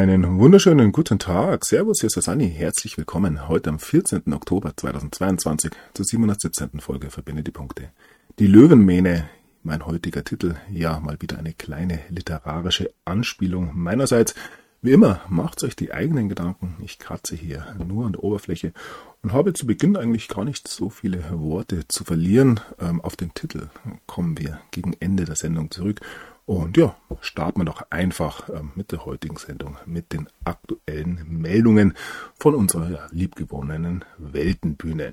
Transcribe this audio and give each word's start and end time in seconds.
Einen 0.00 0.38
wunderschönen 0.38 0.92
guten 0.92 1.18
Tag. 1.18 1.66
Servus, 1.66 2.00
hier 2.00 2.06
ist 2.06 2.16
der 2.16 2.22
Sani. 2.22 2.48
Herzlich 2.48 2.96
willkommen 2.96 3.48
heute 3.48 3.68
am 3.68 3.78
14. 3.78 4.32
Oktober 4.32 4.72
2022 4.74 5.72
zur 5.92 6.06
717. 6.06 6.80
Folge 6.80 7.10
Verbinde 7.10 7.42
die 7.42 7.50
Punkte. 7.50 7.90
Die 8.38 8.46
Löwenmähne, 8.46 9.28
mein 9.62 9.84
heutiger 9.84 10.24
Titel. 10.24 10.54
Ja, 10.72 11.00
mal 11.00 11.18
wieder 11.20 11.38
eine 11.38 11.52
kleine 11.52 11.98
literarische 12.08 12.90
Anspielung 13.04 13.72
meinerseits. 13.74 14.34
Wie 14.80 14.92
immer, 14.92 15.20
macht 15.28 15.62
euch 15.64 15.76
die 15.76 15.92
eigenen 15.92 16.30
Gedanken. 16.30 16.78
Ich 16.82 16.98
kratze 16.98 17.36
hier 17.36 17.66
nur 17.86 18.06
an 18.06 18.12
der 18.12 18.24
Oberfläche 18.24 18.72
und 19.20 19.34
habe 19.34 19.52
zu 19.52 19.66
Beginn 19.66 19.98
eigentlich 19.98 20.28
gar 20.28 20.46
nicht 20.46 20.66
so 20.66 20.88
viele 20.88 21.22
Worte 21.30 21.86
zu 21.88 22.04
verlieren. 22.04 22.60
Ähm, 22.78 23.02
auf 23.02 23.16
den 23.16 23.34
Titel 23.34 23.68
kommen 24.06 24.38
wir 24.38 24.62
gegen 24.70 24.94
Ende 24.98 25.26
der 25.26 25.36
Sendung 25.36 25.70
zurück. 25.70 26.00
Und 26.50 26.76
ja, 26.76 26.96
starten 27.20 27.60
wir 27.60 27.64
doch 27.64 27.84
einfach 27.90 28.48
ähm, 28.48 28.72
mit 28.74 28.90
der 28.90 29.06
heutigen 29.06 29.36
Sendung, 29.36 29.76
mit 29.86 30.12
den 30.12 30.26
aktuellen 30.42 31.24
Meldungen 31.28 31.94
von 32.40 32.56
unserer 32.56 33.06
liebgewonnenen 33.12 34.04
Weltenbühne. 34.18 35.12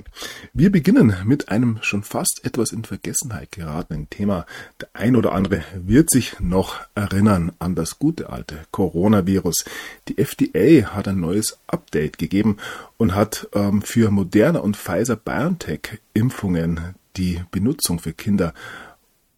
Wir 0.54 0.72
beginnen 0.72 1.16
mit 1.26 1.50
einem 1.50 1.78
schon 1.82 2.02
fast 2.02 2.42
etwas 2.44 2.72
in 2.72 2.86
Vergessenheit 2.86 3.52
geratenen 3.52 4.10
Thema. 4.10 4.48
Der 4.82 4.90
ein 4.94 5.16
oder 5.16 5.34
andere 5.34 5.64
wird 5.76 6.10
sich 6.10 6.40
noch 6.40 6.80
erinnern 6.96 7.52
an 7.60 7.76
das 7.76 8.00
gute 8.00 8.32
alte 8.32 8.58
Coronavirus. 8.72 9.66
Die 10.08 10.18
FDA 10.18 10.96
hat 10.96 11.08
ein 11.08 11.20
neues 11.20 11.60
Update 11.68 12.18
gegeben 12.18 12.58
und 12.98 13.14
hat 13.14 13.48
ähm, 13.54 13.84
für 13.84 14.10
Moderna 14.10 14.62
und 14.62 14.76
Pfizer 14.76 15.16
BioNTech 15.16 16.00
Impfungen 16.16 16.96
die 17.16 17.44
Benutzung 17.52 18.00
für 18.00 18.14
Kinder 18.14 18.56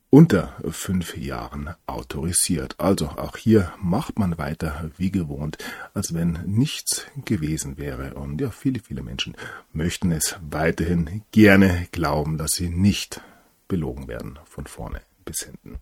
unter 0.09 0.55
fünf 0.69 1.15
Jahren 1.17 1.75
autorisiert. 1.85 2.75
Also 2.79 3.09
auch 3.09 3.37
hier 3.37 3.71
macht 3.79 4.17
man 4.17 4.37
weiter 4.37 4.89
wie 4.97 5.11
gewohnt, 5.11 5.57
als 5.93 6.13
wenn 6.13 6.39
nichts 6.45 7.05
gewesen 7.25 7.77
wäre. 7.77 8.15
Und 8.15 8.41
ja, 8.41 8.49
viele, 8.49 8.79
viele 8.79 9.03
Menschen 9.03 9.35
möchten 9.71 10.11
es 10.11 10.35
weiterhin 10.49 11.23
gerne 11.31 11.87
glauben, 11.91 12.37
dass 12.37 12.51
sie 12.51 12.69
nicht 12.69 13.21
belogen 13.67 14.07
werden 14.07 14.39
von 14.45 14.65
vorne 14.65 15.01
bis 15.25 15.43
hinten. 15.43 15.77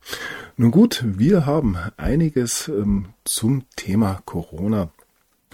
Nun 0.57 0.71
gut, 0.71 1.03
wir 1.05 1.45
haben 1.45 1.77
einiges 1.95 2.67
ähm, 2.67 3.13
zum 3.23 3.63
Thema 3.77 4.21
Corona 4.25 4.89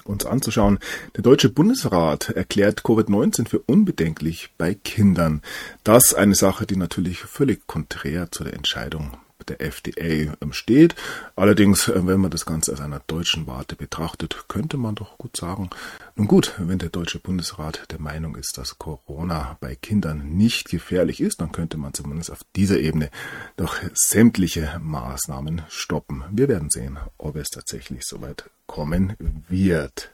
uns 0.06 0.26
anzuschauen. 0.26 0.80
Der 1.16 1.24
Deutsche 1.24 1.50
Bundesrat 1.50 2.30
erklärt 2.30 2.82
Covid-19 2.82 3.48
für 3.48 3.60
unbedenklich 3.60 4.50
bei 4.58 4.74
Kindern. 4.74 5.42
Das 5.84 6.14
eine 6.14 6.36
Sache, 6.36 6.66
die 6.66 6.78
natürlich 6.78 7.20
völlig 7.20 7.66
konträr 7.68 8.32
zu 8.32 8.44
der 8.44 8.54
Entscheidung 8.54 9.18
der 9.44 9.62
FDA 9.62 10.36
ähm, 10.42 10.54
steht. 10.54 10.96
Allerdings, 11.36 11.88
äh, 11.88 12.06
wenn 12.08 12.20
man 12.20 12.32
das 12.32 12.46
Ganze 12.46 12.74
aus 12.74 12.82
einer 12.82 13.02
deutschen 13.08 13.48
Warte 13.48 13.76
betrachtet, 13.76 14.46
könnte 14.48 14.78
man 14.78 14.96
doch 14.96 15.18
gut 15.18 15.38
sagen, 15.38 15.70
nun 16.16 16.28
gut, 16.28 16.54
wenn 16.58 16.80
der 16.80 16.90
Deutsche 16.90 17.20
Bundesrat 17.20 17.92
der 17.92 18.00
Meinung 18.00 18.36
ist, 18.36 18.58
dass 18.58 18.78
Corona 18.78 19.58
bei 19.60 19.76
Kindern 19.76 20.36
nicht 20.36 20.70
gefährlich 20.70 21.22
ist, 21.22 21.42
dann 21.42 21.52
könnte 21.52 21.78
man 21.78 21.94
zumindest 21.94 22.32
auf 22.32 22.42
dieser 22.56 22.80
Ebene 22.80 23.10
doch 23.58 23.76
sämtliche 23.94 24.80
Maßnahmen 24.82 25.64
stoppen. 25.70 26.24
Wir 26.32 26.48
werden 26.48 26.70
sehen, 26.70 26.98
ob 27.18 27.36
es 27.36 27.50
tatsächlich 27.50 28.04
soweit 28.04 28.50
kommen 28.68 29.16
wird. 29.50 30.14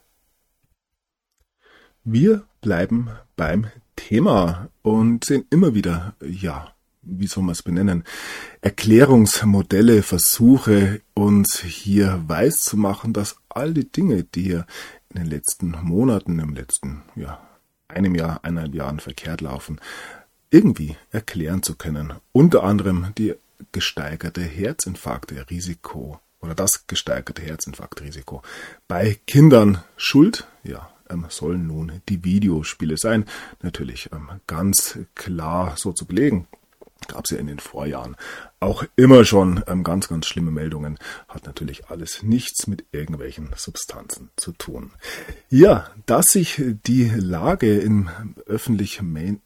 Wir 2.04 2.44
bleiben 2.62 3.10
beim 3.36 3.66
Thema 3.94 4.68
und 4.82 5.24
sehen 5.24 5.44
immer 5.50 5.74
wieder, 5.74 6.14
ja, 6.22 6.74
wie 7.02 7.26
soll 7.26 7.44
man 7.44 7.52
es 7.52 7.62
benennen, 7.62 8.04
Erklärungsmodelle, 8.60 10.02
Versuche, 10.02 11.00
uns 11.14 11.60
hier 11.60 12.22
weiß 12.26 12.60
zu 12.60 12.76
machen, 12.76 13.12
dass 13.12 13.36
all 13.48 13.72
die 13.74 13.90
Dinge, 13.90 14.24
die 14.24 14.42
hier 14.42 14.66
in 15.10 15.22
den 15.22 15.30
letzten 15.30 15.70
Monaten, 15.82 16.38
im 16.38 16.54
letzten, 16.54 17.02
ja, 17.16 17.40
einem 17.88 18.14
Jahr, 18.14 18.44
eineinhalb 18.44 18.74
Jahren 18.74 19.00
verkehrt 19.00 19.40
laufen, 19.40 19.80
irgendwie 20.50 20.96
erklären 21.10 21.62
zu 21.62 21.74
können. 21.74 22.12
Unter 22.32 22.64
anderem 22.64 23.12
die 23.16 23.34
gesteigerte 23.72 24.42
Herzinfarktrisiko 24.42 26.20
oder 26.40 26.54
das 26.54 26.86
gesteigerte 26.86 27.42
Herzinfarktrisiko 27.42 28.42
bei 28.88 29.18
Kindern. 29.26 29.82
Schuld, 29.96 30.46
ja, 30.62 30.90
ähm, 31.08 31.26
sollen 31.28 31.66
nun 31.66 32.00
die 32.08 32.24
Videospiele 32.24 32.96
sein. 32.96 33.24
Natürlich 33.62 34.10
ähm, 34.12 34.28
ganz 34.46 34.98
klar 35.14 35.74
so 35.76 35.92
zu 35.92 36.06
belegen 36.06 36.46
gab 37.10 37.24
es 37.24 37.30
ja 37.30 37.38
in 37.38 37.46
den 37.46 37.58
Vorjahren 37.58 38.16
auch 38.60 38.84
immer 38.96 39.24
schon 39.24 39.62
ähm, 39.66 39.82
ganz, 39.84 40.08
ganz 40.08 40.26
schlimme 40.26 40.50
Meldungen. 40.50 40.98
Hat 41.28 41.46
natürlich 41.46 41.88
alles 41.88 42.22
nichts 42.22 42.66
mit 42.66 42.84
irgendwelchen 42.92 43.50
Substanzen 43.56 44.30
zu 44.36 44.52
tun. 44.52 44.92
Ja, 45.48 45.90
dass 46.06 46.26
sich 46.26 46.62
die 46.86 47.10
Lage 47.14 47.78
im 47.78 48.10
öffentlich, 48.46 49.00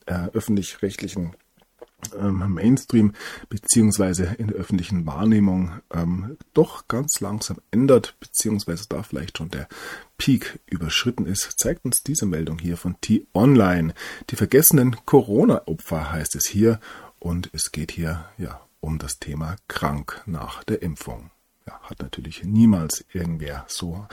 äh, 0.05 0.27
öffentlich-rechtlichen 0.33 1.35
ähm, 2.13 2.53
Mainstream 2.53 3.13
beziehungsweise 3.49 4.35
in 4.37 4.47
der 4.47 4.57
öffentlichen 4.57 5.05
Wahrnehmung 5.05 5.71
ähm, 5.93 6.37
doch 6.53 6.87
ganz 6.87 7.19
langsam 7.19 7.57
ändert, 7.71 8.15
beziehungsweise 8.19 8.85
da 8.89 9.03
vielleicht 9.03 9.37
schon 9.37 9.49
der 9.49 9.67
Peak 10.17 10.59
überschritten 10.65 11.25
ist, 11.25 11.57
zeigt 11.57 11.85
uns 11.85 12.03
diese 12.03 12.25
Meldung 12.25 12.59
hier 12.59 12.77
von 12.77 12.99
T-Online. 13.01 13.93
Die 14.29 14.35
vergessenen 14.35 14.95
Corona-Opfer 15.05 16.11
heißt 16.11 16.35
es 16.35 16.45
hier 16.45 16.79
und 17.25 17.49
es 17.53 17.71
geht 17.71 17.91
hier 17.91 18.25
ja 18.37 18.61
um 18.81 18.99
das 18.99 19.17
Thema 19.17 19.55
krank 19.67 20.21
nach 20.27 20.63
der 20.63 20.83
Impfung. 20.83 21.31
Ja, 21.65 21.79
hat 21.81 21.99
natürlich 22.03 22.43
niemals 22.43 23.03
irgendwer 23.11 23.65
so 23.67 24.05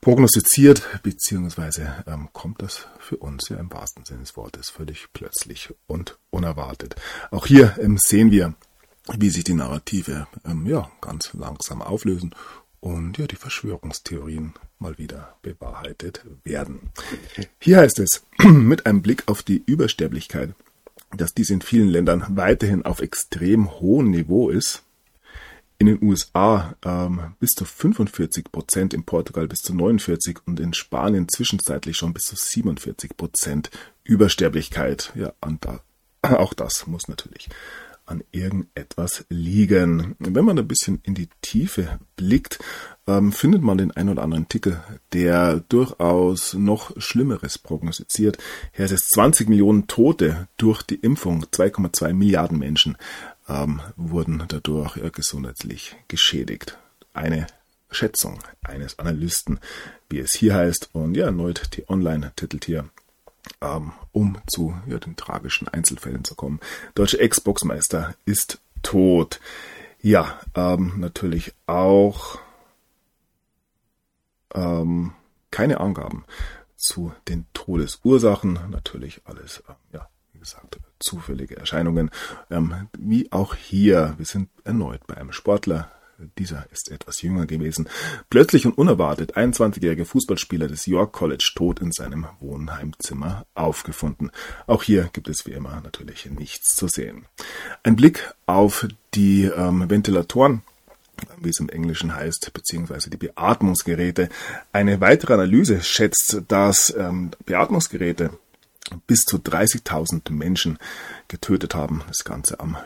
prognostiziert, 0.00 0.82
beziehungsweise 1.02 2.02
ähm, 2.06 2.30
kommt 2.32 2.62
das 2.62 2.86
für 2.98 3.18
uns 3.18 3.50
ja 3.50 3.58
im 3.58 3.70
wahrsten 3.70 4.06
Sinne 4.06 4.20
des 4.20 4.34
Wortes 4.34 4.70
völlig 4.70 5.08
plötzlich 5.12 5.74
und 5.86 6.18
unerwartet. 6.30 6.96
Auch 7.30 7.44
hier 7.44 7.76
ähm, 7.78 7.98
sehen 7.98 8.30
wir, 8.30 8.54
wie 9.18 9.28
sich 9.28 9.44
die 9.44 9.52
Narrative 9.52 10.26
ähm, 10.46 10.64
ja 10.66 10.90
ganz 11.02 11.34
langsam 11.34 11.82
auflösen 11.82 12.34
und 12.80 13.18
ja 13.18 13.26
die 13.26 13.36
Verschwörungstheorien 13.36 14.54
mal 14.78 14.96
wieder 14.96 15.36
bewahrheitet 15.42 16.24
werden. 16.44 16.92
Hier 17.58 17.80
heißt 17.80 17.98
es 17.98 18.24
mit 18.42 18.86
einem 18.86 19.02
Blick 19.02 19.24
auf 19.26 19.42
die 19.42 19.62
Übersterblichkeit 19.66 20.54
dass 21.16 21.34
dies 21.34 21.50
in 21.50 21.60
vielen 21.60 21.88
Ländern 21.88 22.24
weiterhin 22.30 22.84
auf 22.84 23.00
extrem 23.00 23.70
hohem 23.80 24.10
Niveau 24.10 24.48
ist. 24.48 24.82
In 25.78 25.86
den 25.86 26.02
USA 26.02 26.76
ähm, 26.84 27.34
bis 27.40 27.50
zu 27.50 27.64
45 27.64 28.52
Prozent, 28.52 28.94
in 28.94 29.04
Portugal 29.04 29.48
bis 29.48 29.58
zu 29.60 29.74
49 29.74 30.38
und 30.46 30.60
in 30.60 30.74
Spanien 30.74 31.28
zwischenzeitlich 31.28 31.96
schon 31.96 32.12
bis 32.12 32.22
zu 32.24 32.36
47 32.36 33.16
Prozent 33.16 33.70
Übersterblichkeit. 34.04 35.12
Ja, 35.16 35.32
und 35.40 35.64
da, 35.64 35.80
auch 36.22 36.54
das 36.54 36.86
muss 36.86 37.08
natürlich 37.08 37.48
an 38.12 38.22
irgendetwas 38.30 39.24
liegen. 39.28 40.14
Wenn 40.18 40.44
man 40.44 40.58
ein 40.58 40.68
bisschen 40.68 41.00
in 41.02 41.14
die 41.14 41.28
Tiefe 41.40 41.98
blickt, 42.14 42.58
ähm, 43.06 43.32
findet 43.32 43.62
man 43.62 43.78
den 43.78 43.90
ein 43.90 44.08
oder 44.08 44.22
anderen 44.22 44.44
Artikel, 44.44 44.82
der 45.12 45.60
durchaus 45.68 46.54
noch 46.54 46.92
Schlimmeres 47.00 47.58
prognostiziert. 47.58 48.38
Hier 48.72 48.84
ist 48.84 48.92
es 48.92 49.08
20 49.08 49.48
Millionen 49.48 49.86
Tote 49.86 50.46
durch 50.58 50.82
die 50.82 50.96
Impfung, 50.96 51.44
2,2 51.46 52.12
Milliarden 52.12 52.58
Menschen 52.58 52.96
ähm, 53.48 53.80
wurden 53.96 54.44
dadurch 54.46 54.96
äh, 54.98 55.10
gesundheitlich 55.10 55.96
geschädigt. 56.06 56.78
Eine 57.14 57.46
Schätzung 57.90 58.38
eines 58.62 58.98
Analysten, 58.98 59.58
wie 60.08 60.20
es 60.20 60.32
hier 60.32 60.54
heißt. 60.54 60.90
Und 60.92 61.16
ja, 61.16 61.26
erneut 61.26 61.76
die 61.76 61.88
Online 61.88 62.32
titelt 62.36 62.66
hier 62.66 62.88
ähm, 63.60 63.92
um 64.12 64.38
zu 64.46 64.74
ja, 64.86 64.98
den 64.98 65.16
tragischen 65.16 65.68
Einzelfällen 65.68 66.24
zu 66.24 66.34
kommen. 66.34 66.60
Deutsche 66.94 67.26
Xbox-Meister 67.26 68.14
ist 68.24 68.60
tot. 68.82 69.40
Ja, 70.00 70.40
ähm, 70.54 70.94
natürlich 70.98 71.54
auch 71.66 72.38
ähm, 74.54 75.12
keine 75.50 75.80
Angaben 75.80 76.24
zu 76.76 77.12
den 77.28 77.46
Todesursachen. 77.54 78.58
Natürlich 78.70 79.22
alles, 79.24 79.62
ähm, 79.68 79.76
ja, 79.92 80.08
wie 80.32 80.40
gesagt, 80.40 80.80
zufällige 80.98 81.56
Erscheinungen. 81.56 82.10
Ähm, 82.50 82.88
wie 82.98 83.30
auch 83.30 83.54
hier, 83.54 84.14
wir 84.18 84.26
sind 84.26 84.48
erneut 84.64 85.06
bei 85.06 85.16
einem 85.16 85.32
Sportler, 85.32 85.90
dieser 86.38 86.66
ist 86.72 86.90
etwas 86.90 87.22
jünger 87.22 87.46
gewesen. 87.46 87.88
Plötzlich 88.30 88.66
und 88.66 88.76
unerwartet 88.78 89.36
21-jährige 89.36 90.04
Fußballspieler 90.04 90.68
des 90.68 90.86
York 90.86 91.12
College 91.12 91.52
tot 91.54 91.80
in 91.80 91.92
seinem 91.92 92.26
Wohnheimzimmer 92.40 93.46
aufgefunden. 93.54 94.30
Auch 94.66 94.82
hier 94.82 95.10
gibt 95.12 95.28
es 95.28 95.46
wie 95.46 95.52
immer 95.52 95.80
natürlich 95.82 96.26
nichts 96.26 96.74
zu 96.74 96.88
sehen. 96.88 97.26
Ein 97.82 97.96
Blick 97.96 98.32
auf 98.46 98.86
die 99.14 99.44
ähm, 99.44 99.88
Ventilatoren 99.88 100.62
wie 101.40 101.50
es 101.50 101.60
im 101.60 101.68
Englischen 101.68 102.14
heißt, 102.14 102.52
beziehungsweise 102.52 103.10
die 103.10 103.16
Beatmungsgeräte. 103.16 104.28
Eine 104.72 105.00
weitere 105.00 105.34
Analyse 105.34 105.82
schätzt, 105.82 106.42
dass 106.48 106.92
ähm, 106.96 107.30
Beatmungsgeräte 107.44 108.30
bis 109.06 109.20
zu 109.20 109.36
30.000 109.38 110.32
Menschen 110.32 110.78
getötet 111.28 111.74
haben. 111.74 112.02
Das 112.08 112.24
Ganze 112.24 112.60
am 112.60 112.76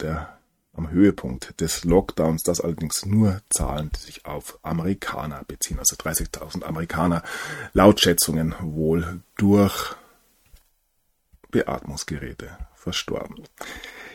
der 0.00 0.36
am 0.74 0.90
Höhepunkt 0.90 1.60
des 1.60 1.84
Lockdowns, 1.84 2.42
das 2.42 2.60
allerdings 2.60 3.04
nur 3.04 3.42
Zahlen, 3.50 3.90
die 3.94 4.00
sich 4.00 4.26
auf 4.26 4.58
Amerikaner 4.62 5.42
beziehen, 5.46 5.78
also 5.78 5.96
30.000 5.96 6.64
Amerikaner 6.64 7.22
laut 7.72 8.00
Schätzungen 8.00 8.54
wohl 8.60 9.20
durch 9.36 9.94
Beatmungsgeräte 11.50 12.56
verstorben. 12.74 13.44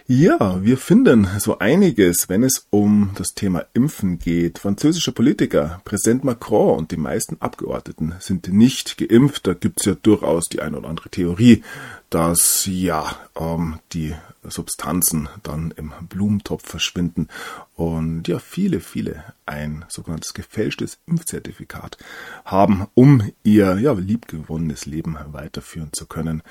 Ja, 0.10 0.64
wir 0.64 0.78
finden 0.78 1.28
so 1.38 1.60
einiges, 1.60 2.30
wenn 2.30 2.42
es 2.42 2.66
um 2.70 3.12
das 3.16 3.34
Thema 3.34 3.66
Impfen 3.74 4.20
geht. 4.20 4.58
Französische 4.58 5.12
Politiker, 5.12 5.82
Präsident 5.84 6.24
Macron 6.24 6.78
und 6.78 6.92
die 6.92 6.98
meisten 6.98 7.36
Abgeordneten 7.42 8.16
sind 8.20 8.48
nicht 8.48 8.98
geimpft. 8.98 9.46
Da 9.48 9.54
gibt's 9.54 9.84
ja 9.84 9.96
durchaus 9.96 10.46
die 10.46 10.62
eine 10.62 10.78
oder 10.78 10.88
andere 10.88 11.10
Theorie, 11.10 11.62
dass 12.10 12.66
ja 12.72 13.18
ähm, 13.38 13.80
die 13.92 14.16
Substanzen 14.46 15.28
dann 15.44 15.74
im 15.76 15.92
Blumentopf 16.08 16.66
verschwinden 16.66 17.28
und 17.76 18.30
ja 18.30 18.40
viele, 18.40 18.80
viele 18.80 19.26
ein 19.46 19.84
sogenanntes 19.90 20.34
gefälschtes 20.34 21.00
Impfzertifikat 21.06 21.98
haben, 22.46 22.88
um 22.94 23.30
ihr 23.44 23.78
ja 23.78 23.92
liebgewonnenes 23.92 24.86
Leben 24.86 25.18
weiterführen 25.34 25.92
zu 25.92 26.06
können. 26.06 26.44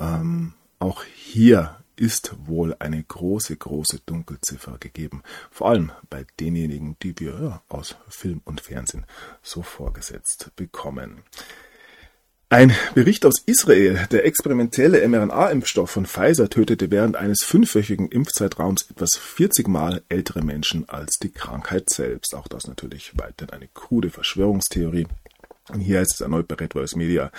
Ähm, 0.00 0.54
auch 0.78 1.04
hier 1.04 1.76
ist 1.96 2.34
wohl 2.46 2.74
eine 2.78 3.02
große, 3.02 3.56
große 3.56 4.00
Dunkelziffer 4.06 4.78
gegeben. 4.78 5.22
Vor 5.50 5.68
allem 5.68 5.92
bei 6.10 6.26
denjenigen, 6.40 6.96
die 7.02 7.18
wir 7.18 7.40
ja, 7.40 7.62
aus 7.68 7.96
Film 8.08 8.40
und 8.44 8.60
Fernsehen 8.60 9.06
so 9.42 9.62
vorgesetzt 9.62 10.50
bekommen. 10.56 11.22
Ein 12.52 12.74
Bericht 12.94 13.24
aus 13.24 13.40
Israel, 13.46 14.06
der 14.10 14.26
experimentelle 14.26 15.08
mRNA-Impfstoff 15.08 15.90
von 15.90 16.04
Pfizer 16.04 16.50
tötete 16.50 16.90
während 16.90 17.16
eines 17.16 17.44
fünfwöchigen 17.44 18.10
Impfzeitraums 18.10 18.90
etwas 18.90 19.16
40 19.16 19.68
Mal 19.68 20.02
ältere 20.10 20.42
Menschen 20.42 20.86
als 20.86 21.12
die 21.18 21.30
Krankheit 21.30 21.88
selbst. 21.88 22.34
Auch 22.34 22.48
das 22.48 22.66
natürlich 22.66 23.12
weiterhin 23.16 23.54
eine 23.54 23.68
krude 23.72 24.10
Verschwörungstheorie. 24.10 25.06
Und 25.70 25.80
hier 25.80 26.00
heißt 26.00 26.12
es 26.12 26.20
erneut 26.20 26.46
bei 26.46 26.56
Red 26.56 26.74
Voice 26.74 26.94
Media. 26.94 27.32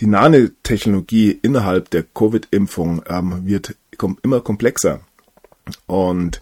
Die 0.00 0.06
Nanotechnologie 0.06 1.30
innerhalb 1.30 1.88
der 1.88 2.02
Covid-Impfung 2.02 3.04
ähm, 3.08 3.46
wird 3.46 3.74
kom 3.98 4.18
immer 4.22 4.40
komplexer. 4.40 5.00
Und 5.86 6.40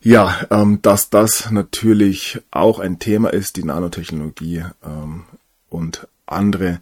ja, 0.00 0.46
ähm, 0.50 0.80
dass 0.82 1.10
das 1.10 1.50
natürlich 1.50 2.40
auch 2.52 2.78
ein 2.78 2.98
Thema 3.00 3.32
ist, 3.32 3.56
die 3.56 3.64
Nanotechnologie 3.64 4.64
ähm, 4.84 5.24
und 5.68 6.06
andere 6.26 6.80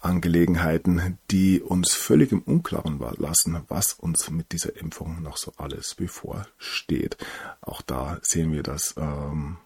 Angelegenheiten, 0.00 1.18
die 1.30 1.60
uns 1.60 1.94
völlig 1.94 2.32
im 2.32 2.42
Unklaren 2.42 3.00
lassen, 3.18 3.60
was 3.68 3.92
uns 3.92 4.30
mit 4.30 4.52
dieser 4.52 4.76
Impfung 4.76 5.22
noch 5.22 5.36
so 5.36 5.52
alles 5.56 5.94
bevorsteht. 5.94 7.16
Auch 7.60 7.82
da 7.82 8.18
sehen 8.22 8.52
wir, 8.52 8.62
dass 8.62 8.94
ähm, 8.96 9.58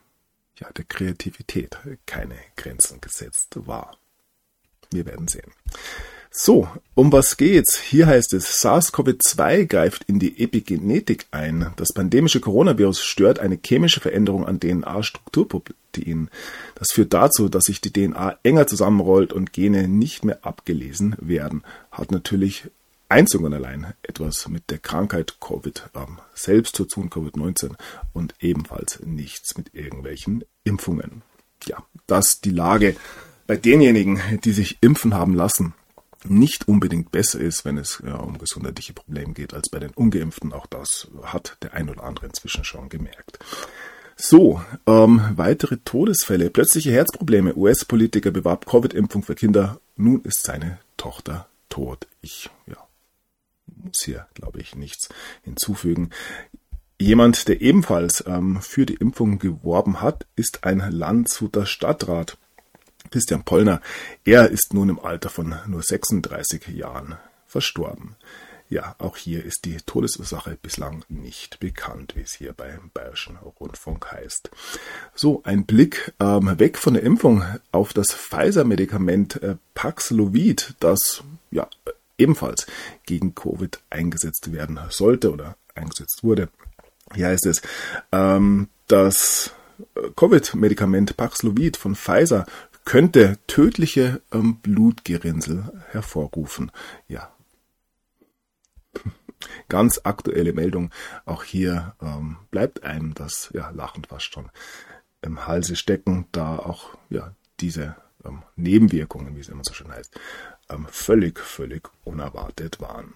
ja, 0.59 0.71
der 0.73 0.85
Kreativität 0.85 1.79
keine 2.07 2.37
Grenzen 2.57 3.01
gesetzt 3.01 3.67
war. 3.67 3.97
Wir 4.91 5.07
werden 5.07 5.29
sehen. 5.29 5.53
So, 6.35 6.67
um 6.95 7.13
was 7.13 7.37
geht's? 7.37 7.79
Hier 7.79 8.07
heißt 8.07 8.33
es, 8.33 8.63
SARS-CoV-2 8.65 9.67
greift 9.67 10.05
in 10.05 10.19
die 10.19 10.43
Epigenetik 10.43 11.27
ein. 11.31 11.75
Das 11.77 11.93
pandemische 11.93 12.41
Coronavirus 12.41 13.03
stört 13.03 13.39
eine 13.39 13.59
chemische 13.63 14.01
Veränderung 14.01 14.47
an 14.47 14.59
DNA-Strukturproteinen. 14.59 16.31
Das 16.75 16.91
führt 16.91 17.13
dazu, 17.13 17.51
dass 17.51 17.65
sich 17.65 17.83
die 17.83 17.93
DNA 17.93 18.39
enger 18.45 18.67
zusammenrollt 18.67 19.35
und 19.35 19.53
Gene 19.53 19.89
nicht 19.89 20.25
mehr 20.25 20.39
abgelesen 20.41 21.17
werden. 21.21 21.65
Hat 21.91 22.11
natürlich 22.11 22.65
einzig 23.11 23.43
und 23.43 23.53
allein 23.53 23.93
etwas 24.03 24.49
mit 24.49 24.71
der 24.71 24.79
Krankheit 24.79 25.37
Covid 25.39 25.91
ähm, 25.95 26.19
selbst 26.33 26.77
zu 26.77 26.87
tun, 26.87 27.11
Covid-19, 27.11 27.75
und 28.15 28.35
ebenfalls 28.41 29.01
nichts 29.05 29.59
mit 29.59 29.75
irgendwelchen 29.75 30.47
Impfungen. 30.65 31.21
Ja, 31.67 31.85
dass 32.07 32.41
die 32.41 32.53
Lage 32.53 32.97
bei 33.47 33.59
denjenigen, 33.59 34.19
die 34.45 34.53
sich 34.53 34.79
impfen 34.81 35.13
haben 35.13 35.35
lassen, 35.35 35.75
nicht 36.25 36.69
unbedingt 36.69 37.11
besser 37.11 37.41
ist, 37.41 37.65
wenn 37.65 37.79
es 37.79 38.03
ja, 38.05 38.17
um 38.17 38.39
gesundheitliche 38.39 38.93
Probleme 38.93 39.33
geht, 39.33 39.55
als 39.55 39.69
bei 39.69 39.79
den 39.79 39.91
Ungeimpften. 39.91 40.53
Auch 40.53 40.67
das 40.67 41.09
hat 41.23 41.57
der 41.63 41.75
ein 41.75 41.89
oder 41.89 42.05
andere 42.05 42.27
inzwischen 42.27 42.65
schon 42.65 42.89
gemerkt. 42.89 43.39
So, 44.17 44.63
ähm, 44.87 45.21
weitere 45.37 45.79
Todesfälle, 45.79 46.51
plötzliche 46.51 46.93
Herzprobleme. 46.93 47.57
US-Politiker 47.57 48.31
bewarb 48.31 48.67
Covid-Impfung 48.67 49.23
für 49.23 49.35
Kinder. 49.35 49.81
Nun 49.97 50.23
ist 50.23 50.45
seine 50.45 50.79
Tochter 50.97 51.49
tot. 51.69 52.07
Ich 52.21 52.51
ja, 52.67 52.77
muss 53.67 54.03
hier, 54.05 54.27
glaube 54.35 54.61
ich, 54.61 54.77
nichts 54.77 55.09
hinzufügen. 55.43 56.11
Jemand, 57.01 57.49
der 57.49 57.61
ebenfalls 57.63 58.23
ähm, 58.27 58.61
für 58.61 58.87
die 58.87 58.95
Impfung 58.95 59.39
geworben 59.39 60.01
hat, 60.01 60.27
ist 60.37 60.63
ein 60.65 60.79
Landshuter 60.79 61.67
Stadtrat. 61.67 62.39
Christian 63.13 63.45
Pollner. 63.45 63.81
Er 64.25 64.51
ist 64.51 64.75
nun 64.75 64.89
im 64.89 64.99
Alter 64.99 65.29
von 65.29 65.55
nur 65.67 65.83
36 65.83 66.69
Jahren 66.69 67.17
verstorben. 67.47 68.17
Ja, 68.73 68.97
auch 68.99 69.19
hier 69.19 69.45
ist 69.45 69.67
die 69.67 69.77
Todesursache 69.77 70.57
bislang 70.63 71.05
nicht 71.11 71.61
bekannt, 71.61 72.15
wie 72.17 72.23
es 72.23 72.33
hier 72.33 72.55
beim 72.55 72.91
Bayerischen 72.95 73.37
Rundfunk 73.37 74.11
heißt. 74.11 74.51
So, 75.15 75.43
ein 75.45 75.67
Blick 75.67 76.15
ähm, 76.19 76.59
weg 76.59 76.79
von 76.79 76.95
der 76.95 77.03
Impfung 77.03 77.45
auf 77.71 77.93
das 77.93 78.15
Pfizer-Medikament 78.15 79.43
äh, 79.43 79.57
Paxlovid, 79.75 80.75
das 80.81 81.23
ja 81.51 81.69
ebenfalls 82.17 82.67
gegen 83.05 83.35
Covid 83.35 83.79
eingesetzt 83.91 84.53
werden 84.53 84.81
sollte 84.89 85.33
oder 85.33 85.57
eingesetzt 85.75 86.25
wurde. 86.25 86.49
Hier 87.15 87.27
heißt 87.27 87.45
es, 87.45 87.61
ähm, 88.11 88.69
das 88.87 89.53
äh, 89.97 90.09
Covid-Medikament 90.17 91.17
Paxlovid 91.19 91.77
von 91.77 91.95
Pfizer 91.95 92.47
könnte 92.85 93.39
tödliche 93.47 94.23
ähm, 94.33 94.57
Blutgerinnsel 94.57 95.83
hervorrufen. 95.91 96.71
Ja. 97.09 97.35
Ganz 99.69 100.01
aktuelle 100.05 100.53
Meldung. 100.53 100.91
Auch 101.25 101.43
hier 101.45 101.95
ähm, 102.01 102.37
bleibt 102.51 102.85
einem 102.85 103.15
das 103.15 103.51
ja, 103.55 103.71
Lachen 103.71 104.05
fast 104.05 104.33
schon 104.33 104.51
im 105.21 105.47
Halse 105.47 105.77
stecken, 105.77 106.27
da 106.33 106.57
auch 106.57 106.97
ja, 107.11 107.35
diese 107.61 107.97
ähm, 108.25 108.43
Nebenwirkungen, 108.57 109.37
wie 109.37 109.41
es 109.41 109.49
immer 109.49 109.65
so 109.65 109.73
schön 109.73 109.91
heißt, 109.91 110.19
ähm, 110.69 110.87
völlig, 110.91 111.39
völlig 111.39 111.89
unerwartet 112.05 112.81
waren. 112.81 113.15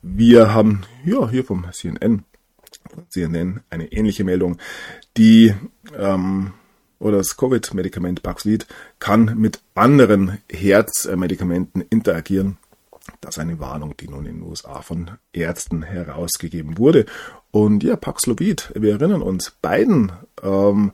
Wir 0.00 0.54
haben 0.54 0.82
ja, 1.04 1.28
hier 1.28 1.44
vom 1.44 1.66
CNN, 1.70 2.24
CNN 3.08 3.62
eine 3.70 3.92
ähnliche 3.92 4.24
Meldung, 4.24 4.58
die 5.16 5.54
ähm, 5.96 6.54
oder 7.02 7.18
das 7.18 7.36
Covid-Medikament 7.36 8.22
Paxlovid 8.22 8.66
kann 8.98 9.34
mit 9.36 9.60
anderen 9.74 10.38
Herzmedikamenten 10.50 11.82
interagieren. 11.90 12.58
Das 13.20 13.36
ist 13.36 13.40
eine 13.40 13.58
Warnung, 13.58 13.96
die 13.98 14.08
nun 14.08 14.26
in 14.26 14.36
den 14.36 14.48
USA 14.48 14.80
von 14.80 15.10
Ärzten 15.32 15.82
herausgegeben 15.82 16.78
wurde. 16.78 17.06
Und 17.50 17.82
ja, 17.82 17.96
Paxlovid, 17.96 18.72
wir 18.74 18.92
erinnern 18.92 19.22
uns, 19.22 19.52
beiden 19.60 20.12
ähm, 20.42 20.92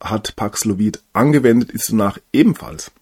hat 0.00 0.36
Paxlovid 0.36 1.02
angewendet, 1.12 1.70
ist 1.70 1.90
danach 1.90 2.18
ebenfalls 2.32 2.92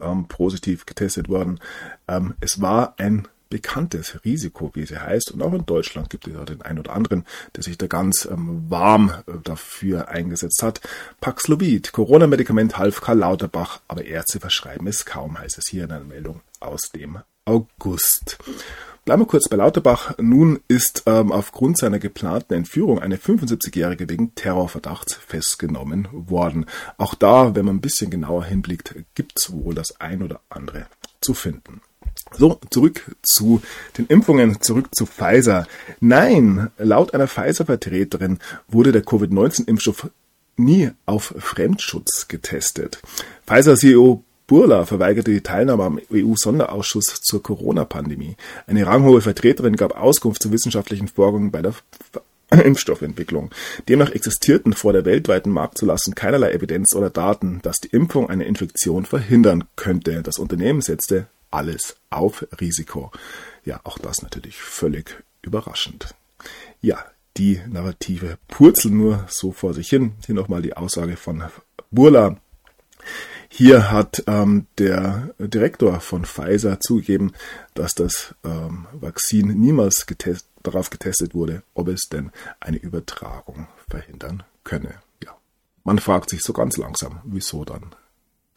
ähm, 0.00 0.26
positiv 0.28 0.84
getestet 0.84 1.28
worden. 1.28 1.60
Ähm, 2.06 2.34
es 2.40 2.60
war 2.60 2.94
ein 2.98 3.28
bekanntes 3.54 4.18
Risiko, 4.24 4.72
wie 4.74 4.84
sie 4.84 4.98
heißt. 4.98 5.30
Und 5.30 5.40
auch 5.40 5.52
in 5.52 5.64
Deutschland 5.64 6.10
gibt 6.10 6.26
es 6.26 6.34
ja 6.34 6.44
den 6.44 6.62
einen 6.62 6.80
oder 6.80 6.92
anderen, 6.92 7.24
der 7.54 7.62
sich 7.62 7.78
da 7.78 7.86
ganz 7.86 8.24
ähm, 8.28 8.64
warm 8.68 9.12
äh, 9.28 9.34
dafür 9.44 10.08
eingesetzt 10.08 10.60
hat. 10.64 10.80
Paxlovid, 11.20 11.92
Corona-Medikament 11.92 12.78
half 12.78 13.00
Karl 13.00 13.18
Lauterbach, 13.18 13.80
aber 13.86 14.06
Ärzte 14.06 14.40
verschreiben 14.40 14.88
es 14.88 15.04
kaum, 15.04 15.38
heißt 15.38 15.56
es 15.58 15.68
hier 15.70 15.84
in 15.84 15.92
einer 15.92 16.04
Meldung 16.04 16.40
aus 16.58 16.90
dem 16.92 17.20
August. 17.44 18.38
Bleiben 19.04 19.22
wir 19.22 19.26
kurz 19.26 19.48
bei 19.48 19.56
Lauterbach. 19.56 20.18
Nun 20.18 20.58
ist 20.66 21.04
ähm, 21.06 21.30
aufgrund 21.30 21.78
seiner 21.78 22.00
geplanten 22.00 22.54
Entführung 22.54 22.98
eine 22.98 23.18
75-Jährige 23.18 24.08
wegen 24.08 24.34
Terrorverdachts 24.34 25.14
festgenommen 25.14 26.08
worden. 26.10 26.66
Auch 26.98 27.14
da, 27.14 27.54
wenn 27.54 27.66
man 27.66 27.76
ein 27.76 27.80
bisschen 27.80 28.10
genauer 28.10 28.46
hinblickt, 28.46 28.96
gibt 29.14 29.38
es 29.38 29.52
wohl 29.52 29.76
das 29.76 30.00
ein 30.00 30.24
oder 30.24 30.40
andere 30.48 30.86
zu 31.20 31.34
finden. 31.34 31.82
So, 32.36 32.58
zurück 32.70 33.14
zu 33.22 33.62
den 33.96 34.06
Impfungen, 34.06 34.60
zurück 34.60 34.88
zu 34.94 35.06
Pfizer. 35.06 35.66
Nein, 36.00 36.70
laut 36.78 37.14
einer 37.14 37.28
Pfizer-Vertreterin 37.28 38.38
wurde 38.66 38.92
der 38.92 39.02
Covid-19-Impfstoff 39.02 40.10
nie 40.56 40.90
auf 41.06 41.34
Fremdschutz 41.38 42.28
getestet. 42.28 43.00
Pfizer-CEO 43.46 44.24
Burla 44.46 44.84
verweigerte 44.84 45.30
die 45.30 45.40
Teilnahme 45.40 45.84
am 45.84 46.00
EU-Sonderausschuss 46.12 47.22
zur 47.22 47.42
Corona-Pandemie. 47.42 48.36
Eine 48.66 48.86
ranghohe 48.86 49.22
Vertreterin 49.22 49.76
gab 49.76 49.96
Auskunft 49.96 50.42
zu 50.42 50.52
wissenschaftlichen 50.52 51.08
Vorgängen 51.08 51.50
bei 51.50 51.62
der 51.62 51.74
Impfstoffentwicklung. 52.50 53.50
Demnach 53.88 54.10
existierten 54.10 54.74
vor 54.74 54.92
der 54.92 55.06
weltweiten 55.06 55.50
Marktzulassung 55.50 56.14
keinerlei 56.14 56.52
Evidenz 56.52 56.94
oder 56.94 57.08
Daten, 57.08 57.60
dass 57.62 57.76
die 57.76 57.88
Impfung 57.88 58.28
eine 58.28 58.44
Infektion 58.44 59.06
verhindern 59.06 59.64
könnte. 59.76 60.22
Das 60.22 60.38
Unternehmen 60.38 60.82
setzte 60.82 61.26
alles 61.54 61.96
auf 62.10 62.46
Risiko. 62.60 63.12
Ja, 63.64 63.80
auch 63.84 63.98
das 63.98 64.22
natürlich 64.22 64.56
völlig 64.56 65.22
überraschend. 65.42 66.14
Ja, 66.80 67.04
die 67.36 67.60
Narrative 67.68 68.38
purzeln 68.48 68.96
nur 68.96 69.24
so 69.28 69.52
vor 69.52 69.74
sich 69.74 69.88
hin. 69.88 70.12
Hier 70.24 70.34
nochmal 70.34 70.62
die 70.62 70.76
Aussage 70.76 71.16
von 71.16 71.44
Burla. 71.90 72.36
Hier 73.48 73.90
hat 73.90 74.24
ähm, 74.26 74.66
der 74.78 75.34
Direktor 75.38 76.00
von 76.00 76.24
Pfizer 76.24 76.80
zugegeben, 76.80 77.32
dass 77.74 77.94
das 77.94 78.34
ähm, 78.44 78.86
Vakzin 78.92 79.48
niemals 79.48 80.06
getest 80.06 80.48
darauf 80.64 80.90
getestet 80.90 81.34
wurde, 81.34 81.62
ob 81.74 81.88
es 81.88 82.08
denn 82.10 82.32
eine 82.58 82.78
Übertragung 82.78 83.68
verhindern 83.88 84.42
könne. 84.64 84.94
Ja, 85.22 85.36
man 85.84 85.98
fragt 85.98 86.30
sich 86.30 86.42
so 86.42 86.52
ganz 86.52 86.76
langsam, 86.78 87.20
wieso 87.24 87.64
dann 87.64 87.94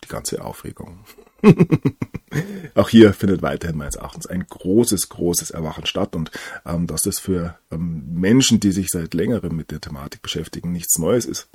die 0.03 0.07
ganze 0.07 0.43
Aufregung. 0.43 1.03
Auch 2.75 2.89
hier 2.89 3.13
findet 3.13 3.41
weiterhin 3.41 3.77
meines 3.77 3.95
Erachtens 3.95 4.27
ein 4.27 4.45
großes, 4.47 5.09
großes 5.09 5.51
Erwachen 5.51 5.85
statt 5.85 6.15
und 6.15 6.31
ähm, 6.65 6.87
dass 6.87 7.01
das 7.01 7.19
für 7.19 7.57
ähm, 7.71 8.03
Menschen, 8.13 8.59
die 8.59 8.71
sich 8.71 8.87
seit 8.89 9.13
längerem 9.13 9.55
mit 9.55 9.71
der 9.71 9.81
Thematik 9.81 10.21
beschäftigen, 10.21 10.71
nichts 10.71 10.97
Neues 10.97 11.25
ist, 11.25 11.47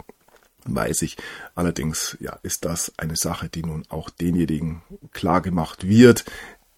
weiß 0.65 1.03
ich. 1.03 1.17
Allerdings 1.55 2.17
ja, 2.21 2.39
ist 2.43 2.65
das 2.65 2.93
eine 2.97 3.17
Sache, 3.17 3.49
die 3.49 3.63
nun 3.63 3.85
auch 3.89 4.11
denjenigen 4.11 4.83
klar 5.13 5.41
gemacht 5.41 5.89
wird, 5.89 6.25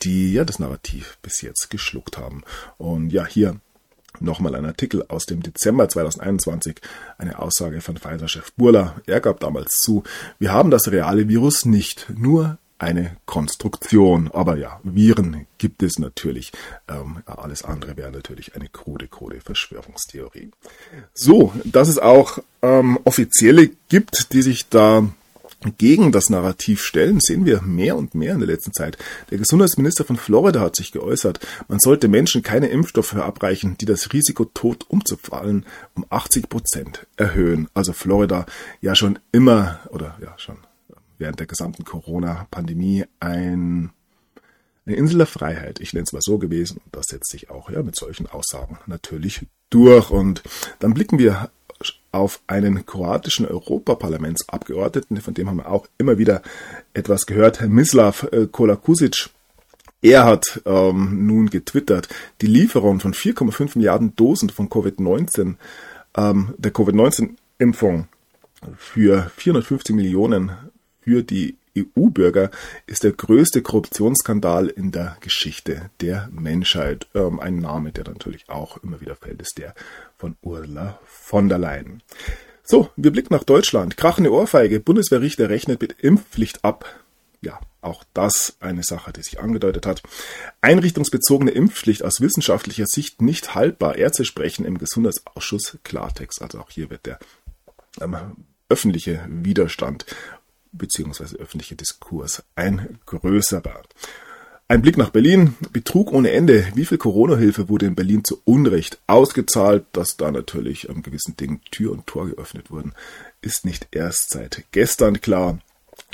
die 0.03 0.33
ja 0.33 0.45
das 0.45 0.59
Narrativ 0.59 1.19
bis 1.23 1.41
jetzt 1.41 1.71
geschluckt 1.71 2.19
haben. 2.19 2.43
Und 2.79 3.11
ja, 3.11 3.27
hier 3.27 3.61
Nochmal 4.21 4.55
ein 4.55 4.65
Artikel 4.65 5.05
aus 5.09 5.27
dem 5.27 5.43
Dezember 5.43 5.89
2021, 5.89 6.81
eine 7.19 7.41
Aussage 7.41 7.81
von 7.81 7.97
Pfizer-Chef 7.97 8.53
Burla. 8.53 8.95
Er 9.07 9.21
gab 9.21 9.41
damals 9.41 9.79
zu, 9.79 10.05
wir 10.39 10.53
haben 10.53 10.71
das 10.71 10.93
reale 10.93 11.29
Virus 11.29 11.65
nicht, 11.65 12.07
nur 12.17 12.59
eine 12.79 13.17
Konstruktion. 13.27 14.31
Aber 14.33 14.57
ja, 14.57 14.81
Viren 14.83 15.47
gibt 15.59 15.83
es 15.83 15.99
natürlich. 15.99 16.53
Ähm, 16.89 17.23
alles 17.27 17.63
andere 17.63 17.97
wäre 17.97 18.11
natürlich 18.11 18.55
eine 18.55 18.69
krude, 18.69 19.09
krude 19.09 19.41
Verschwörungstheorie. 19.41 20.51
So, 21.15 21.53
dass 21.65 21.89
es 21.89 21.99
auch 21.99 22.39
ähm, 22.63 22.99
offizielle 23.05 23.71
gibt, 23.89 24.33
die 24.33 24.43
sich 24.43 24.69
da 24.69 25.09
gegen 25.79 26.13
das 26.13 26.31
Narrativ 26.31 26.83
stellen, 26.83 27.21
sehen 27.21 27.47
wir 27.47 27.63
mehr 27.63 27.97
und 27.97 28.15
mehr 28.15 28.35
in 28.35 28.41
der 28.41 28.49
letzten 28.49 28.73
Zeit. 28.73 28.99
Der 29.31 29.39
Gesundheitsminister 29.39 30.05
von 30.05 30.17
Florida 30.17 30.61
hat 30.61 30.77
sich 30.77 30.93
geäußert, 30.93 31.41
man 31.69 31.81
sollte 31.81 32.09
Menschen 32.09 32.43
keine 32.43 32.69
Impfstoffe 32.69 33.09
verabreichen, 33.09 33.77
die 33.79 33.87
das 33.87 34.13
Risiko, 34.13 34.45
tot 34.45 34.85
umzufallen, 34.89 35.65
um 35.95 36.05
80 36.11 36.49
Prozent 36.49 37.07
erhöhen. 37.17 37.69
Also 37.75 37.93
Florida 37.93 38.47
ja 38.81 38.95
schon 38.95 39.19
immer 39.33 39.81
oder 39.91 40.19
ja 40.21 40.35
schon 40.37 40.59
während 41.19 41.41
der 41.41 41.47
gesamten 41.47 41.85
Corona-Pandemie 41.85 43.05
ein 43.21 43.91
eine 44.87 44.97
Insel 44.97 45.19
der 45.19 45.27
Freiheit, 45.27 45.81
ich 45.81 45.93
nenne 45.93 46.05
es 46.05 46.13
mal 46.13 46.21
so 46.23 46.39
gewesen, 46.39 46.81
und 46.85 46.95
das 46.95 47.07
setzt 47.07 47.31
sich 47.31 47.51
auch 47.51 47.71
ja 47.71 47.83
mit 47.83 47.97
solchen 47.97 48.27
Aussagen 48.27 48.79
natürlich 48.87 49.47
durch. 49.71 50.11
Und 50.11 50.43
dann 50.79 50.95
blicken 50.95 51.19
wir 51.19 51.51
auf 52.13 52.41
einen 52.47 52.87
kroatischen 52.87 53.47
Europaparlamentsabgeordneten, 53.47 55.21
von 55.21 55.35
dem 55.35 55.49
haben 55.49 55.57
wir 55.57 55.71
auch 55.71 55.87
immer 55.99 56.19
wieder 56.19 56.43
etwas 56.93 57.27
gehört, 57.27 57.61
Herr 57.61 57.69
Mislav 57.69 58.29
äh, 58.31 58.47
Kolakusic. 58.47 59.31
Er 60.03 60.25
hat 60.25 60.61
ähm, 60.67 61.27
nun 61.27 61.49
getwittert, 61.49 62.09
die 62.43 62.47
Lieferung 62.47 63.01
von 63.01 63.15
4,5 63.15 63.79
Milliarden 63.79 64.15
Dosen 64.17 64.51
von 64.51 64.69
Covid-19, 64.69 65.55
ähm, 66.17 66.55
der 66.59 66.73
Covid-19-Impfung 66.73 68.07
für 68.77 69.31
450 69.37 69.97
Millionen 69.97 70.53
für 71.05 71.23
die 71.23 71.57
EU-Bürger 71.77 72.51
ist 72.87 73.05
der 73.05 73.13
größte 73.13 73.63
Korruptionsskandal 73.63 74.69
in 74.69 74.93
der 74.93 75.17
Geschichte 75.21 75.91
der 76.01 76.29
Menschheit. 76.33 77.07
Ähm, 77.15 77.41
ein 77.41 77.59
Name, 77.59 77.93
der 77.93 78.05
natürlich 78.05 78.49
auch 78.49 78.83
immer 78.83 79.01
wieder 79.01 79.17
fällt, 79.17 79.43
ist 79.43 79.59
der 79.59 79.75
von 80.17 80.37
Ursula 80.43 80.99
von 81.05 81.49
der 81.49 81.59
Leyen. 81.59 82.03
So, 82.63 82.91
wir 82.97 83.11
blicken 83.11 83.35
nach 83.35 83.45
Deutschland. 83.45 83.97
Krachende 83.97 84.33
Ohrfeige. 84.33 84.81
Bundeswehrrichter 84.81 85.51
rechnet 85.51 85.83
mit 85.83 86.01
Impfpflicht 86.01 86.65
ab. 86.65 86.87
Ja, 87.43 87.61
auch 87.83 88.05
das 88.15 88.57
eine 88.61 88.83
Sache, 88.83 89.13
die 89.13 89.23
sich 89.23 89.41
angedeutet 89.41 89.85
hat. 89.85 90.03
Einrichtungsbezogene 90.63 91.51
Impfpflicht 91.51 92.03
aus 92.03 92.23
wissenschaftlicher 92.23 92.87
Sicht 92.87 93.21
nicht 93.21 93.55
haltbar. 93.55 93.97
Ärzte 93.97 94.25
sprechen 94.25 94.65
im 94.65 94.79
Gesundheitsausschuss 94.79 95.79
Klartext. 95.85 96.41
Also 96.41 96.61
auch 96.61 96.71
hier 96.71 96.89
wird 96.89 97.05
der 97.05 97.19
ähm, 98.01 98.17
öffentliche 98.71 99.27
Widerstand 99.29 100.07
bzw. 100.79 101.37
öffentliche 101.37 101.77
Diskurs 101.77 102.43
ein 102.55 102.99
größerer. 103.07 103.83
Ein 104.67 104.81
Blick 104.81 104.97
nach 104.97 105.11
Berlin. 105.11 105.55
Betrug 105.73 106.11
ohne 106.11 106.31
Ende. 106.31 106.67
Wie 106.75 106.87
viel 106.87 106.97
Corona-Hilfe 106.97 107.69
wurde 107.69 107.87
in 107.87 107.95
Berlin 107.95 108.25
zu 108.25 108.41
Unrecht 108.45 108.99
ausgezahlt? 109.07 109.85
Dass 109.93 110.17
da 110.17 110.31
natürlich 110.31 110.89
am 110.89 111.03
gewissen 111.03 111.37
Ding 111.37 111.61
Tür 111.71 111.93
und 111.93 112.07
Tor 112.07 112.29
geöffnet 112.29 112.71
wurden, 112.71 112.95
ist 113.43 113.67
nicht 113.67 113.89
erst 113.91 114.31
seit 114.31 114.65
gestern 114.73 115.21
klar. 115.21 115.59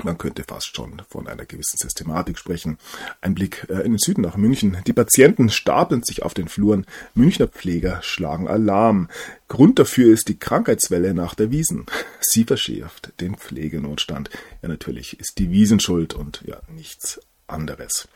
Man 0.04 0.19
könnte 0.19 0.45
fast 0.45 0.75
schon 0.75 1.02
von 1.09 1.26
einer 1.26 1.45
gewissen 1.45 1.76
Systematik 1.76 2.38
sprechen. 2.38 2.78
Ein 3.21 3.35
Blick 3.35 3.66
äh, 3.69 3.80
in 3.80 3.92
den 3.92 3.99
Süden 3.99 4.23
nach 4.23 4.37
München. 4.37 4.78
Die 4.87 4.92
Patienten 4.92 5.50
stapeln 5.50 6.02
sich 6.02 6.23
auf 6.23 6.35
den 6.35 6.49
Fluren. 6.49 6.87
Münchner 7.14 7.49
Pfleger 7.49 8.02
schlagen 8.02 8.49
Alarm. 8.49 9.09
Grund 9.49 9.78
dafür 9.78 10.12
ist 10.12 10.28
die 10.28 10.38
Krankheitswelle 10.38 11.14
nach 11.14 11.35
der 11.35 11.50
Wiesen. 11.50 11.87
Sie 12.21 12.45
verschärft 12.45 13.12
den 13.21 13.37
Pflegenotstand. 13.37 14.30
Ja, 14.62 14.69
natürlich 14.69 15.19
ist 15.19 15.38
die 15.38 15.50
Wiesen 15.50 15.80
schuld 15.80 16.14
und 16.14 16.42
ja, 16.47 16.59
nichts 16.69 17.21
anderes. 17.47 18.09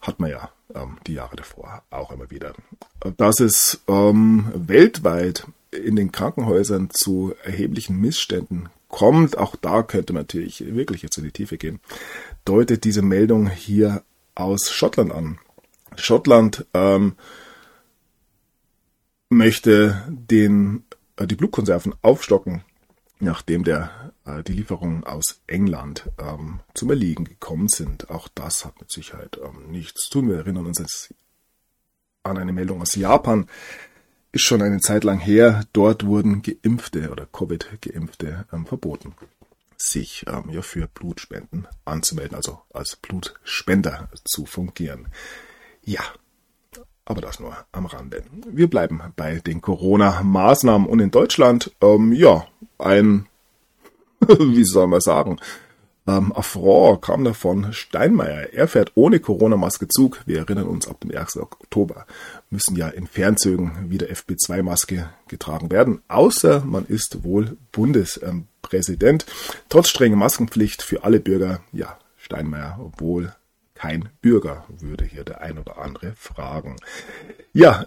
Hat 0.00 0.18
man 0.18 0.30
ja 0.30 0.50
ähm, 0.74 0.98
die 1.06 1.14
Jahre 1.14 1.36
davor 1.36 1.82
auch 1.90 2.10
immer 2.10 2.30
wieder. 2.30 2.54
Dass 3.16 3.40
es 3.40 3.80
ähm, 3.86 4.50
weltweit 4.54 5.46
in 5.70 5.96
den 5.96 6.12
Krankenhäusern 6.12 6.90
zu 6.90 7.34
erheblichen 7.44 8.00
Missständen 8.00 8.68
kommt, 8.92 9.36
auch 9.36 9.56
da 9.56 9.82
könnte 9.82 10.12
man 10.12 10.22
natürlich 10.22 10.64
wirklich 10.64 11.02
jetzt 11.02 11.18
in 11.18 11.24
die 11.24 11.32
Tiefe 11.32 11.58
gehen, 11.58 11.80
deutet 12.44 12.84
diese 12.84 13.02
Meldung 13.02 13.50
hier 13.50 14.04
aus 14.36 14.70
Schottland 14.70 15.10
an. 15.10 15.40
Schottland 15.96 16.64
ähm, 16.72 17.16
möchte 19.28 20.04
den, 20.08 20.84
äh, 21.16 21.26
die 21.26 21.34
Blutkonserven 21.34 21.94
aufstocken 22.02 22.62
nachdem 23.22 23.62
der, 23.62 24.12
äh, 24.26 24.42
die 24.42 24.52
Lieferungen 24.52 25.04
aus 25.04 25.40
England 25.46 26.10
ähm, 26.18 26.60
zum 26.74 26.90
Erliegen 26.90 27.24
gekommen 27.24 27.68
sind. 27.68 28.10
Auch 28.10 28.28
das 28.28 28.64
hat 28.64 28.78
mit 28.80 28.90
Sicherheit 28.90 29.38
ähm, 29.42 29.70
nichts 29.70 30.08
zu 30.08 30.10
tun. 30.10 30.28
Wir 30.28 30.38
erinnern 30.38 30.66
uns 30.66 30.78
jetzt 30.78 31.14
an 32.24 32.36
eine 32.36 32.52
Meldung 32.52 32.82
aus 32.82 32.96
Japan. 32.96 33.46
Ist 34.32 34.42
schon 34.42 34.62
eine 34.62 34.80
Zeit 34.80 35.04
lang 35.04 35.18
her. 35.18 35.64
Dort 35.74 36.06
wurden 36.06 36.42
Geimpfte 36.42 37.10
oder 37.10 37.26
Covid-Geimpfte 37.26 38.46
ähm, 38.52 38.66
verboten, 38.66 39.14
sich 39.76 40.24
ähm, 40.26 40.50
ja 40.50 40.62
für 40.62 40.88
Blutspenden 40.88 41.68
anzumelden, 41.84 42.34
also 42.34 42.60
als 42.72 42.96
Blutspender 42.96 44.08
zu 44.24 44.46
fungieren. 44.46 45.08
Ja, 45.84 46.02
aber 47.04 47.20
das 47.20 47.40
nur 47.40 47.56
am 47.72 47.86
Rande. 47.86 48.22
Wir 48.46 48.70
bleiben 48.70 49.02
bei 49.16 49.40
den 49.40 49.60
Corona-Maßnahmen 49.60 50.86
und 50.86 51.00
in 51.00 51.10
Deutschland, 51.10 51.70
ähm, 51.82 52.12
ja, 52.12 52.46
ein, 52.78 53.26
wie 54.20 54.64
soll 54.64 54.86
man 54.86 55.00
sagen, 55.00 55.38
ähm, 56.06 56.32
Affront 56.32 57.02
kam 57.02 57.24
davon 57.24 57.72
Steinmeier. 57.72 58.52
Er 58.52 58.66
fährt 58.66 58.92
ohne 58.94 59.20
Corona-Maske 59.20 59.88
Zug. 59.88 60.20
Wir 60.26 60.38
erinnern 60.38 60.66
uns, 60.66 60.88
ab 60.88 61.00
dem 61.00 61.16
1. 61.16 61.36
Oktober 61.36 62.06
müssen 62.50 62.76
ja 62.76 62.88
in 62.88 63.06
Fernzügen 63.06 63.90
wieder 63.90 64.06
FP2-Maske 64.08 65.08
getragen 65.28 65.70
werden. 65.70 66.02
Außer 66.08 66.64
man 66.64 66.86
ist 66.86 67.22
wohl 67.22 67.56
Bundespräsident. 67.70 69.26
Trotz 69.68 69.90
strenger 69.90 70.16
Maskenpflicht 70.16 70.82
für 70.82 71.04
alle 71.04 71.20
Bürger, 71.20 71.60
ja, 71.72 71.98
Steinmeier 72.16 72.78
wohl 72.98 73.32
kein 73.74 74.08
Bürger, 74.20 74.64
würde 74.68 75.04
hier 75.04 75.24
der 75.24 75.40
ein 75.40 75.58
oder 75.58 75.78
andere 75.78 76.12
fragen. 76.16 76.76
Ja, 77.52 77.86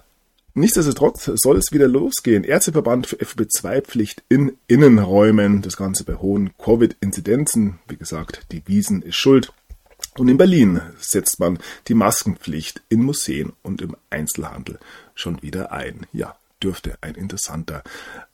nichtsdestotrotz 0.55 1.31
soll 1.35 1.57
es 1.57 1.71
wieder 1.71 1.87
losgehen. 1.87 2.43
Ärzteverband 2.43 3.07
für 3.07 3.17
FB2-Pflicht 3.17 4.23
in 4.27 4.57
Innenräumen. 4.67 5.61
Das 5.61 5.77
Ganze 5.77 6.03
bei 6.03 6.15
hohen 6.15 6.51
Covid-Inzidenzen. 6.57 7.79
Wie 7.87 7.97
gesagt, 7.97 8.47
die 8.51 8.67
Wiesen 8.67 9.01
ist 9.03 9.15
schuld. 9.15 9.53
Und 10.17 10.29
in 10.29 10.37
Berlin 10.37 10.81
setzt 10.97 11.39
man 11.39 11.59
die 11.87 11.93
Maskenpflicht 11.93 12.81
in 12.89 13.03
Museen 13.03 13.53
und 13.61 13.81
im 13.81 13.95
Einzelhandel 14.09 14.79
schon 15.13 15.41
wieder 15.41 15.71
ein. 15.71 16.07
Ja, 16.13 16.35
dürfte 16.65 16.97
ein 17.01 17.13
interessanter 17.13 17.83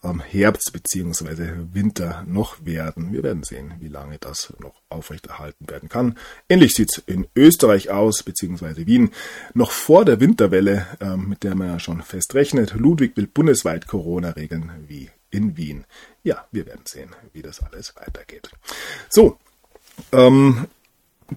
ähm, 0.04 0.22
Herbst 0.22 0.72
bzw. 0.72 1.66
Winter 1.74 2.24
noch 2.26 2.66
werden. 2.66 3.12
Wir 3.12 3.24
werden 3.24 3.44
sehen, 3.44 3.74
wie 3.80 3.90
lange 3.90 4.18
das 4.20 4.54
noch 4.60 4.82
aufrechterhalten 4.88 5.70
werden 5.70 5.90
kann. 5.90 6.18
Ähnlich 6.48 6.74
sieht 6.74 6.92
es 6.94 7.04
in 7.06 7.28
Österreich 7.36 7.90
aus, 7.90 8.24
bzw. 8.24 8.86
Wien. 8.86 9.12
Noch 9.54 9.72
vor 9.72 10.06
der 10.06 10.22
Winterwelle, 10.22 10.88
ähm, 11.02 11.28
mit 11.28 11.44
der 11.44 11.56
man 11.56 11.68
ja 11.68 11.80
schon 11.80 12.02
fest 12.02 12.34
rechnet. 12.34 12.74
Ludwig 12.74 13.18
will 13.18 13.28
bundesweit 13.28 13.88
Corona 13.88 14.30
regeln 14.30 14.72
wie 14.88 15.10
in 15.30 15.58
Wien. 15.58 15.84
Ja, 16.24 16.46
wir 16.54 16.66
werden 16.66 16.86
sehen, 16.86 17.10
wie 17.34 17.42
das 17.42 17.62
alles 17.62 17.96
weitergeht. 17.98 18.50
So, 19.10 19.38
ähm, 20.14 20.68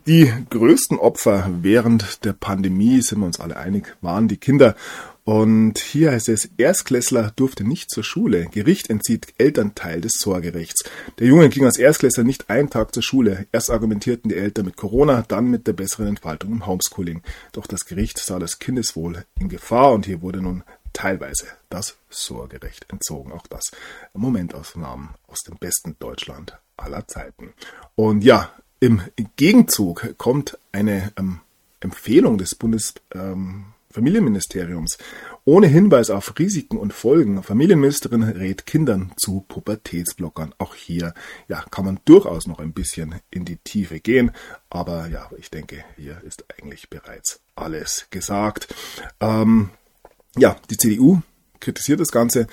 die 0.06 0.32
größten 0.50 0.98
Opfer 0.98 1.50
während 1.62 2.24
der 2.24 2.34
Pandemie, 2.34 3.02
sind 3.02 3.18
wir 3.18 3.26
uns 3.26 3.40
alle 3.40 3.56
einig, 3.56 3.96
waren 4.00 4.28
die 4.28 4.36
Kinder 4.36 4.76
Und 5.24 5.78
hier 5.78 6.12
heißt 6.12 6.28
es, 6.28 6.50
Erstklässler 6.58 7.32
durfte 7.34 7.64
nicht 7.64 7.90
zur 7.90 8.04
Schule. 8.04 8.46
Gericht 8.52 8.90
entzieht 8.90 9.32
Elternteil 9.38 10.02
des 10.02 10.12
Sorgerechts. 10.18 10.84
Der 11.18 11.26
Junge 11.26 11.48
ging 11.48 11.64
als 11.64 11.78
Erstklässler 11.78 12.24
nicht 12.24 12.50
einen 12.50 12.68
Tag 12.68 12.92
zur 12.94 13.02
Schule. 13.02 13.46
Erst 13.50 13.70
argumentierten 13.70 14.28
die 14.28 14.36
Eltern 14.36 14.66
mit 14.66 14.76
Corona, 14.76 15.24
dann 15.26 15.46
mit 15.46 15.66
der 15.66 15.72
besseren 15.72 16.08
Entfaltung 16.08 16.52
im 16.52 16.66
Homeschooling. 16.66 17.22
Doch 17.52 17.66
das 17.66 17.86
Gericht 17.86 18.18
sah 18.18 18.38
das 18.38 18.58
Kindeswohl 18.58 19.24
in 19.40 19.48
Gefahr 19.48 19.94
und 19.94 20.04
hier 20.04 20.20
wurde 20.20 20.42
nun 20.42 20.62
teilweise 20.92 21.46
das 21.70 21.96
Sorgerecht 22.10 22.86
entzogen. 22.90 23.32
Auch 23.32 23.46
das 23.46 23.70
Momentaufnahmen 24.12 25.08
aus 25.26 25.40
dem 25.40 25.56
besten 25.56 25.96
Deutschland 25.98 26.58
aller 26.76 27.08
Zeiten. 27.08 27.54
Und 27.96 28.24
ja, 28.24 28.52
im 28.78 29.00
Gegenzug 29.36 30.18
kommt 30.18 30.58
eine 30.70 31.12
ähm, 31.18 31.40
Empfehlung 31.80 32.36
des 32.36 32.54
Bundes 32.54 32.92
ähm, 33.14 33.73
Familienministeriums. 33.94 34.98
Ohne 35.44 35.68
Hinweis 35.68 36.10
auf 36.10 36.36
Risiken 36.36 36.78
und 36.78 36.92
Folgen. 36.92 37.44
Familienministerin 37.44 38.24
rät 38.24 38.66
Kindern 38.66 39.12
zu 39.16 39.44
Pubertätsblockern. 39.46 40.52
Auch 40.58 40.74
hier, 40.74 41.14
ja, 41.46 41.64
kann 41.70 41.84
man 41.84 42.00
durchaus 42.04 42.48
noch 42.48 42.58
ein 42.58 42.72
bisschen 42.72 43.20
in 43.30 43.44
die 43.44 43.58
Tiefe 43.58 44.00
gehen. 44.00 44.32
Aber 44.68 45.06
ja, 45.06 45.30
ich 45.38 45.48
denke, 45.48 45.84
hier 45.96 46.20
ist 46.24 46.44
eigentlich 46.58 46.90
bereits 46.90 47.40
alles 47.54 48.08
gesagt. 48.10 48.74
Ähm, 49.20 49.70
ja, 50.36 50.56
die 50.70 50.76
CDU 50.76 51.22
kritisiert 51.60 52.00
das 52.00 52.10
Ganze, 52.10 52.48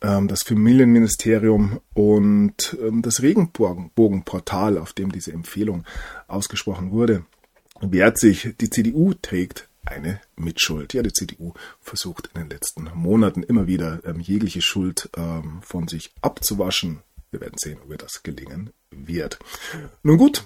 ähm, 0.00 0.26
das 0.26 0.42
Familienministerium 0.42 1.80
und 1.94 2.76
ähm, 2.82 3.02
das 3.02 3.22
Regenbogenportal, 3.22 4.78
auf 4.78 4.94
dem 4.94 5.12
diese 5.12 5.32
Empfehlung 5.32 5.84
ausgesprochen 6.26 6.90
wurde, 6.90 7.24
wehrt 7.80 8.18
sich. 8.18 8.56
Die 8.60 8.68
CDU 8.68 9.14
trägt 9.14 9.68
eine 9.84 10.20
Mitschuld. 10.36 10.94
Ja, 10.94 11.02
die 11.02 11.12
CDU 11.12 11.54
versucht 11.80 12.30
in 12.34 12.42
den 12.42 12.50
letzten 12.50 12.90
Monaten 12.94 13.42
immer 13.42 13.66
wieder 13.66 14.00
ähm, 14.04 14.20
jegliche 14.20 14.62
Schuld 14.62 15.10
ähm, 15.16 15.60
von 15.62 15.88
sich 15.88 16.12
abzuwaschen. 16.20 17.00
Wir 17.30 17.40
werden 17.40 17.58
sehen, 17.58 17.78
ob 17.84 17.90
ihr 17.90 17.98
das 17.98 18.22
gelingen 18.22 18.70
wird. 18.90 19.38
Nun 20.02 20.18
gut, 20.18 20.44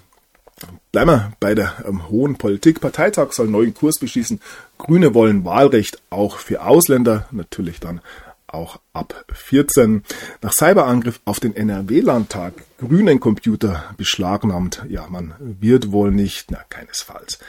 bleiben 0.91 1.11
wir 1.11 1.33
bei 1.39 1.53
der 1.53 1.83
ähm, 1.85 2.09
hohen 2.09 2.37
Politik. 2.37 2.81
Parteitag 2.81 3.33
soll 3.33 3.47
neuen 3.47 3.73
Kurs 3.73 3.99
beschließen. 3.99 4.41
Grüne 4.77 5.13
wollen 5.13 5.45
Wahlrecht 5.45 6.01
auch 6.09 6.37
für 6.37 6.63
Ausländer, 6.63 7.27
natürlich 7.31 7.79
dann 7.79 8.01
auch 8.47 8.79
ab 8.93 9.25
14. 9.33 10.03
Nach 10.41 10.53
Cyberangriff 10.53 11.19
auf 11.25 11.41
den 11.41 11.53
NRW-Landtag 11.53 12.53
grünen 12.77 13.19
Computer 13.19 13.93
beschlagnahmt. 13.97 14.85
Ja, 14.87 15.07
man 15.09 15.33
wird 15.39 15.91
wohl 15.91 16.11
nicht, 16.11 16.49
na 16.49 16.63
keinesfalls 16.69 17.39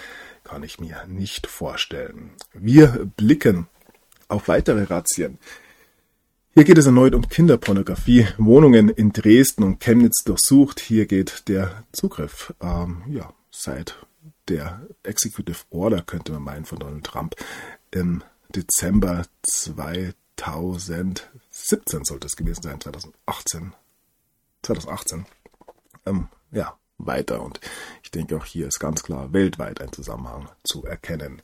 kann 0.49 0.63
ich 0.63 0.81
mir 0.81 1.05
nicht 1.07 1.47
vorstellen. 1.47 2.31
Wir 2.55 3.07
blicken 3.17 3.67
auf 4.29 4.49
weitere 4.49 4.85
Razzien. 4.85 5.39
Hier 6.55 6.65
geht 6.65 6.79
es 6.79 6.87
erneut 6.87 7.15
um 7.15 7.29
Kinderpornografie. 7.29 8.27
Wohnungen 8.39 8.89
in 8.89 9.13
Dresden 9.13 9.63
und 9.63 9.79
Chemnitz 9.79 10.25
durchsucht. 10.25 10.81
Hier 10.81 11.05
geht 11.05 11.49
der 11.49 11.85
Zugriff 11.93 12.55
ähm, 12.63 13.03
ja, 13.09 13.35
seit 13.51 13.99
der 14.49 14.81
Executive 15.03 15.59
Order, 15.69 16.01
könnte 16.01 16.33
man 16.33 16.43
meinen, 16.43 16.65
von 16.65 16.79
Donald 16.79 17.05
Trump 17.05 17.35
im 17.91 18.25
Dezember 18.49 19.27
2017 19.43 22.05
sollte 22.05 22.27
es 22.27 22.37
gewesen 22.37 22.63
sein, 22.63 22.81
2018. 22.81 23.75
2018. 24.63 25.27
Ähm, 26.07 26.29
ja, 26.53 26.79
weiter. 26.99 27.43
Und 27.43 27.61
ich 28.03 28.11
denke, 28.11 28.37
auch 28.37 28.45
hier 28.45 28.69
ist 28.69 28.81
ganz 28.81 29.03
klar 29.03 29.33
weltweit 29.33 29.81
ein 29.81 29.93
Zusammenhang 29.93 30.49
zu 30.65 30.85
erkennen. 30.85 31.43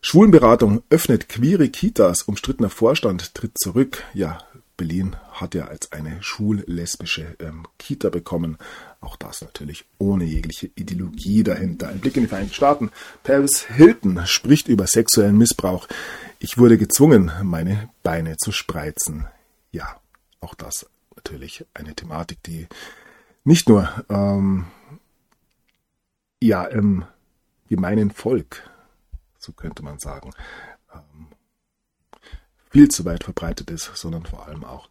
Schwulenberatung 0.00 0.82
öffnet 0.90 1.28
queere 1.28 1.68
Kitas, 1.68 2.22
umstrittener 2.22 2.70
Vorstand 2.70 3.34
tritt 3.34 3.56
zurück. 3.58 4.02
Ja, 4.14 4.38
Berlin 4.76 5.14
hat 5.30 5.54
ja 5.54 5.66
als 5.66 5.92
eine 5.92 6.20
schullesbische 6.22 7.36
ähm, 7.38 7.66
Kita 7.78 8.08
bekommen. 8.08 8.58
Auch 9.00 9.14
das 9.16 9.42
natürlich 9.42 9.84
ohne 9.98 10.24
jegliche 10.24 10.70
Ideologie 10.74 11.44
dahinter. 11.44 11.88
Ein 11.88 12.00
Blick 12.00 12.16
in 12.16 12.22
die 12.22 12.28
Vereinigten 12.28 12.54
Staaten. 12.54 12.90
Paris 13.22 13.64
Hilton 13.66 14.26
spricht 14.26 14.66
über 14.66 14.88
sexuellen 14.88 15.38
Missbrauch. 15.38 15.86
Ich 16.40 16.58
wurde 16.58 16.78
gezwungen, 16.78 17.30
meine 17.44 17.90
Beine 18.02 18.36
zu 18.38 18.50
spreizen. 18.50 19.26
Ja, 19.70 20.00
auch 20.40 20.54
das 20.54 20.86
natürlich 21.14 21.64
eine 21.74 21.94
Thematik, 21.94 22.42
die 22.42 22.66
nicht 23.44 23.68
nur 23.68 23.88
ähm, 24.08 24.66
ja 26.40 26.64
im 26.64 27.04
gemeinen 27.68 28.10
Volk, 28.10 28.70
so 29.38 29.52
könnte 29.52 29.82
man 29.82 29.98
sagen, 29.98 30.30
ähm, 30.92 31.28
viel 32.70 32.88
zu 32.88 33.04
weit 33.04 33.24
verbreitet 33.24 33.70
ist, 33.70 33.90
sondern 33.94 34.26
vor 34.26 34.46
allem 34.46 34.64
auch 34.64 34.88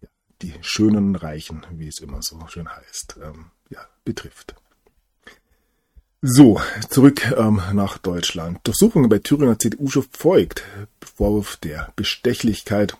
ja, 0.00 0.08
die 0.42 0.54
schönen 0.60 1.16
Reichen, 1.16 1.66
wie 1.72 1.88
es 1.88 2.00
immer 2.00 2.22
so 2.22 2.46
schön 2.48 2.68
heißt, 2.68 3.18
ähm, 3.22 3.50
ja, 3.70 3.80
betrifft. 4.04 4.54
So, 6.26 6.58
zurück 6.88 7.32
ähm, 7.36 7.60
nach 7.74 7.98
Deutschland. 7.98 8.58
Durchsuchungen 8.64 9.10
bei 9.10 9.18
Thüringer 9.18 9.58
CDU-Chef 9.58 10.08
folgt. 10.10 10.64
Vorwurf 11.04 11.58
der 11.58 11.92
Bestechlichkeit. 11.96 12.96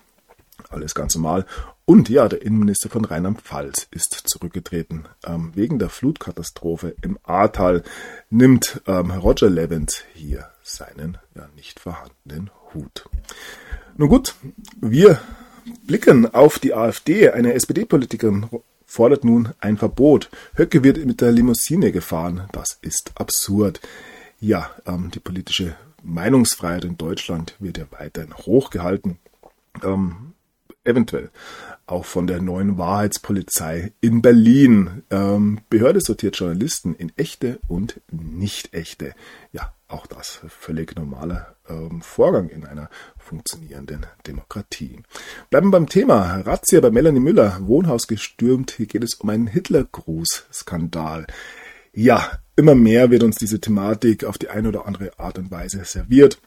Alles 0.69 0.93
ganz 0.93 1.15
normal. 1.15 1.47
Und 1.85 2.09
ja, 2.09 2.27
der 2.27 2.41
Innenminister 2.41 2.89
von 2.89 3.05
Rheinland-Pfalz 3.05 3.87
ist 3.91 4.23
zurückgetreten. 4.25 5.07
Ähm, 5.23 5.51
wegen 5.53 5.77
der 5.77 5.89
Flutkatastrophe 5.89 6.95
im 7.03 7.19
Ahrtal 7.23 7.83
nimmt 8.31 8.81
ähm, 8.87 9.11
Roger 9.11 9.51
Levens 9.51 10.03
hier 10.13 10.49
seinen 10.63 11.19
ja, 11.35 11.47
nicht 11.55 11.79
vorhandenen 11.79 12.49
Hut. 12.73 13.07
Nun 13.97 14.09
gut, 14.09 14.33
wir 14.81 15.21
blicken 15.85 16.33
auf 16.33 16.57
die 16.57 16.73
AfD. 16.73 17.29
Eine 17.29 17.53
SPD-Politikerin 17.53 18.49
fordert 18.85 19.23
nun 19.23 19.49
ein 19.59 19.77
Verbot. 19.77 20.31
Höcke 20.55 20.83
wird 20.83 21.03
mit 21.05 21.21
der 21.21 21.31
Limousine 21.31 21.91
gefahren. 21.91 22.49
Das 22.51 22.79
ist 22.81 23.11
absurd. 23.15 23.79
Ja, 24.39 24.71
ähm, 24.87 25.11
die 25.11 25.19
politische 25.19 25.75
Meinungsfreiheit 26.01 26.83
in 26.83 26.97
Deutschland 26.97 27.55
wird 27.59 27.77
ja 27.77 27.85
weiterhin 27.91 28.35
hochgehalten. 28.35 29.19
Ähm, 29.83 30.33
eventuell 30.85 31.29
auch 31.87 32.05
von 32.05 32.25
der 32.27 32.41
neuen 32.41 32.77
Wahrheitspolizei 32.77 33.93
in 34.01 34.21
Berlin. 34.21 35.03
Ähm, 35.11 35.59
Behörde 35.69 36.01
sortiert 36.01 36.37
Journalisten 36.37 36.95
in 36.95 37.11
echte 37.15 37.59
und 37.67 38.01
nicht 38.11 38.73
echte. 38.73 39.13
Ja, 39.51 39.73
auch 39.87 40.07
das 40.07 40.39
völlig 40.47 40.95
normaler 40.95 41.55
ähm, 41.69 42.01
Vorgang 42.01 42.49
in 42.49 42.65
einer 42.65 42.89
funktionierenden 43.17 44.05
Demokratie. 44.25 44.99
Bleiben 45.49 45.69
beim 45.71 45.87
Thema. 45.87 46.41
Razzia 46.41 46.79
bei 46.81 46.89
Melanie 46.89 47.19
Müller, 47.19 47.59
Wohnhaus 47.61 48.07
gestürmt. 48.07 48.71
Hier 48.71 48.87
geht 48.87 49.03
es 49.03 49.15
um 49.15 49.29
einen 49.29 49.47
Hitlergruß-Skandal. 49.47 51.27
Ja, 51.93 52.39
immer 52.55 52.75
mehr 52.75 53.11
wird 53.11 53.23
uns 53.23 53.35
diese 53.35 53.61
Thematik 53.61 54.23
auf 54.23 54.37
die 54.37 54.49
eine 54.49 54.69
oder 54.69 54.87
andere 54.87 55.19
Art 55.19 55.37
und 55.37 55.51
Weise 55.51 55.85
serviert. 55.85 56.39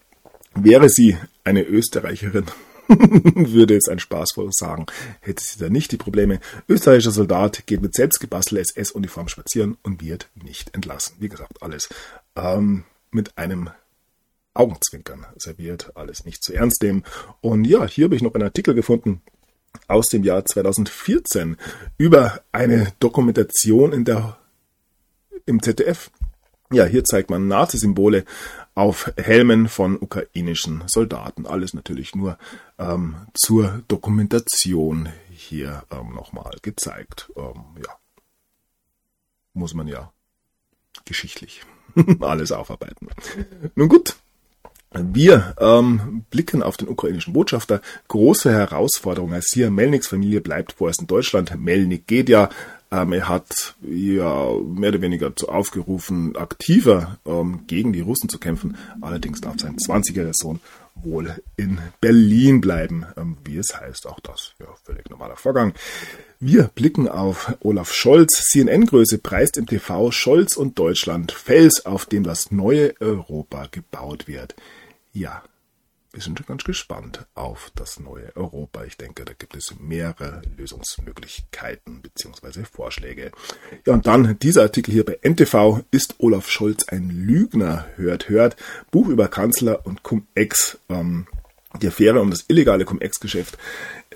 Wäre 0.55 0.89
sie 0.89 1.17
eine 1.45 1.63
Österreicherin, 1.63 2.47
würde 3.35 3.75
jetzt 3.75 3.89
ein 3.89 3.99
Spaßvoll 3.99 4.51
sagen, 4.53 4.87
hätte 5.21 5.43
sie 5.45 5.59
da 5.59 5.69
nicht 5.69 5.93
die 5.93 5.97
Probleme. 5.97 6.41
Österreichischer 6.69 7.11
Soldat 7.11 7.67
geht 7.67 7.83
mit 7.83 7.95
selbstgebastelter 7.95 8.63
SS-Uniform 8.63 9.29
spazieren 9.29 9.77
und 9.83 10.03
wird 10.03 10.29
nicht 10.35 10.75
entlassen. 10.75 11.17
Wie 11.21 11.29
gesagt, 11.29 11.63
alles 11.63 11.89
ähm, 12.37 12.85
mit 13.11 13.37
einem 13.37 13.71
Augenzwinkern 14.55 15.27
serviert, 15.37 15.93
alles 15.95 16.25
nicht 16.25 16.43
zu 16.43 16.53
ernst 16.55 16.83
nehmen. 16.83 17.05
Und 17.41 17.65
ja, 17.65 17.87
hier 17.87 18.07
habe 18.07 18.17
ich 18.17 18.23
noch 18.23 18.35
einen 18.35 18.45
Artikel 18.45 18.75
gefunden 18.75 19.23
aus 19.87 20.09
dem 20.09 20.25
Jahr 20.25 20.45
2014 20.45 21.57
über 21.97 22.41
eine 22.53 22.93
Dokumentation 23.01 23.93
in 23.93 24.05
der, 24.05 24.39
im 25.47 25.63
ZDF. 25.63 26.11
Ja, 26.73 26.85
hier 26.85 27.05
zeigt 27.05 27.31
man 27.31 27.49
Nazi-Symbole 27.49 28.25
auf 28.79 29.13
Helmen 29.17 29.69
von 29.69 29.97
ukrainischen 29.97 30.85
Soldaten. 30.87 31.47
Alles 31.47 31.75
natürlich 31.75 32.15
nur 32.15 32.39
ähm, 32.79 33.17
zur 33.35 33.83
Dokumentation 33.89 35.09
hier 35.31 35.83
ähm, 35.91 36.15
nochmal 36.15 36.57
gezeigt. 36.63 37.29
Ähm, 37.37 37.65
ja, 37.85 37.93
muss 39.53 39.75
man 39.75 39.89
ja 39.89 40.13
geschichtlich 41.05 41.63
alles 42.21 42.53
aufarbeiten. 42.53 43.09
Nun 43.75 43.89
gut, 43.89 44.15
wir 44.93 45.57
ähm, 45.59 46.25
blicken 46.31 46.63
auf 46.63 46.77
den 46.77 46.87
ukrainischen 46.89 47.33
Botschafter. 47.33 47.83
Große 48.07 48.53
Herausforderung 48.53 49.35
als 49.35 49.51
hier 49.53 49.73
Melniks 49.73 50.07
Familie 50.07 50.41
bleibt 50.41 50.75
vorerst 50.75 51.01
in 51.01 51.09
Deutschland. 51.09 51.53
Melnik 51.61 52.07
geht 52.07 52.29
ja 52.29 52.49
ähm, 52.91 53.13
er 53.13 53.29
hat 53.29 53.75
ja 53.83 54.53
mehr 54.63 54.91
oder 54.91 55.01
weniger 55.01 55.37
zu 55.37 55.49
aufgerufen, 55.49 56.37
aktiver 56.37 57.19
ähm, 57.27 57.65
gegen 57.67 57.93
die 57.93 58.01
Russen 58.01 58.29
zu 58.29 58.39
kämpfen. 58.39 58.77
Allerdings 59.01 59.41
darf 59.41 59.59
sein 59.59 59.77
20-jähriger 59.77 60.33
Sohn 60.33 60.61
wohl 60.95 61.37
in 61.57 61.79
Berlin 62.01 62.61
bleiben, 62.61 63.07
ähm, 63.17 63.37
wie 63.45 63.59
es 63.59 63.79
heißt. 63.79 64.07
Auch 64.07 64.21
das 64.21 64.55
ja 64.59 64.67
völlig 64.85 65.09
normaler 65.11 65.37
Vorgang. 65.37 65.75
Wir 66.41 66.71
blicken 66.75 67.09
auf 67.09 67.55
Olaf 67.61 67.93
Scholz. 67.93 68.49
CNN-Größe 68.51 69.19
preist 69.19 69.57
im 69.57 69.67
TV 69.67 70.11
Scholz 70.11 70.57
und 70.57 70.79
Deutschland 70.79 71.33
Fels, 71.33 71.85
auf 71.85 72.07
dem 72.07 72.25
das 72.25 72.51
neue 72.51 72.95
Europa 73.01 73.67
gebaut 73.71 74.29
wird. 74.29 74.55
Ja, 75.13 75.43
wir 76.19 76.23
sind 76.25 76.37
schon 76.37 76.47
ganz 76.49 76.65
gespannt 76.65 77.29
auf 77.35 77.71
das 77.77 78.01
neue 78.01 78.35
Europa. 78.35 78.83
Ich 78.83 78.97
denke, 78.97 79.25
da 79.25 79.35
gibt 79.35 79.55
es 79.55 79.79
mehrere 79.79 80.43
Lösungsmöglichkeiten 80.57 82.03
bzw. 82.03 82.65
Vorschläge. 82.65 83.31
Ja, 83.87 83.93
und 83.93 84.09
dann 84.09 84.37
dieser 84.41 84.63
Artikel 84.63 84.93
hier 84.93 85.05
bei 85.05 85.17
NTV. 85.23 85.85
Ist 85.93 86.17
Olaf 86.19 86.49
Scholz 86.51 86.89
ein 86.89 87.11
Lügner? 87.11 87.87
Hört, 87.95 88.29
hört. 88.29 88.57
Buch 88.91 89.07
über 89.07 89.29
Kanzler 89.29 89.87
und 89.87 90.03
Cum-Ex. 90.03 90.81
Ähm, 90.89 91.29
die 91.83 91.89
Affäre 91.89 92.21
um 92.21 92.31
das 92.31 92.45
illegale 92.49 92.85
Cum-Ex-Geschäft 92.85 93.59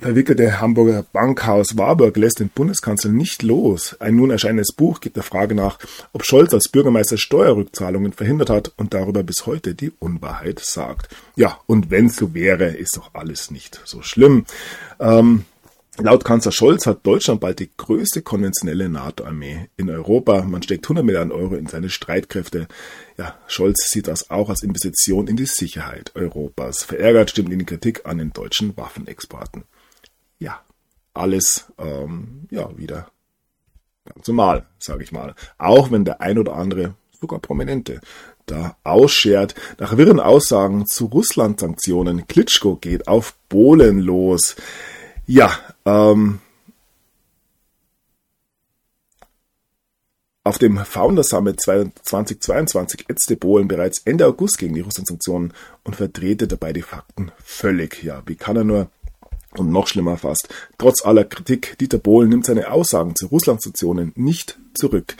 verwickelte 0.02 0.60
Hamburger 0.60 1.04
Bankhaus 1.12 1.78
Warburg 1.78 2.16
lässt 2.16 2.40
den 2.40 2.48
Bundeskanzler 2.48 3.10
nicht 3.10 3.42
los. 3.42 3.96
Ein 4.00 4.16
nun 4.16 4.30
erscheinendes 4.30 4.74
Buch 4.74 5.00
gibt 5.00 5.16
der 5.16 5.22
Frage 5.22 5.54
nach, 5.54 5.78
ob 6.12 6.24
Scholz 6.24 6.52
als 6.52 6.68
Bürgermeister 6.68 7.16
Steuerrückzahlungen 7.16 8.12
verhindert 8.12 8.50
hat 8.50 8.72
und 8.76 8.94
darüber 8.94 9.22
bis 9.22 9.46
heute 9.46 9.74
die 9.74 9.92
Unwahrheit 10.00 10.58
sagt. 10.58 11.14
Ja, 11.36 11.60
und 11.66 11.90
wenn 11.90 12.08
so 12.08 12.34
wäre, 12.34 12.66
ist 12.66 12.96
doch 12.96 13.14
alles 13.14 13.50
nicht 13.50 13.80
so 13.84 14.02
schlimm. 14.02 14.44
Ähm, 14.98 15.44
Laut 15.98 16.24
Kanzler 16.24 16.52
Scholz 16.52 16.86
hat 16.86 17.06
Deutschland 17.06 17.40
bald 17.40 17.58
die 17.58 17.70
größte 17.76 18.22
konventionelle 18.22 18.88
NATO-Armee 18.88 19.68
in 19.76 19.90
Europa. 19.90 20.42
Man 20.42 20.62
steckt 20.62 20.86
100 20.86 21.04
Milliarden 21.04 21.32
Euro 21.32 21.54
in 21.54 21.66
seine 21.66 21.90
Streitkräfte. 21.90 22.66
Ja, 23.18 23.38
Scholz 23.46 23.90
sieht 23.90 24.08
das 24.08 24.30
auch 24.30 24.48
als 24.48 24.62
Investition 24.62 25.26
in 25.26 25.36
die 25.36 25.46
Sicherheit 25.46 26.12
Europas. 26.14 26.82
Verärgert 26.82 27.30
stimmt 27.30 27.50
ihn 27.50 27.58
die 27.58 27.66
Kritik 27.66 28.06
an 28.06 28.18
den 28.18 28.32
deutschen 28.32 28.74
Waffenexporten 28.76 29.64
ja, 30.42 30.60
alles 31.14 31.66
ähm, 31.78 32.48
ja 32.50 32.76
wieder 32.76 33.08
ganz 34.04 34.26
normal, 34.26 34.66
sage 34.78 35.04
ich 35.04 35.12
mal. 35.12 35.34
Auch 35.58 35.90
wenn 35.90 36.04
der 36.04 36.20
ein 36.20 36.38
oder 36.38 36.56
andere, 36.56 36.94
sogar 37.18 37.38
Prominente, 37.38 38.00
da 38.46 38.76
ausschert. 38.82 39.54
Nach 39.78 39.96
wirren 39.96 40.18
Aussagen 40.18 40.86
zu 40.86 41.06
Russland-Sanktionen, 41.06 42.26
Klitschko 42.26 42.76
geht 42.76 43.06
auf 43.06 43.36
Polen 43.48 44.00
los. 44.00 44.56
Ja, 45.26 45.56
ähm, 45.84 46.40
Auf 50.44 50.58
dem 50.58 50.76
Founder 50.76 51.22
Summit 51.22 51.60
2022 51.60 53.08
ätzte 53.08 53.36
Bohlen 53.36 53.68
bereits 53.68 54.02
Ende 54.04 54.26
August 54.26 54.58
gegen 54.58 54.74
die 54.74 54.80
Russland-Sanktionen 54.80 55.52
und 55.84 55.94
verdrehte 55.94 56.48
dabei 56.48 56.72
die 56.72 56.82
Fakten 56.82 57.30
völlig. 57.44 58.02
Ja, 58.02 58.24
wie 58.26 58.34
kann 58.34 58.56
er 58.56 58.64
nur 58.64 58.90
und 59.56 59.70
noch 59.70 59.86
schlimmer 59.86 60.16
fast, 60.16 60.48
trotz 60.78 61.04
aller 61.04 61.24
Kritik, 61.24 61.76
Dieter 61.78 61.98
Bohlen 61.98 62.30
nimmt 62.30 62.46
seine 62.46 62.72
Aussagen 62.72 63.14
zu 63.14 63.26
Russland-Sanktionen 63.26 64.12
nicht 64.16 64.58
zurück. 64.74 65.14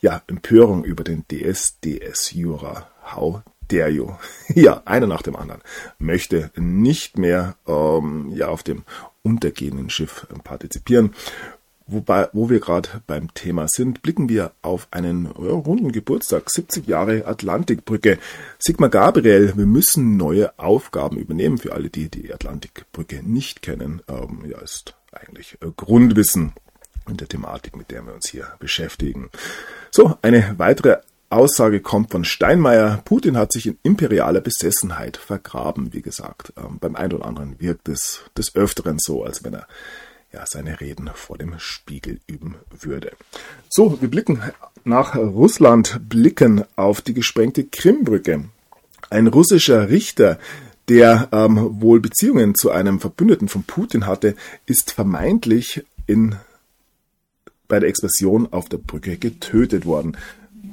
Ja, 0.00 0.22
Empörung 0.28 0.84
über 0.84 1.02
den 1.02 1.24
DSDS-Jura. 1.28 2.88
How 3.16 3.40
dare 3.66 3.90
you? 3.90 4.12
Ja, 4.54 4.82
einer 4.84 5.06
nach 5.06 5.22
dem 5.22 5.36
anderen 5.36 5.62
möchte 5.98 6.50
nicht 6.54 7.18
mehr 7.18 7.56
ähm, 7.66 8.30
ja, 8.30 8.48
auf 8.48 8.62
dem 8.62 8.84
untergehenden 9.28 9.90
Schiff 9.90 10.26
partizipieren. 10.44 11.14
Wobei, 11.90 12.28
wo 12.34 12.50
wir 12.50 12.60
gerade 12.60 13.02
beim 13.06 13.32
Thema 13.32 13.66
sind, 13.66 14.02
blicken 14.02 14.28
wir 14.28 14.52
auf 14.60 14.88
einen 14.90 15.24
ja, 15.24 15.52
runden 15.52 15.90
Geburtstag, 15.90 16.50
70 16.50 16.86
Jahre 16.86 17.26
Atlantikbrücke. 17.26 18.18
Sigmar 18.58 18.90
Gabriel, 18.90 19.54
wir 19.56 19.64
müssen 19.64 20.18
neue 20.18 20.58
Aufgaben 20.58 21.16
übernehmen 21.16 21.56
für 21.56 21.72
alle, 21.72 21.88
die 21.88 22.10
die 22.10 22.32
Atlantikbrücke 22.32 23.22
nicht 23.22 23.62
kennen. 23.62 24.02
Ähm, 24.06 24.44
ja, 24.46 24.58
ist 24.58 24.96
eigentlich 25.12 25.56
äh, 25.62 25.68
Grundwissen 25.74 26.52
in 27.08 27.16
der 27.16 27.28
Thematik, 27.28 27.74
mit 27.74 27.90
der 27.90 28.04
wir 28.04 28.12
uns 28.12 28.28
hier 28.28 28.48
beschäftigen. 28.58 29.30
So, 29.90 30.18
eine 30.20 30.56
weitere 30.58 30.98
Aussage 31.30 31.80
kommt 31.80 32.10
von 32.10 32.24
Steinmeier. 32.24 33.02
Putin 33.04 33.36
hat 33.36 33.52
sich 33.52 33.66
in 33.66 33.78
imperialer 33.82 34.40
Besessenheit 34.40 35.16
vergraben, 35.18 35.92
wie 35.92 36.00
gesagt. 36.00 36.52
Ähm, 36.56 36.78
beim 36.80 36.96
einen 36.96 37.12
oder 37.12 37.26
anderen 37.26 37.60
wirkt 37.60 37.88
es 37.88 38.22
des 38.36 38.54
Öfteren 38.54 38.98
so, 38.98 39.24
als 39.24 39.44
wenn 39.44 39.54
er 39.54 39.66
ja, 40.32 40.44
seine 40.46 40.80
Reden 40.80 41.10
vor 41.14 41.38
dem 41.38 41.58
Spiegel 41.58 42.20
üben 42.26 42.56
würde. 42.70 43.12
So, 43.68 44.00
wir 44.00 44.08
blicken 44.08 44.42
nach 44.84 45.16
Russland, 45.16 46.00
blicken 46.08 46.64
auf 46.76 47.00
die 47.00 47.14
gesprengte 47.14 47.64
Krimbrücke. 47.64 48.44
Ein 49.10 49.26
russischer 49.26 49.88
Richter, 49.88 50.38
der 50.88 51.28
ähm, 51.32 51.80
wohl 51.80 52.00
Beziehungen 52.00 52.54
zu 52.54 52.70
einem 52.70 53.00
Verbündeten 53.00 53.48
von 53.48 53.64
Putin 53.64 54.06
hatte, 54.06 54.34
ist 54.66 54.92
vermeintlich 54.92 55.84
in, 56.06 56.36
bei 57.68 57.80
der 57.80 57.88
Explosion 57.88 58.50
auf 58.50 58.68
der 58.68 58.78
Brücke 58.78 59.18
getötet 59.18 59.84
worden, 59.84 60.16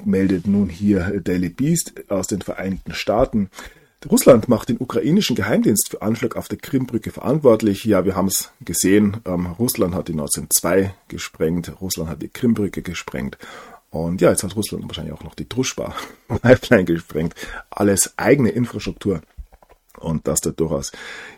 meldet 0.06 0.46
nun 0.46 0.68
hier 0.68 1.20
Daily 1.20 1.48
Beast 1.48 2.10
aus 2.10 2.26
den 2.26 2.42
Vereinigten 2.42 2.94
Staaten. 2.94 3.50
Russland 4.10 4.48
macht 4.48 4.68
den 4.68 4.78
ukrainischen 4.78 5.34
Geheimdienst 5.34 5.90
für 5.90 6.02
Anschlag 6.02 6.36
auf 6.36 6.48
der 6.48 6.58
Krimbrücke 6.58 7.10
verantwortlich. 7.10 7.84
Ja, 7.84 8.04
wir 8.04 8.14
haben 8.14 8.28
es 8.28 8.52
gesehen. 8.60 9.18
Ähm, 9.24 9.46
Russland 9.46 9.94
hat 9.94 10.08
die 10.08 10.12
1902 10.12 10.94
gesprengt. 11.08 11.72
Russland 11.80 12.10
hat 12.10 12.22
die 12.22 12.28
Krimbrücke 12.28 12.82
gesprengt. 12.82 13.36
Und 13.90 14.20
ja, 14.20 14.30
jetzt 14.30 14.42
hat 14.42 14.54
Russland 14.54 14.84
wahrscheinlich 14.86 15.14
auch 15.14 15.24
noch 15.24 15.34
die 15.34 15.48
Druschba-Pipeline 15.48 16.84
gesprengt. 16.86 17.34
Alles 17.70 18.16
eigene 18.16 18.50
Infrastruktur. 18.50 19.22
Und 19.98 20.28
dass 20.28 20.40
da 20.40 20.50
durchaus 20.50 20.92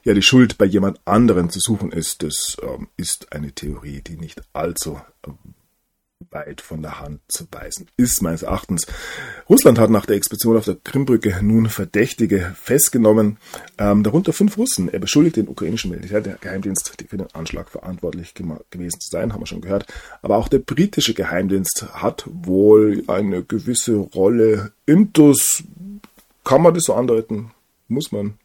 ja 0.04 0.14
die 0.14 0.22
Schuld 0.22 0.58
bei 0.58 0.64
jemand 0.64 1.00
anderen 1.04 1.48
zu 1.50 1.60
suchen 1.60 1.92
ist, 1.92 2.22
das 2.22 2.56
ähm, 2.62 2.88
ist 2.96 3.32
eine 3.32 3.52
Theorie, 3.52 4.02
die 4.02 4.16
nicht 4.16 4.42
allzu 4.52 5.00
weit 6.30 6.60
von 6.60 6.82
der 6.82 7.00
Hand 7.00 7.20
zu 7.28 7.46
weisen 7.50 7.86
ist, 7.96 8.22
meines 8.22 8.42
Erachtens. 8.42 8.86
Russland 9.48 9.78
hat 9.78 9.90
nach 9.90 10.06
der 10.06 10.16
Expedition 10.16 10.56
auf 10.56 10.64
der 10.64 10.76
Krimbrücke 10.76 11.38
nun 11.42 11.68
Verdächtige 11.68 12.54
festgenommen, 12.60 13.38
ähm, 13.78 14.02
darunter 14.02 14.32
fünf 14.32 14.56
Russen. 14.56 14.88
Er 14.88 14.98
beschuldigt 14.98 15.36
den 15.36 15.48
ukrainischen 15.48 15.90
Militärgeheimdienst, 15.90 16.94
für 17.08 17.16
den 17.16 17.34
Anschlag 17.34 17.70
verantwortlich 17.70 18.34
gewesen 18.34 19.00
zu 19.00 19.10
sein, 19.10 19.32
haben 19.32 19.42
wir 19.42 19.46
schon 19.46 19.60
gehört. 19.60 19.86
Aber 20.22 20.36
auch 20.36 20.48
der 20.48 20.58
britische 20.58 21.14
Geheimdienst 21.14 21.86
hat 21.92 22.24
wohl 22.26 23.04
eine 23.06 23.42
gewisse 23.42 23.96
Rolle. 23.96 24.72
Intus, 24.86 25.62
kann 26.44 26.62
man 26.62 26.74
das 26.74 26.84
so 26.84 26.94
andeuten? 26.94 27.50
Muss 27.88 28.12
man 28.12 28.38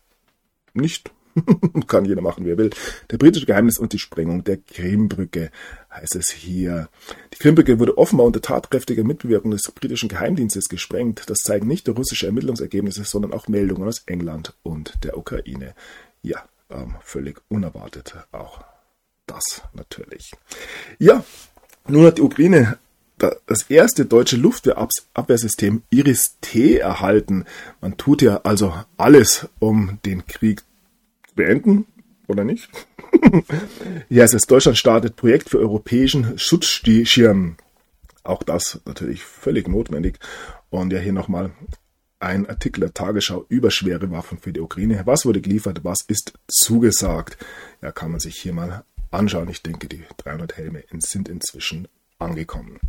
nicht. 0.74 1.13
Kann 1.88 2.06
jeder 2.06 2.22
machen, 2.22 2.46
wie 2.46 2.52
er 2.52 2.58
will. 2.58 2.70
Der 3.10 3.18
britische 3.18 3.46
Geheimnis 3.46 3.78
und 3.78 3.94
die 3.94 4.00
Sprengung 4.00 4.44
der 4.44 4.58
Krimbrücke 4.58 5.52
heißt 5.92 6.16
es 6.16 6.30
hier. 6.30 6.90
Die 7.34 7.38
Krimbrücke 7.38 7.80
wurde 7.80 7.98
offenbar 7.98 8.28
unter 8.28 8.42
tatkräftiger 8.42 9.04
Mitbewirkung 9.04 9.52
des 9.52 9.72
britischen 9.72 10.10
Geheimdienstes 10.10 10.70
gesprengt. 10.70 11.24
Das 11.28 11.40
zeigen 11.40 11.68
nicht 11.68 11.88
nur 11.88 11.96
russische 11.96 12.28
Ermittlungsergebnisse, 12.28 13.04
sondern 13.04 13.34
auch 13.34 13.48
Meldungen 13.48 13.88
aus 13.88 14.04
England 14.06 14.54
und 14.64 15.04
der 15.04 15.18
Ukraine. 15.18 15.74
Ja, 16.22 16.44
ähm, 16.70 16.96
völlig 17.02 17.42
unerwartet 17.50 18.16
auch 18.32 18.64
das 19.26 19.62
natürlich. 19.74 20.32
Ja, 21.00 21.24
nun 21.88 22.06
hat 22.06 22.18
die 22.18 22.22
Ukraine 22.22 22.78
das 23.46 23.64
erste 23.70 24.06
deutsche 24.06 24.36
Luftwehrabwehrsystem 24.36 25.84
Iris-T 25.90 26.78
erhalten. 26.78 27.46
Man 27.80 27.98
tut 27.98 28.22
ja 28.22 28.42
also 28.44 28.74
alles, 28.98 29.48
um 29.60 30.00
den 30.06 30.26
Krieg 30.28 30.62
beenden 31.36 31.86
oder 32.28 32.44
nicht? 32.44 32.70
ja, 34.10 34.24
es 34.24 34.34
ist 34.34 34.50
Deutschland 34.50 34.78
startet 34.78 35.16
Projekt 35.16 35.50
für 35.50 35.60
europäischen 35.60 36.38
Schutzschirm. 36.38 37.58
Auch 38.24 38.44
das 38.44 38.82
natürlich 38.86 39.24
völlig 39.24 39.68
notwendig. 39.68 40.20
Und 40.70 40.94
ja, 40.94 41.00
hier 41.00 41.14
nochmal 41.14 41.52
ein 42.20 42.48
Artikel 42.48 42.82
der 42.82 42.94
Tagesschau 42.94 43.46
über 43.50 43.70
schwere 43.70 44.10
Waffen 44.12 44.38
für 44.40 44.54
die 44.54 44.62
Ukraine. 44.62 45.02
Was 45.06 45.26
wurde 45.26 45.42
geliefert? 45.42 45.82
Was 45.84 46.00
ist 46.08 46.34
zugesagt? 46.48 47.38
Ja, 47.82 47.92
kann 47.92 48.12
man 48.12 48.20
sich 48.20 48.38
hier 48.38 48.54
mal 48.54 48.84
anschauen. 49.12 49.50
Ich 49.50 49.62
denke, 49.62 49.88
die 49.88 50.04
300 50.18 50.58
Helme 50.58 50.84
sind 51.00 51.28
inzwischen 51.28 51.88
angekommen. 52.20 52.80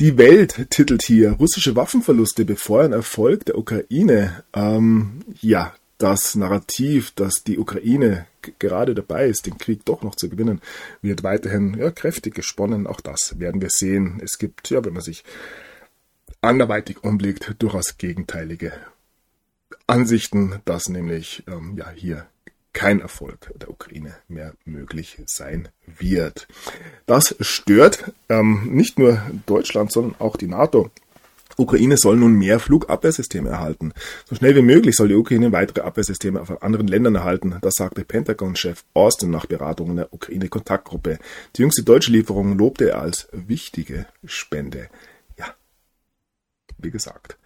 Die 0.00 0.18
Welt 0.18 0.70
titelt 0.70 1.02
hier 1.02 1.32
russische 1.32 1.76
Waffenverluste 1.76 2.44
befeuern 2.44 2.92
Erfolg 2.92 3.44
der 3.46 3.58
Ukraine. 3.58 4.44
Ähm, 4.54 5.20
ja, 5.40 5.74
das 6.02 6.34
Narrativ, 6.34 7.12
dass 7.12 7.44
die 7.44 7.58
Ukraine 7.58 8.26
gerade 8.58 8.94
dabei 8.94 9.28
ist, 9.28 9.46
den 9.46 9.56
Krieg 9.56 9.84
doch 9.84 10.02
noch 10.02 10.16
zu 10.16 10.28
gewinnen, 10.28 10.60
wird 11.00 11.22
weiterhin 11.22 11.74
ja, 11.78 11.92
kräftig 11.92 12.34
gesponnen. 12.34 12.88
Auch 12.88 13.00
das 13.00 13.38
werden 13.38 13.60
wir 13.60 13.70
sehen. 13.70 14.20
Es 14.22 14.38
gibt, 14.38 14.70
ja, 14.70 14.84
wenn 14.84 14.94
man 14.94 15.02
sich 15.02 15.22
anderweitig 16.40 17.04
umblickt, 17.04 17.54
durchaus 17.60 17.98
gegenteilige 17.98 18.72
Ansichten, 19.86 20.60
dass 20.64 20.88
nämlich 20.88 21.44
ähm, 21.46 21.76
ja 21.76 21.90
hier 21.90 22.26
kein 22.72 23.00
Erfolg 23.00 23.52
der 23.54 23.70
Ukraine 23.70 24.14
mehr 24.28 24.54
möglich 24.64 25.22
sein 25.26 25.68
wird. 25.86 26.48
Das 27.06 27.36
stört 27.40 28.12
ähm, 28.28 28.70
nicht 28.72 28.98
nur 28.98 29.22
Deutschland, 29.46 29.92
sondern 29.92 30.16
auch 30.18 30.36
die 30.36 30.48
NATO. 30.48 30.90
Ukraine 31.56 31.96
soll 31.96 32.16
nun 32.16 32.34
mehr 32.34 32.58
Flugabwehrsysteme 32.60 33.50
erhalten. 33.50 33.92
So 34.28 34.36
schnell 34.36 34.56
wie 34.56 34.62
möglich 34.62 34.96
soll 34.96 35.08
die 35.08 35.14
Ukraine 35.14 35.52
weitere 35.52 35.82
Abwehrsysteme 35.82 36.44
von 36.44 36.58
anderen 36.58 36.86
Ländern 36.88 37.14
erhalten. 37.14 37.56
Das 37.60 37.74
sagte 37.76 38.04
Pentagon-Chef 38.04 38.84
Austin 38.94 39.30
nach 39.30 39.46
Beratungen 39.46 39.96
der 39.96 40.12
Ukraine-Kontaktgruppe. 40.12 41.18
Die 41.56 41.62
jüngste 41.62 41.82
deutsche 41.82 42.12
Lieferung 42.12 42.56
lobte 42.58 42.90
er 42.90 43.00
als 43.00 43.28
wichtige 43.32 44.06
Spende. 44.24 44.88
Ja, 45.38 45.54
wie 46.78 46.90
gesagt, 46.90 47.36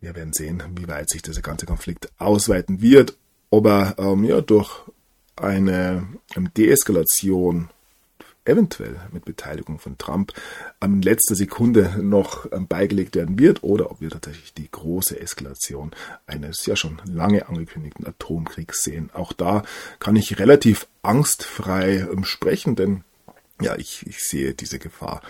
wir 0.00 0.16
werden 0.16 0.32
sehen, 0.32 0.62
wie 0.76 0.88
weit 0.88 1.08
sich 1.08 1.22
dieser 1.22 1.42
ganze 1.42 1.66
Konflikt 1.66 2.10
ausweiten 2.18 2.82
wird. 2.82 3.16
ob 3.50 3.66
er 3.66 3.94
ähm, 3.98 4.24
ja 4.24 4.40
durch 4.40 4.70
eine 5.36 6.06
ähm, 6.36 6.48
Deeskalation 6.56 7.68
eventuell 8.44 8.96
mit 9.12 9.24
Beteiligung 9.24 9.78
von 9.78 9.98
Trump 9.98 10.32
in 10.82 11.02
letzter 11.02 11.34
Sekunde 11.34 11.98
noch 12.02 12.50
ähm, 12.52 12.66
beigelegt 12.66 13.14
werden 13.14 13.38
wird 13.38 13.62
oder 13.62 13.90
ob 13.90 14.00
wir 14.00 14.10
tatsächlich 14.10 14.54
die 14.54 14.70
große 14.70 15.18
Eskalation 15.18 15.92
eines 16.26 16.66
ja 16.66 16.76
schon 16.76 17.00
lange 17.04 17.48
angekündigten 17.48 18.06
Atomkriegs 18.06 18.82
sehen. 18.82 19.10
Auch 19.12 19.32
da 19.32 19.62
kann 19.98 20.16
ich 20.16 20.38
relativ 20.38 20.86
angstfrei 21.02 21.98
ähm, 21.98 22.24
sprechen, 22.24 22.76
denn 22.76 23.04
ja, 23.60 23.76
ich, 23.76 24.06
ich 24.06 24.20
sehe 24.20 24.54
diese 24.54 24.78
Gefahr 24.78 25.22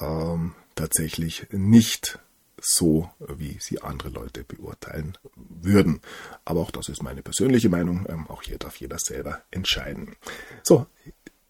ähm, 0.00 0.54
tatsächlich 0.74 1.46
nicht 1.52 2.18
so, 2.60 3.10
wie 3.18 3.58
sie 3.60 3.82
andere 3.82 4.08
Leute 4.08 4.44
beurteilen 4.44 5.16
würden. 5.34 6.00
Aber 6.44 6.60
auch 6.60 6.70
das 6.70 6.88
ist 6.88 7.02
meine 7.02 7.22
persönliche 7.22 7.68
Meinung. 7.68 8.06
Ähm, 8.08 8.26
auch 8.28 8.42
hier 8.42 8.58
darf 8.58 8.76
jeder 8.76 8.98
selber 8.98 9.42
entscheiden. 9.50 10.16
So, 10.62 10.86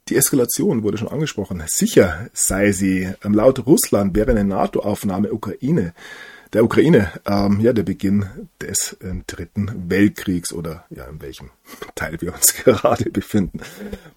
die 0.09 0.17
Eskalation 0.17 0.83
wurde 0.83 0.99
schon 0.99 1.09
angesprochen. 1.09 1.63
Sicher 1.67 2.29
sei 2.33 2.73
sie. 2.73 3.13
Ähm, 3.25 3.35
laut 3.35 3.67
Russland 3.67 4.15
wäre 4.15 4.31
eine 4.31 4.45
NATO-Aufnahme 4.45 5.33
Ukraine 5.33 5.95
der 6.53 6.65
Ukraine 6.65 7.13
ähm, 7.27 7.61
ja 7.61 7.73
der 7.73 7.83
Beginn 7.83 8.27
des 8.61 8.97
ähm, 9.03 9.25
dritten 9.27 9.91
Weltkriegs 9.91 10.53
oder 10.53 10.85
ja 10.91 11.05
in 11.05 11.21
welchem 11.21 11.51
Teil 11.95 12.21
wir 12.21 12.33
uns 12.33 12.55
gerade 12.65 13.11
befinden. 13.11 13.61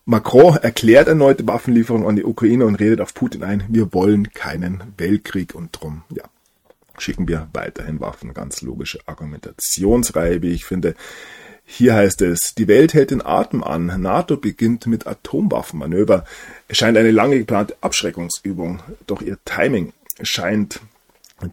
Macron 0.05 0.55
erklärt 0.55 1.07
erneute 1.07 1.45
Waffenlieferungen 1.47 2.07
an 2.07 2.15
die 2.15 2.23
Ukraine 2.23 2.65
und 2.65 2.75
redet 2.75 3.01
auf 3.01 3.13
Putin 3.13 3.43
ein. 3.43 3.63
Wir 3.67 3.93
wollen 3.93 4.31
keinen 4.31 4.83
Weltkrieg 4.97 5.55
und 5.55 5.71
drum 5.71 6.03
ja 6.15 6.23
schicken 6.97 7.27
wir 7.27 7.47
weiterhin 7.53 7.99
Waffen. 8.01 8.33
Ganz 8.33 8.61
logische 8.61 8.99
Argumentationsreihe, 9.05 10.41
wie 10.41 10.51
ich 10.51 10.65
finde. 10.65 10.95
Hier 11.71 11.93
heißt 11.93 12.23
es, 12.23 12.55
die 12.57 12.67
Welt 12.67 12.95
hält 12.95 13.11
den 13.11 13.23
Atem 13.23 13.63
an. 13.63 14.01
NATO 14.01 14.37
beginnt 14.37 14.87
mit 14.87 15.05
Atomwaffenmanöver. 15.05 16.25
Es 16.67 16.77
scheint 16.77 16.97
eine 16.97 17.11
lange 17.11 17.37
geplante 17.37 17.75
Abschreckungsübung, 17.79 18.81
doch 19.05 19.21
ihr 19.21 19.37
Timing 19.45 19.93
scheint 20.19 20.81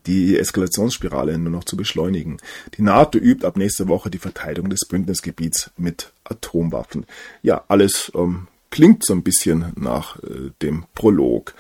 die 0.07 0.39
Eskalationsspirale 0.39 1.37
nur 1.37 1.53
noch 1.53 1.65
zu 1.65 1.77
beschleunigen. 1.77 2.39
Die 2.79 2.83
NATO 2.83 3.19
übt 3.19 3.47
ab 3.47 3.59
nächster 3.59 3.89
Woche 3.89 4.09
die 4.09 4.19
Verteidigung 4.19 4.71
des 4.71 4.89
Bündnisgebiets 4.89 5.71
mit 5.77 6.13
Atomwaffen. 6.25 7.05
Ja, 7.43 7.65
alles 7.69 8.11
ähm, 8.15 8.49
klingt 8.71 9.05
so 9.05 9.13
ein 9.13 9.23
bisschen 9.23 9.75
nach 9.77 10.17
äh, 10.23 10.51
dem 10.63 10.87
Prolog 10.95 11.55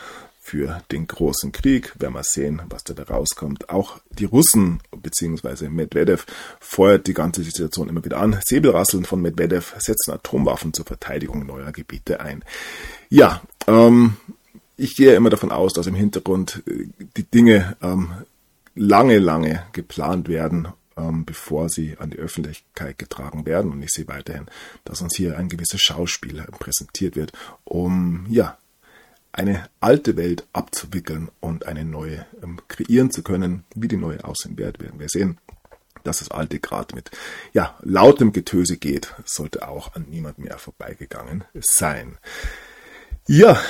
für 0.47 0.81
den 0.93 1.09
großen 1.09 1.51
Krieg. 1.51 1.93
Werden 1.99 2.15
wir 2.15 2.23
sehen, 2.23 2.63
was 2.71 2.85
da, 2.85 2.95
da 2.95 3.03
rauskommt. 3.03 3.69
Auch 3.69 3.99
die 4.11 4.27
Russen 4.27 4.81
bzw. 4.97 5.69
Medvedev 5.69 6.25
feuert 6.61 7.09
die 7.09 7.15
ganze 7.15 7.43
Situation 7.43 7.89
immer 7.89 8.05
wieder 8.05 8.19
an. 8.19 8.39
Säbelrasseln 8.45 9.05
von 9.05 9.21
Medvedev 9.21 9.75
setzen 9.79 10.13
Atomwaffen 10.13 10.73
zur 10.73 10.87
Verteidigung 10.87 11.45
neuer 11.47 11.73
Gebiete 11.73 12.21
ein. 12.21 12.45
Ja, 13.09 13.43
ähm, 13.67 14.17
ich 14.77 14.95
gehe 14.95 15.17
immer 15.17 15.31
davon 15.31 15.51
aus, 15.51 15.73
dass 15.73 15.89
im 15.89 15.97
Hintergrund 15.97 16.63
äh, 16.69 16.87
die 17.17 17.25
Dinge 17.25 17.77
ähm, 17.83 18.13
lange, 18.77 19.19
lange 19.19 19.65
geplant 19.73 20.29
werden, 20.29 20.69
ähm, 20.97 21.25
bevor 21.25 21.69
sie 21.69 21.97
an 21.99 22.11
die 22.11 22.19
Öffentlichkeit 22.19 23.01
getragen 23.01 23.47
werden. 23.47 23.73
Und 23.73 23.83
ich 23.83 23.91
sehe 23.91 24.07
weiterhin, 24.07 24.47
dass 24.85 25.03
uns 25.03 25.17
hier 25.17 25.39
ein 25.39 25.49
gewisses 25.49 25.81
Schauspiel 25.81 26.45
präsentiert 26.61 27.17
wird, 27.17 27.33
um 27.65 28.27
ja 28.29 28.57
eine 29.37 29.69
alte 29.81 30.17
Welt 30.17 30.47
abzuwickeln 30.55 31.29
und 31.41 31.67
eine 31.67 31.85
neue 31.85 32.25
ähm, 32.43 32.59
kreieren 32.69 33.11
zu 33.11 33.23
können. 33.23 33.65
Wie 33.75 33.87
die 33.87 33.99
neue 33.99 34.25
aussehen 34.25 34.57
wird, 34.57 34.81
werden 34.81 34.99
wir 34.99 35.11
sehen. 35.11 35.39
Dass 36.05 36.21
das 36.21 36.31
alte 36.31 36.59
gerade 36.59 36.95
mit 36.95 37.11
ja, 37.53 37.77
lautem 37.83 38.33
Getöse 38.33 38.79
geht, 38.79 39.15
sollte 39.25 39.69
auch 39.69 39.95
an 39.95 40.07
niemand 40.09 40.39
mehr 40.39 40.59
vorbeigegangen 40.59 41.45
sein. 41.55 42.17
Ja, 43.27 43.61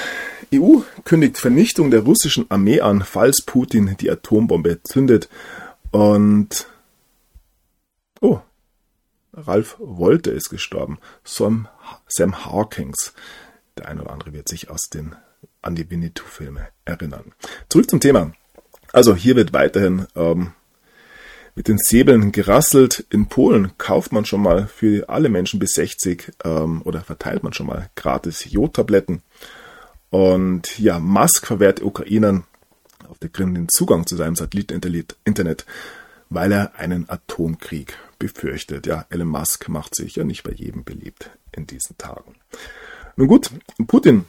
EU 0.54 0.80
kündigt 1.04 1.38
Vernichtung 1.38 1.90
der 1.90 2.02
russischen 2.02 2.48
Armee 2.50 2.80
an, 2.80 3.02
falls 3.02 3.42
Putin 3.42 3.96
die 3.98 4.10
Atombombe 4.10 4.82
zündet. 4.84 5.28
Und 5.90 6.68
oh, 8.20 8.40
Ralf 9.32 9.76
Wolte 9.78 10.30
ist 10.30 10.50
gestorben. 10.50 10.98
Sam, 11.24 11.68
Sam 12.06 12.44
Hawkins. 12.44 13.14
Der 13.78 13.88
eine 13.88 14.02
oder 14.02 14.12
andere 14.12 14.32
wird 14.32 14.48
sich 14.48 14.70
aus 14.70 14.82
den 14.92 15.16
an 15.66 15.74
die 15.74 15.90
Winnetou-Filme 15.90 16.68
erinnern. 16.84 17.32
Zurück 17.68 17.90
zum 17.90 18.00
Thema. 18.00 18.32
Also 18.92 19.14
hier 19.14 19.36
wird 19.36 19.52
weiterhin 19.52 20.06
ähm, 20.14 20.52
mit 21.54 21.68
den 21.68 21.78
Säbeln 21.78 22.32
gerasselt. 22.32 23.04
In 23.10 23.26
Polen 23.26 23.76
kauft 23.78 24.12
man 24.12 24.24
schon 24.24 24.42
mal 24.42 24.68
für 24.68 25.08
alle 25.08 25.28
Menschen 25.28 25.58
bis 25.58 25.72
60 25.74 26.32
ähm, 26.44 26.82
oder 26.84 27.00
verteilt 27.00 27.42
man 27.42 27.52
schon 27.52 27.66
mal 27.66 27.90
gratis 27.96 28.50
Jodtabletten. 28.50 29.22
Und 30.10 30.78
ja, 30.78 30.98
Musk 30.98 31.46
verwehrt 31.46 31.82
Ukrainern 31.82 32.44
auf 33.08 33.18
der 33.18 33.28
Krim 33.28 33.54
den 33.54 33.68
Zugang 33.68 34.06
zu 34.06 34.16
seinem 34.16 34.36
Satelliteninternet, 34.36 35.66
weil 36.30 36.52
er 36.52 36.76
einen 36.76 37.08
Atomkrieg 37.08 37.98
befürchtet. 38.18 38.86
Ja, 38.86 39.06
Elon 39.10 39.28
Musk 39.28 39.68
macht 39.68 39.94
sich 39.94 40.16
ja 40.16 40.24
nicht 40.24 40.42
bei 40.42 40.52
jedem 40.52 40.84
beliebt 40.84 41.30
in 41.52 41.66
diesen 41.66 41.98
Tagen. 41.98 42.34
Nun 43.16 43.28
gut, 43.28 43.50
Putin 43.86 44.26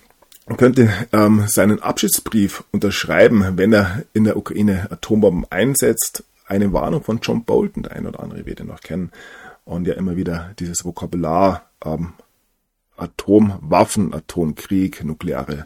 könnte 0.55 0.89
ähm, 1.11 1.43
seinen 1.47 1.81
Abschiedsbrief 1.81 2.63
unterschreiben, 2.71 3.57
wenn 3.57 3.73
er 3.73 4.03
in 4.13 4.23
der 4.23 4.37
Ukraine 4.37 4.87
Atombomben 4.89 5.45
einsetzt. 5.49 6.23
Eine 6.45 6.71
Warnung 6.71 7.03
von 7.03 7.19
John 7.21 7.43
Bolton, 7.43 7.83
der 7.83 7.91
ein 7.91 8.07
oder 8.07 8.21
andere 8.21 8.45
wird 8.45 8.61
ihn 8.61 8.67
noch 8.67 8.79
kennen, 8.79 9.11
und 9.65 9.85
ja 9.85 9.95
immer 9.95 10.15
wieder 10.15 10.53
dieses 10.59 10.85
Vokabular 10.85 11.69
ähm, 11.83 12.13
Atomwaffen, 12.95 14.13
Atomkrieg, 14.13 15.03
nukleare 15.03 15.65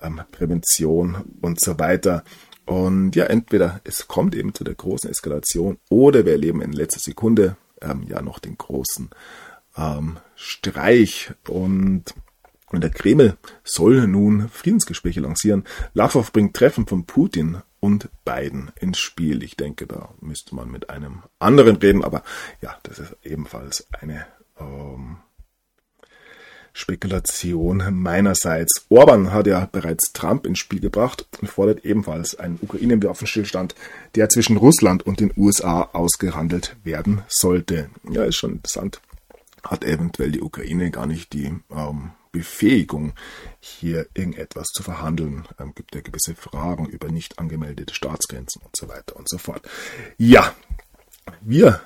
ähm, 0.00 0.20
Prävention 0.30 1.16
und 1.40 1.60
so 1.60 1.78
weiter. 1.78 2.22
Und 2.64 3.16
ja, 3.16 3.24
entweder 3.24 3.80
es 3.84 4.06
kommt 4.06 4.34
eben 4.34 4.54
zu 4.54 4.62
der 4.62 4.74
großen 4.74 5.10
Eskalation 5.10 5.78
oder 5.90 6.24
wir 6.24 6.32
erleben 6.32 6.62
in 6.62 6.72
letzter 6.72 7.00
Sekunde 7.00 7.56
ähm, 7.80 8.04
ja 8.08 8.22
noch 8.22 8.38
den 8.38 8.56
großen 8.56 9.10
ähm, 9.76 10.18
Streich 10.36 11.32
und 11.48 12.14
und 12.72 12.82
der 12.82 12.90
Kreml 12.90 13.36
soll 13.64 14.06
nun 14.06 14.48
Friedensgespräche 14.48 15.20
lancieren. 15.20 15.64
Lavrov 15.94 16.32
bringt 16.32 16.54
Treffen 16.54 16.86
von 16.86 17.04
Putin 17.04 17.58
und 17.80 18.08
Biden 18.24 18.70
ins 18.80 18.98
Spiel. 18.98 19.42
Ich 19.42 19.56
denke, 19.56 19.86
da 19.86 20.10
müsste 20.20 20.54
man 20.54 20.70
mit 20.70 20.90
einem 20.90 21.22
anderen 21.38 21.76
reden, 21.76 22.04
aber 22.04 22.22
ja, 22.60 22.78
das 22.84 22.98
ist 22.98 23.16
ebenfalls 23.24 23.86
eine 23.92 24.26
ähm, 24.58 25.18
Spekulation 26.72 27.82
meinerseits. 27.90 28.86
Orban 28.88 29.32
hat 29.32 29.46
ja 29.46 29.68
bereits 29.70 30.12
Trump 30.12 30.46
ins 30.46 30.58
Spiel 30.58 30.80
gebracht 30.80 31.26
und 31.40 31.48
fordert 31.48 31.84
ebenfalls 31.84 32.38
einen 32.38 32.58
Ukraine-Waffenstillstand, 32.62 33.74
der 34.14 34.28
zwischen 34.28 34.56
Russland 34.56 35.04
und 35.04 35.20
den 35.20 35.32
USA 35.36 35.82
ausgehandelt 35.92 36.76
werden 36.84 37.22
sollte. 37.28 37.90
Ja, 38.10 38.24
ist 38.24 38.36
schon 38.36 38.52
interessant. 38.52 39.00
Hat 39.62 39.84
eventuell 39.84 40.32
die 40.32 40.40
Ukraine 40.40 40.90
gar 40.90 41.06
nicht 41.06 41.32
die 41.32 41.52
ähm, 41.70 42.10
Befähigung, 42.32 43.12
hier 43.60 44.06
irgendetwas 44.14 44.68
zu 44.68 44.82
verhandeln. 44.82 45.46
Ähm, 45.60 45.74
gibt 45.74 45.94
ja 45.94 46.00
gewisse 46.00 46.34
Fragen 46.34 46.86
über 46.86 47.10
nicht 47.10 47.38
angemeldete 47.38 47.94
Staatsgrenzen 47.94 48.62
und 48.62 48.74
so 48.74 48.88
weiter 48.88 49.16
und 49.16 49.28
so 49.28 49.36
fort. 49.38 49.68
Ja, 50.16 50.54
wir 51.42 51.80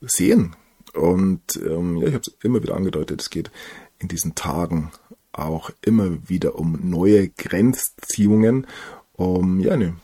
sehen 0.00 0.56
und 0.92 1.42
ähm, 1.56 1.96
ja, 1.98 2.08
ich 2.08 2.14
habe 2.14 2.24
es 2.26 2.36
immer 2.42 2.62
wieder 2.62 2.76
angedeutet, 2.76 3.22
es 3.22 3.30
geht 3.30 3.50
in 3.98 4.08
diesen 4.08 4.34
Tagen 4.34 4.90
auch 5.32 5.70
immer 5.82 6.28
wieder 6.28 6.56
um 6.56 6.78
neue 6.82 7.28
Grenzziehungen, 7.28 8.66
um 9.12 9.60
ja 9.60 9.70
eine 9.72 9.96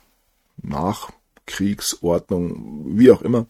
Nachkriegsordnung, 0.62 2.96
wie 2.96 3.11
auch 3.11 3.22
immer. 3.22 3.46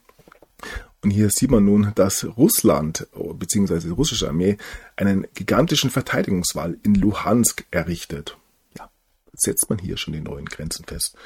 Und 1.02 1.10
hier 1.10 1.30
sieht 1.30 1.50
man 1.50 1.64
nun, 1.64 1.92
dass 1.94 2.26
Russland 2.36 3.06
bzw. 3.14 3.80
die 3.80 3.90
russische 3.90 4.28
Armee 4.28 4.56
einen 4.96 5.26
gigantischen 5.34 5.90
Verteidigungswall 5.90 6.78
in 6.82 6.94
Luhansk 6.94 7.64
errichtet. 7.70 8.36
Ja, 8.76 8.90
setzt 9.34 9.70
man 9.70 9.78
hier 9.78 9.96
schon 9.96 10.14
die 10.14 10.20
neuen 10.20 10.46
Grenzen 10.46 10.84
fest. 10.84 11.16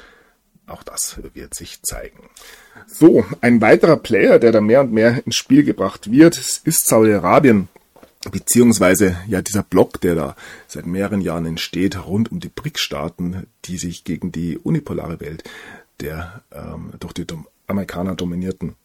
Auch 0.67 0.83
das 0.83 1.17
wird 1.33 1.55
sich 1.55 1.81
zeigen. 1.81 2.29
So, 2.87 3.25
ein 3.41 3.61
weiterer 3.61 3.97
Player, 3.97 4.39
der 4.39 4.51
da 4.51 4.61
mehr 4.61 4.81
und 4.81 4.93
mehr 4.93 5.25
ins 5.25 5.35
Spiel 5.35 5.63
gebracht 5.63 6.11
wird, 6.11 6.37
ist 6.37 6.87
Saudi-Arabien, 6.87 7.67
beziehungsweise 8.29 9.17
ja 9.27 9.41
dieser 9.41 9.63
Block, 9.63 9.99
der 10.01 10.15
da 10.15 10.35
seit 10.67 10.85
mehreren 10.85 11.21
Jahren 11.21 11.45
entsteht, 11.45 12.05
rund 12.05 12.31
um 12.31 12.39
die 12.39 12.49
BRICS-Staaten, 12.49 13.47
die 13.65 13.77
sich 13.77 14.03
gegen 14.03 14.31
die 14.31 14.57
unipolare 14.57 15.19
Welt 15.19 15.43
der 15.99 16.41
ähm, 16.51 16.91
durch 16.99 17.13
die 17.13 17.25
Amerikaner 17.67 18.15
dominierten 18.15 18.75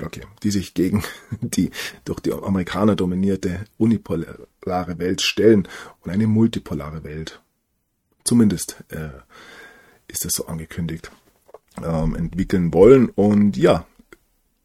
Okay, 0.00 0.22
die 0.42 0.50
sich 0.50 0.74
gegen 0.74 1.02
die 1.40 1.70
durch 2.04 2.20
die 2.20 2.32
Amerikaner 2.32 2.96
dominierte 2.96 3.64
unipolare 3.78 4.98
Welt 4.98 5.22
stellen 5.22 5.66
und 6.00 6.10
eine 6.10 6.26
multipolare 6.26 7.04
Welt, 7.04 7.40
zumindest 8.24 8.84
äh, 8.88 9.10
ist 10.06 10.24
das 10.24 10.32
so 10.32 10.46
angekündigt, 10.46 11.10
ähm, 11.84 12.14
entwickeln 12.14 12.72
wollen. 12.72 13.08
Und 13.08 13.56
ja, 13.56 13.86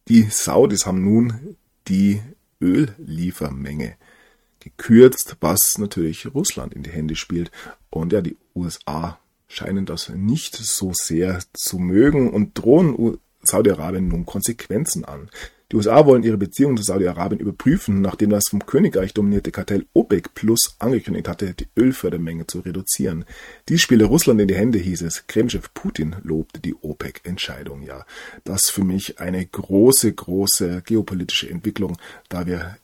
die 0.07 0.23
Saudis 0.23 0.85
haben 0.85 1.03
nun 1.03 1.57
die 1.87 2.21
Ölliefermenge 2.61 3.95
gekürzt, 4.59 5.35
was 5.41 5.77
natürlich 5.77 6.33
Russland 6.33 6.73
in 6.73 6.83
die 6.83 6.91
Hände 6.91 7.15
spielt. 7.15 7.51
Und 7.89 8.13
ja, 8.13 8.21
die 8.21 8.37
USA 8.55 9.19
scheinen 9.47 9.85
das 9.85 10.09
nicht 10.09 10.55
so 10.55 10.91
sehr 10.93 11.39
zu 11.53 11.77
mögen 11.77 12.31
und 12.31 12.57
drohen 12.57 12.95
Saudi-Arabien 13.43 14.07
nun 14.07 14.25
Konsequenzen 14.25 15.05
an. 15.05 15.29
Die 15.73 15.77
USA 15.77 16.05
wollen 16.05 16.21
ihre 16.21 16.37
Beziehungen 16.37 16.77
zu 16.77 16.83
Saudi-Arabien 16.83 17.41
überprüfen, 17.41 17.99
nachdem 17.99 18.29
das 18.29 18.43
vom 18.47 18.63
Königreich 18.63 19.13
dominierte 19.15 19.51
Kartell 19.51 19.87
OPEC 19.93 20.35
Plus 20.35 20.75
angekündigt 20.77 21.27
hatte, 21.27 21.55
die 21.55 21.67
Ölfördermenge 21.75 22.45
zu 22.45 22.59
reduzieren. 22.59 23.25
Dies 23.69 23.81
spiele 23.81 24.05
Russland 24.05 24.39
in 24.39 24.47
die 24.47 24.55
Hände, 24.55 24.77
hieß 24.77 25.01
es. 25.01 25.25
Kremlchef 25.25 25.73
Putin 25.73 26.15
lobte 26.21 26.59
die 26.59 26.75
OPEC-Entscheidung. 26.75 27.81
Ja, 27.81 28.05
das 28.43 28.69
für 28.69 28.83
mich 28.83 29.19
eine 29.19 29.43
große, 29.43 30.13
große 30.13 30.83
geopolitische 30.85 31.49
Entwicklung, 31.49 31.97
da 32.29 32.45
wir 32.45 32.77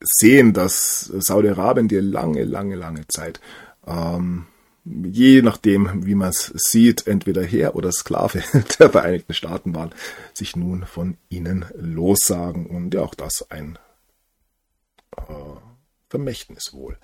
sehen, 0.00 0.52
dass 0.52 1.10
Saudi-Arabien 1.16 1.88
die 1.88 2.00
lange, 2.00 2.44
lange, 2.44 2.76
lange 2.76 3.06
Zeit 3.08 3.40
ähm, 3.86 4.44
je 4.84 5.42
nachdem, 5.42 6.06
wie 6.06 6.14
man 6.14 6.30
es 6.30 6.52
sieht, 6.54 7.06
entweder 7.06 7.42
Herr 7.42 7.74
oder 7.74 7.92
Sklave 7.92 8.42
der 8.78 8.90
Vereinigten 8.90 9.34
Staaten 9.34 9.74
waren, 9.74 9.92
sich 10.32 10.56
nun 10.56 10.86
von 10.86 11.16
ihnen 11.28 11.66
lossagen. 11.74 12.66
Und 12.66 12.94
ja, 12.94 13.02
auch 13.02 13.14
das 13.14 13.50
ein 13.50 13.78
äh, 15.16 15.22
Vermächtnis 16.08 16.72
wohl 16.72 16.96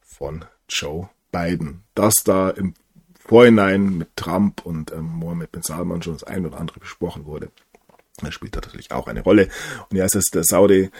von 0.00 0.44
Joe 0.68 1.08
Biden. 1.30 1.82
Dass 1.94 2.16
da 2.24 2.50
im 2.50 2.74
Vorhinein 3.18 3.96
mit 3.96 4.16
Trump 4.16 4.66
und 4.66 4.92
ähm, 4.92 5.04
Mohammed 5.04 5.52
bin 5.52 5.62
Salman 5.62 6.02
schon 6.02 6.14
das 6.14 6.24
ein 6.24 6.46
oder 6.46 6.58
andere 6.58 6.80
besprochen 6.80 7.26
wurde, 7.26 7.50
das 8.20 8.34
spielt 8.34 8.54
natürlich 8.54 8.90
auch 8.90 9.06
eine 9.06 9.22
Rolle. 9.22 9.48
Und 9.88 9.96
ja, 9.96 10.04
es 10.04 10.14
ist 10.14 10.34
der 10.34 10.44
Saudi 10.44 10.90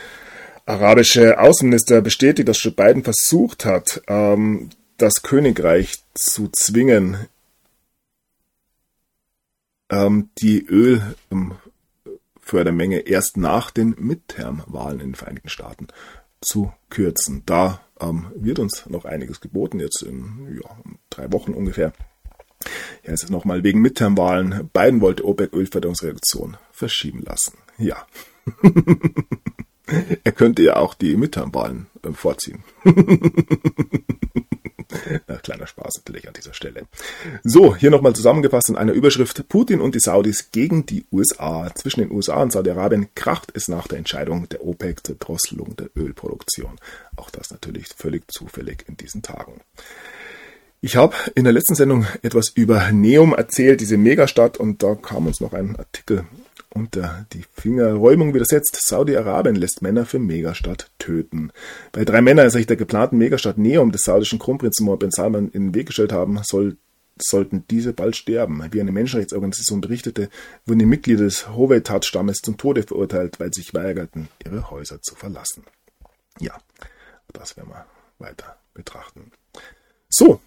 arabische 0.64 1.38
Außenminister 1.38 2.00
bestätigt, 2.00 2.48
dass 2.48 2.62
Joe 2.62 2.72
Biden 2.72 3.02
versucht 3.02 3.64
hat, 3.64 4.02
ähm, 4.06 4.70
das 5.00 5.22
Königreich 5.22 6.04
zu 6.14 6.48
zwingen, 6.48 7.26
ähm, 9.88 10.28
die 10.38 10.66
Ölfördermenge 10.66 12.98
erst 13.00 13.38
nach 13.38 13.70
den 13.70 13.94
Midterm-Wahlen 13.98 15.00
in 15.00 15.08
den 15.08 15.14
Vereinigten 15.14 15.48
Staaten 15.48 15.88
zu 16.42 16.74
kürzen. 16.90 17.44
Da 17.46 17.80
ähm, 17.98 18.26
wird 18.34 18.58
uns 18.58 18.84
noch 18.88 19.06
einiges 19.06 19.40
geboten, 19.40 19.80
jetzt 19.80 20.02
in 20.02 20.60
ja, 20.62 20.68
drei 21.08 21.32
Wochen 21.32 21.54
ungefähr. 21.54 21.94
Ja, 23.04 23.14
ist 23.14 23.30
nochmal 23.30 23.64
wegen 23.64 23.80
Midterm-Wahlen. 23.80 24.68
Biden 24.72 25.00
wollte 25.00 25.24
OPEC-Ölförderungsreduktion 25.24 26.58
verschieben 26.72 27.22
lassen. 27.22 27.56
Ja. 27.78 28.06
er 30.24 30.32
könnte 30.32 30.62
ja 30.62 30.76
auch 30.76 30.92
die 30.92 31.16
Midterm-Wahlen 31.16 31.86
äh, 32.02 32.12
vorziehen. 32.12 32.62
Kleiner 35.42 35.66
Spaß 35.66 35.96
natürlich 35.96 36.26
an 36.28 36.34
dieser 36.34 36.54
Stelle. 36.54 36.86
So, 37.42 37.76
hier 37.76 37.90
nochmal 37.90 38.14
zusammengefasst 38.14 38.68
in 38.68 38.76
einer 38.76 38.92
Überschrift. 38.92 39.48
Putin 39.48 39.80
und 39.80 39.94
die 39.94 40.00
Saudis 40.00 40.50
gegen 40.52 40.86
die 40.86 41.06
USA. 41.12 41.70
Zwischen 41.74 42.00
den 42.00 42.12
USA 42.12 42.42
und 42.42 42.52
Saudi-Arabien 42.52 43.08
kracht 43.14 43.52
es 43.54 43.68
nach 43.68 43.88
der 43.88 43.98
Entscheidung 43.98 44.48
der 44.48 44.64
OPEC 44.64 45.06
zur 45.06 45.16
Drosselung 45.16 45.76
der 45.76 45.90
Ölproduktion. 45.96 46.78
Auch 47.16 47.30
das 47.30 47.50
natürlich 47.50 47.88
völlig 47.88 48.30
zufällig 48.30 48.84
in 48.88 48.96
diesen 48.96 49.22
Tagen. 49.22 49.60
Ich 50.82 50.96
habe 50.96 51.14
in 51.34 51.44
der 51.44 51.52
letzten 51.52 51.74
Sendung 51.74 52.06
etwas 52.22 52.48
über 52.48 52.90
Neum 52.90 53.34
erzählt, 53.34 53.82
diese 53.82 53.98
Megastadt, 53.98 54.56
und 54.56 54.82
da 54.82 54.94
kam 54.94 55.26
uns 55.26 55.40
noch 55.40 55.52
ein 55.52 55.76
Artikel 55.76 56.24
unter 56.72 57.26
die 57.32 57.44
Fingerräumung 57.54 58.32
widersetzt. 58.34 58.78
Saudi-Arabien 58.86 59.56
lässt 59.56 59.82
Männer 59.82 60.06
für 60.06 60.18
Megastadt 60.18 60.90
töten. 60.98 61.52
Bei 61.92 62.04
drei 62.04 62.22
Männern 62.22 62.50
sich 62.50 62.66
der 62.66 62.76
geplanten 62.76 63.18
Megastadt 63.18 63.58
Neom 63.58 63.92
des 63.92 64.02
saudischen 64.02 64.38
Kronprinzen 64.38 64.84
Mohammed 64.84 65.00
bin 65.00 65.10
Salman 65.10 65.48
in 65.48 65.68
den 65.68 65.74
Weg 65.74 65.86
gestellt 65.88 66.12
haben, 66.12 66.40
soll, 66.42 66.76
sollten 67.18 67.64
diese 67.70 67.92
bald 67.92 68.16
sterben. 68.16 68.62
Wie 68.70 68.80
eine 68.80 68.92
Menschenrechtsorganisation 68.92 69.80
berichtete, 69.80 70.30
wurden 70.64 70.78
die 70.78 70.86
Mitglieder 70.86 71.24
des 71.24 71.48
Hovetat-Stammes 71.48 72.38
zum 72.38 72.56
Tode 72.56 72.84
verurteilt, 72.84 73.40
weil 73.40 73.52
sie 73.52 73.62
sich 73.62 73.74
weigerten, 73.74 74.28
ihre 74.44 74.70
Häuser 74.70 75.02
zu 75.02 75.14
verlassen. 75.16 75.64
Ja, 76.38 76.56
das 77.32 77.56
werden 77.56 77.70
wir 77.70 77.86
weiter 78.18 78.56
betrachten. 78.74 79.32
So, 80.08 80.40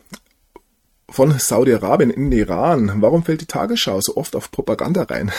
von 1.10 1.38
Saudi-Arabien 1.38 2.10
in 2.10 2.32
den 2.32 2.40
Iran. 2.40 3.02
Warum 3.02 3.24
fällt 3.24 3.42
die 3.42 3.46
Tagesschau 3.46 4.00
so 4.02 4.18
oft 4.18 4.36
auf 4.36 4.52
Propaganda 4.52 5.04
rein? 5.04 5.32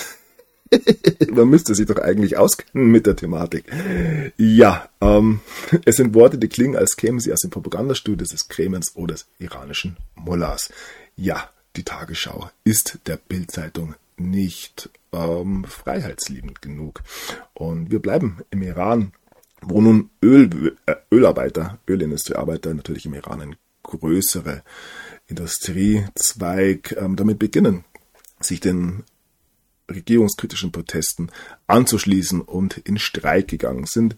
Man 1.30 1.48
müsste 1.48 1.74
sich 1.74 1.86
doch 1.86 1.98
eigentlich 1.98 2.36
auskennen 2.36 2.90
mit 2.90 3.06
der 3.06 3.16
Thematik. 3.16 3.64
Ja, 4.36 4.88
ähm, 5.00 5.40
es 5.84 5.96
sind 5.96 6.14
Worte, 6.14 6.38
die 6.38 6.48
klingen, 6.48 6.76
als 6.76 6.96
kämen 6.96 7.20
sie 7.20 7.32
aus 7.32 7.40
dem 7.40 7.50
Propagandastudio 7.50 8.26
des 8.26 8.48
Kremens 8.48 8.96
oder 8.96 9.14
des 9.14 9.26
iranischen 9.38 9.96
Mullahs. 10.14 10.72
Ja, 11.16 11.50
die 11.76 11.84
Tagesschau 11.84 12.50
ist 12.64 12.98
der 13.06 13.16
Bildzeitung 13.16 13.94
nicht 14.16 14.90
ähm, 15.12 15.64
freiheitsliebend 15.64 16.62
genug. 16.62 17.02
Und 17.52 17.90
wir 17.90 18.00
bleiben 18.00 18.38
im 18.50 18.62
Iran, 18.62 19.12
wo 19.60 19.80
nun 19.80 20.10
Öl, 20.22 20.76
äh, 20.86 20.94
Ölarbeiter, 21.10 21.78
Ölindustriearbeiter 21.88 22.74
natürlich 22.74 23.06
im 23.06 23.14
Iran 23.14 23.40
ein 23.40 23.56
größere 23.82 24.62
Industriezweig 25.26 26.96
ähm, 26.98 27.16
damit 27.16 27.38
beginnen, 27.38 27.84
sich 28.40 28.60
den 28.60 29.04
regierungskritischen 29.90 30.72
Protesten 30.72 31.30
anzuschließen 31.66 32.40
und 32.40 32.78
in 32.78 32.98
Streik 32.98 33.48
gegangen 33.48 33.86
sind. 33.86 34.16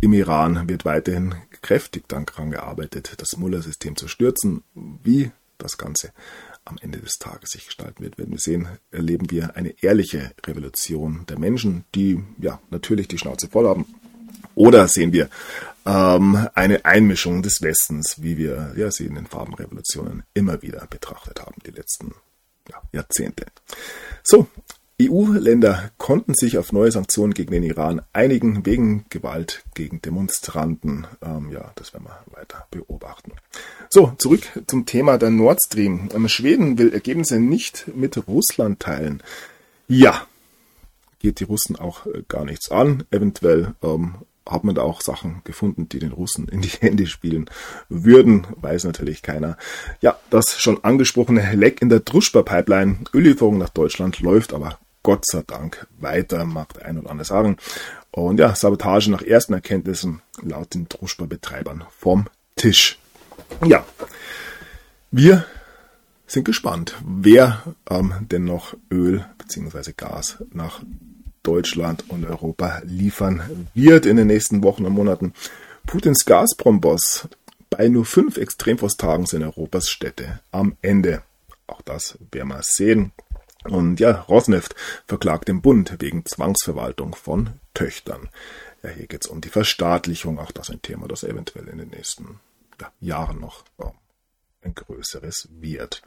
Im 0.00 0.12
Iran 0.12 0.68
wird 0.68 0.84
weiterhin 0.84 1.34
kräftig 1.62 2.08
daran 2.08 2.50
gearbeitet, 2.50 3.14
das 3.18 3.36
Mullah-System 3.36 3.96
zu 3.96 4.08
stürzen. 4.08 4.62
Wie 4.74 5.30
das 5.58 5.78
Ganze 5.78 6.12
am 6.64 6.76
Ende 6.80 6.98
des 6.98 7.18
Tages 7.18 7.50
sich 7.50 7.66
gestalten 7.66 8.02
wird, 8.02 8.18
werden 8.18 8.32
wir 8.32 8.38
sehen. 8.38 8.68
Erleben 8.90 9.30
wir 9.30 9.56
eine 9.56 9.82
ehrliche 9.82 10.32
Revolution 10.46 11.24
der 11.28 11.38
Menschen, 11.38 11.84
die 11.94 12.22
ja 12.38 12.60
natürlich 12.70 13.08
die 13.08 13.18
Schnauze 13.18 13.48
voll 13.48 13.66
haben. 13.66 13.86
Oder 14.54 14.88
sehen 14.88 15.12
wir 15.12 15.28
ähm, 15.86 16.48
eine 16.54 16.84
Einmischung 16.84 17.42
des 17.42 17.60
Westens, 17.60 18.22
wie 18.22 18.36
wir 18.38 18.74
ja, 18.76 18.90
sie 18.90 19.06
in 19.06 19.14
den 19.14 19.26
Farbenrevolutionen 19.26 20.22
immer 20.32 20.62
wieder 20.62 20.86
betrachtet 20.86 21.40
haben, 21.40 21.56
die 21.66 21.72
letzten 21.72 22.14
ja, 22.68 22.80
Jahrzehnte. 22.92 23.46
So, 24.22 24.48
EU-Länder 25.02 25.90
konnten 25.98 26.34
sich 26.34 26.56
auf 26.56 26.72
neue 26.72 26.92
Sanktionen 26.92 27.34
gegen 27.34 27.50
den 27.50 27.64
Iran 27.64 28.02
einigen 28.12 28.64
wegen 28.64 29.06
Gewalt 29.08 29.64
gegen 29.74 30.00
Demonstranten. 30.00 31.08
Ähm, 31.20 31.50
ja, 31.50 31.72
das 31.74 31.92
werden 31.92 32.06
wir 32.06 32.38
weiter 32.38 32.68
beobachten. 32.70 33.32
So, 33.90 34.12
zurück 34.18 34.42
zum 34.68 34.86
Thema 34.86 35.18
der 35.18 35.30
Nord 35.30 35.58
Stream. 35.66 36.10
Ähm, 36.14 36.28
Schweden 36.28 36.78
will 36.78 36.92
Ergebnisse 36.92 37.40
nicht 37.40 37.90
mit 37.96 38.28
Russland 38.28 38.78
teilen. 38.78 39.20
Ja, 39.88 40.28
geht 41.18 41.40
die 41.40 41.44
Russen 41.44 41.74
auch 41.74 42.06
äh, 42.06 42.22
gar 42.28 42.44
nichts 42.44 42.70
an. 42.70 43.02
Eventuell 43.10 43.74
ähm, 43.82 44.14
hat 44.48 44.62
man 44.62 44.76
da 44.76 44.82
auch 44.82 45.00
Sachen 45.00 45.40
gefunden, 45.42 45.88
die 45.88 45.98
den 45.98 46.12
Russen 46.12 46.46
in 46.46 46.60
die 46.60 46.68
Hände 46.80 47.06
spielen 47.06 47.46
würden, 47.88 48.46
weiß 48.60 48.84
natürlich 48.84 49.22
keiner. 49.22 49.56
Ja, 50.00 50.16
das 50.30 50.60
schon 50.60 50.84
angesprochene 50.84 51.56
Leck 51.56 51.82
in 51.82 51.88
der 51.88 52.00
Druschba-Pipeline, 52.00 52.98
Öllieferung 53.12 53.58
nach 53.58 53.70
Deutschland 53.70 54.20
läuft 54.20 54.52
aber 54.52 54.78
Gott 55.04 55.24
sei 55.26 55.42
Dank 55.46 55.86
weiter, 56.00 56.44
mag 56.44 56.74
der 56.74 56.86
ein 56.86 56.98
oder 56.98 57.10
andere 57.10 57.24
sagen. 57.24 57.58
Und 58.10 58.40
ja, 58.40 58.54
Sabotage 58.56 59.10
nach 59.10 59.22
ersten 59.22 59.52
Erkenntnissen 59.52 60.22
laut 60.42 60.74
den 60.74 60.88
Druschba-Betreibern 60.88 61.84
vom 61.96 62.26
Tisch. 62.56 62.98
Ja, 63.64 63.84
wir 65.12 65.44
sind 66.26 66.44
gespannt, 66.44 66.96
wer 67.06 67.62
ähm, 67.88 68.14
denn 68.20 68.44
noch 68.44 68.74
Öl 68.90 69.24
bzw. 69.38 69.92
Gas 69.96 70.42
nach 70.52 70.82
Deutschland 71.42 72.04
und 72.08 72.24
Europa 72.24 72.80
liefern 72.84 73.68
wird 73.74 74.06
in 74.06 74.16
den 74.16 74.26
nächsten 74.26 74.62
Wochen 74.62 74.86
und 74.86 74.94
Monaten. 74.94 75.34
Putins 75.86 76.24
Gazprom-Boss 76.24 77.28
bei 77.68 77.88
nur 77.88 78.06
fünf 78.06 78.38
Extremfrosttagen 78.38 79.26
sind 79.26 79.42
Europas 79.42 79.90
Städte 79.90 80.40
am 80.50 80.76
Ende. 80.80 81.22
Auch 81.66 81.82
das 81.82 82.18
werden 82.32 82.48
wir 82.48 82.62
sehen. 82.62 83.12
Und 83.64 84.00
ja, 84.00 84.20
Rosneft 84.22 84.74
verklagt 85.06 85.48
den 85.48 85.62
Bund 85.62 85.96
wegen 85.98 86.24
Zwangsverwaltung 86.24 87.14
von 87.14 87.50
Töchtern. 87.72 88.28
Ja, 88.82 88.90
hier 88.90 89.06
geht 89.06 89.24
es 89.24 89.30
um 89.30 89.40
die 89.40 89.48
Verstaatlichung, 89.48 90.38
auch 90.38 90.52
das 90.52 90.70
ein 90.70 90.82
Thema, 90.82 91.08
das 91.08 91.24
eventuell 91.24 91.68
in 91.68 91.78
den 91.78 91.88
nächsten 91.88 92.40
ja, 92.80 92.92
Jahren 93.00 93.40
noch 93.40 93.64
ja, 93.78 93.92
ein 94.62 94.74
größeres 94.74 95.48
wird. 95.60 96.02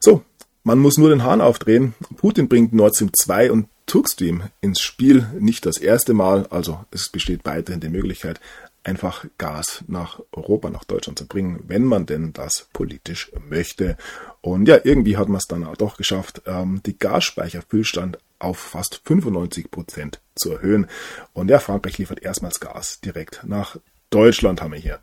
So, 0.00 0.24
man 0.64 0.78
muss 0.78 0.96
nur 0.96 1.10
den 1.10 1.24
Hahn 1.24 1.40
aufdrehen. 1.40 1.94
Putin 2.16 2.48
bringt 2.48 2.72
Nord 2.72 2.94
Stream 2.94 3.10
2 3.12 3.50
und 3.50 3.68
Turkstream 3.86 4.44
ins 4.60 4.80
Spiel. 4.80 5.26
Nicht 5.38 5.66
das 5.66 5.78
erste 5.78 6.14
Mal, 6.14 6.46
also 6.46 6.84
es 6.92 7.08
besteht 7.08 7.44
weiterhin 7.44 7.80
die 7.80 7.88
Möglichkeit, 7.88 8.40
einfach 8.84 9.24
Gas 9.38 9.84
nach 9.86 10.20
Europa, 10.32 10.70
nach 10.70 10.84
Deutschland 10.84 11.18
zu 11.18 11.26
bringen, 11.26 11.62
wenn 11.66 11.84
man 11.84 12.06
denn 12.06 12.32
das 12.32 12.68
politisch 12.72 13.32
möchte. 13.48 13.96
Und 14.40 14.66
ja, 14.66 14.78
irgendwie 14.82 15.16
hat 15.16 15.28
man 15.28 15.38
es 15.38 15.46
dann 15.46 15.64
auch 15.64 15.76
doch 15.76 15.96
geschafft, 15.96 16.42
ähm, 16.46 16.80
die 16.84 16.98
Gasspeicherfüllstand 16.98 18.18
auf 18.38 18.58
fast 18.58 19.00
95 19.04 19.70
Prozent 19.70 20.20
zu 20.34 20.52
erhöhen. 20.52 20.88
Und 21.32 21.48
ja, 21.48 21.58
Frankreich 21.58 21.98
liefert 21.98 22.22
erstmals 22.22 22.60
Gas 22.60 23.00
direkt 23.00 23.44
nach 23.44 23.76
Deutschland, 24.10 24.60
haben 24.60 24.72
wir 24.72 24.80
hier. 24.80 24.98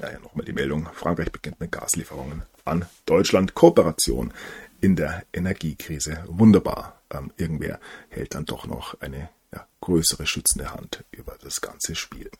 Ja, 0.00 0.12
ja 0.12 0.20
nochmal 0.20 0.44
die 0.44 0.52
Meldung. 0.52 0.88
Frankreich 0.92 1.32
beginnt 1.32 1.60
mit 1.60 1.72
Gaslieferungen 1.72 2.44
an 2.64 2.86
Deutschland. 3.06 3.54
Kooperation 3.54 4.32
in 4.80 4.96
der 4.96 5.24
Energiekrise. 5.32 6.24
Wunderbar. 6.26 7.02
Ähm, 7.10 7.32
irgendwer 7.36 7.80
hält 8.08 8.34
dann 8.34 8.44
doch 8.44 8.66
noch 8.66 9.00
eine 9.00 9.28
ja, 9.52 9.66
größere 9.80 10.26
schützende 10.26 10.72
Hand 10.72 11.04
über 11.10 11.36
das 11.42 11.60
ganze 11.60 11.94
Spiel. 11.94 12.30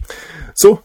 So, 0.54 0.82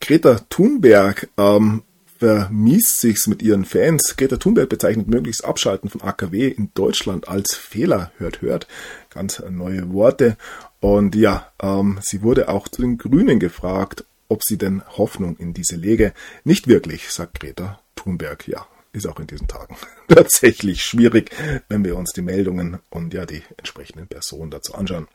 Greta 0.00 0.40
Thunberg 0.48 1.28
ähm, 1.38 1.82
vermiest 2.18 3.00
sich's 3.00 3.26
mit 3.26 3.42
ihren 3.42 3.64
Fans. 3.64 4.14
Greta 4.16 4.36
Thunberg 4.36 4.68
bezeichnet 4.68 5.08
möglichst 5.08 5.44
Abschalten 5.44 5.90
von 5.90 6.02
AKW 6.02 6.48
in 6.48 6.70
Deutschland 6.74 7.28
als 7.28 7.54
Fehler. 7.54 8.12
Hört, 8.18 8.42
hört. 8.42 8.66
Ganz 9.10 9.42
neue 9.50 9.92
Worte. 9.92 10.36
Und 10.80 11.14
ja, 11.14 11.50
ähm, 11.60 11.98
sie 12.02 12.22
wurde 12.22 12.48
auch 12.48 12.68
zu 12.68 12.82
den 12.82 12.98
Grünen 12.98 13.38
gefragt, 13.38 14.04
ob 14.28 14.42
sie 14.44 14.56
denn 14.56 14.82
Hoffnung 14.96 15.36
in 15.36 15.52
diese 15.52 15.76
lege. 15.76 16.12
Nicht 16.44 16.68
wirklich, 16.68 17.10
sagt 17.10 17.40
Greta 17.40 17.80
Thunberg. 17.96 18.48
Ja, 18.48 18.66
ist 18.92 19.06
auch 19.06 19.18
in 19.18 19.26
diesen 19.26 19.48
Tagen 19.48 19.76
tatsächlich 20.08 20.82
schwierig, 20.82 21.30
wenn 21.68 21.84
wir 21.84 21.96
uns 21.96 22.12
die 22.12 22.22
Meldungen 22.22 22.78
und 22.90 23.14
ja 23.14 23.26
die 23.26 23.42
entsprechenden 23.56 24.06
Personen 24.06 24.50
dazu 24.50 24.74
anschauen. 24.74 25.08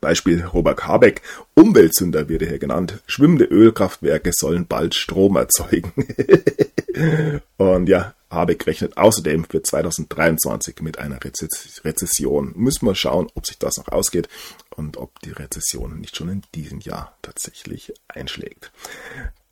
Beispiel 0.00 0.44
Robert 0.44 0.86
Habeck, 0.86 1.22
Umweltsünder 1.54 2.28
wird 2.28 2.42
hier 2.42 2.58
genannt. 2.58 3.02
Schwimmende 3.06 3.44
Ölkraftwerke 3.44 4.32
sollen 4.32 4.66
bald 4.66 4.94
Strom 4.94 5.36
erzeugen. 5.36 5.92
und 7.56 7.88
ja, 7.88 8.14
Habeck 8.30 8.66
rechnet 8.66 8.96
außerdem 8.96 9.44
für 9.44 9.62
2023 9.62 10.80
mit 10.82 10.98
einer 10.98 11.18
Rezession. 11.22 12.52
Müssen 12.54 12.86
wir 12.86 12.94
schauen, 12.94 13.28
ob 13.34 13.46
sich 13.46 13.58
das 13.58 13.78
noch 13.78 13.88
ausgeht 13.88 14.28
und 14.76 14.96
ob 14.96 15.18
die 15.20 15.32
Rezession 15.32 15.98
nicht 15.98 16.16
schon 16.16 16.28
in 16.28 16.42
diesem 16.54 16.80
Jahr 16.80 17.16
tatsächlich 17.22 17.92
einschlägt. 18.08 18.70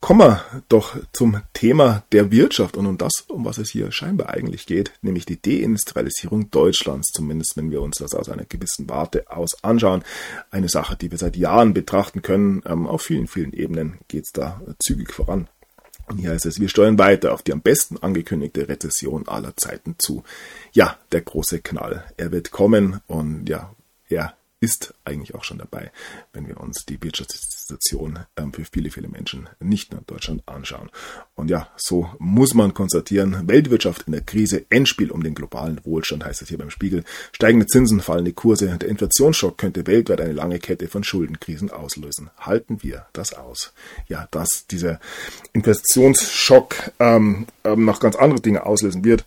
Kommen 0.01 0.21
wir 0.21 0.45
doch 0.69 0.97
zum 1.13 1.41
Thema 1.53 2.05
der 2.13 2.31
Wirtschaft 2.31 2.77
und 2.77 2.87
um 2.87 2.99
das, 2.99 3.25
um 3.29 3.45
was 3.45 3.59
es 3.59 3.71
hier 3.71 3.91
scheinbar 3.91 4.31
eigentlich 4.31 4.67
geht, 4.67 4.93
nämlich 5.01 5.25
die 5.25 5.41
Deindustrialisierung 5.41 6.51
Deutschlands, 6.51 7.11
zumindest 7.13 7.57
wenn 7.57 7.71
wir 7.71 7.81
uns 7.81 7.97
das 7.97 8.15
aus 8.15 8.29
einer 8.29 8.45
gewissen 8.45 8.89
Warte 8.89 9.25
aus 9.31 9.65
anschauen. 9.65 10.05
Eine 10.51 10.69
Sache, 10.69 10.97
die 10.97 11.11
wir 11.11 11.19
seit 11.19 11.37
Jahren 11.37 11.73
betrachten 11.75 12.23
können. 12.23 12.63
Ähm, 12.67 12.87
auf 12.87 13.03
vielen, 13.03 13.27
vielen 13.27 13.53
Ebenen 13.53 13.99
geht 14.07 14.27
es 14.27 14.33
da 14.33 14.61
zügig 14.79 15.13
voran. 15.13 15.49
Und 16.09 16.19
hier 16.19 16.31
heißt 16.31 16.47
es, 16.47 16.61
wir 16.61 16.69
steuern 16.69 16.99
weiter 16.99 17.33
auf 17.33 17.43
die 17.43 17.53
am 17.53 17.63
besten 17.63 17.97
angekündigte 17.97 18.69
Rezession 18.69 19.27
aller 19.27 19.57
Zeiten 19.57 19.97
zu. 19.99 20.23
Ja, 20.73 20.99
der 21.11 21.23
große 21.23 21.61
Knall. 21.61 22.05
Er 22.17 22.31
wird 22.31 22.53
kommen 22.53 23.01
und 23.09 23.49
ja, 23.49 23.75
er 24.09 24.36
ist 24.61 24.95
eigentlich 25.05 25.35
auch 25.35 25.45
schon 25.45 25.59
dabei, 25.59 25.93
wenn 26.33 26.49
wir 26.49 26.59
uns 26.59 26.87
die 26.87 27.03
Wirtschaftssituation 27.03 28.21
ähm, 28.37 28.53
für 28.53 28.65
viele, 28.65 28.91
viele 28.91 29.09
Menschen 29.09 29.49
nicht 29.61 29.93
nur 29.93 30.01
in 30.01 30.07
Deutschland 30.07 30.43
anschauen. 30.47 30.91
Und 31.35 31.51
ja, 31.51 31.69
so 31.77 32.11
muss 32.19 32.55
man 32.55 32.73
konstatieren, 32.73 33.49
Weltwirtschaft 33.49 34.05
in 34.07 34.13
der 34.13 34.23
Krise, 34.23 34.65
Endspiel 34.71 35.11
um 35.11 35.23
den 35.23 35.35
globalen 35.35 35.85
Wohlstand 35.85 36.25
heißt 36.25 36.41
es 36.41 36.49
hier 36.49 36.59
beim 36.59 36.71
Spiegel, 36.71 37.05
steigende 37.33 37.67
Zinsen, 37.67 38.01
fallende 38.01 38.33
Kurse, 38.33 38.79
der 38.79 38.89
Inflationsschock 38.89 39.59
könnte 39.59 39.87
weltweit 39.87 40.21
eine 40.21 40.33
lange 40.33 40.59
Kette 40.59 40.89
von 40.89 41.05
Schuldenkrisen 41.05 41.71
auslösen. 41.71 42.31
Halten 42.39 42.83
wir 42.83 43.07
das 43.13 43.35
aus? 43.35 43.75
Ja, 44.09 44.27
dass 44.31 44.67
dieser 44.67 45.01
Inflationsschock 45.53 46.93
ähm, 46.99 47.47
ähm, 47.65 47.85
noch 47.85 48.01
ganz 48.01 48.17
andere 48.17 48.41
Dinge 48.41 48.65
auslösen 48.65 49.05
wird, 49.05 49.25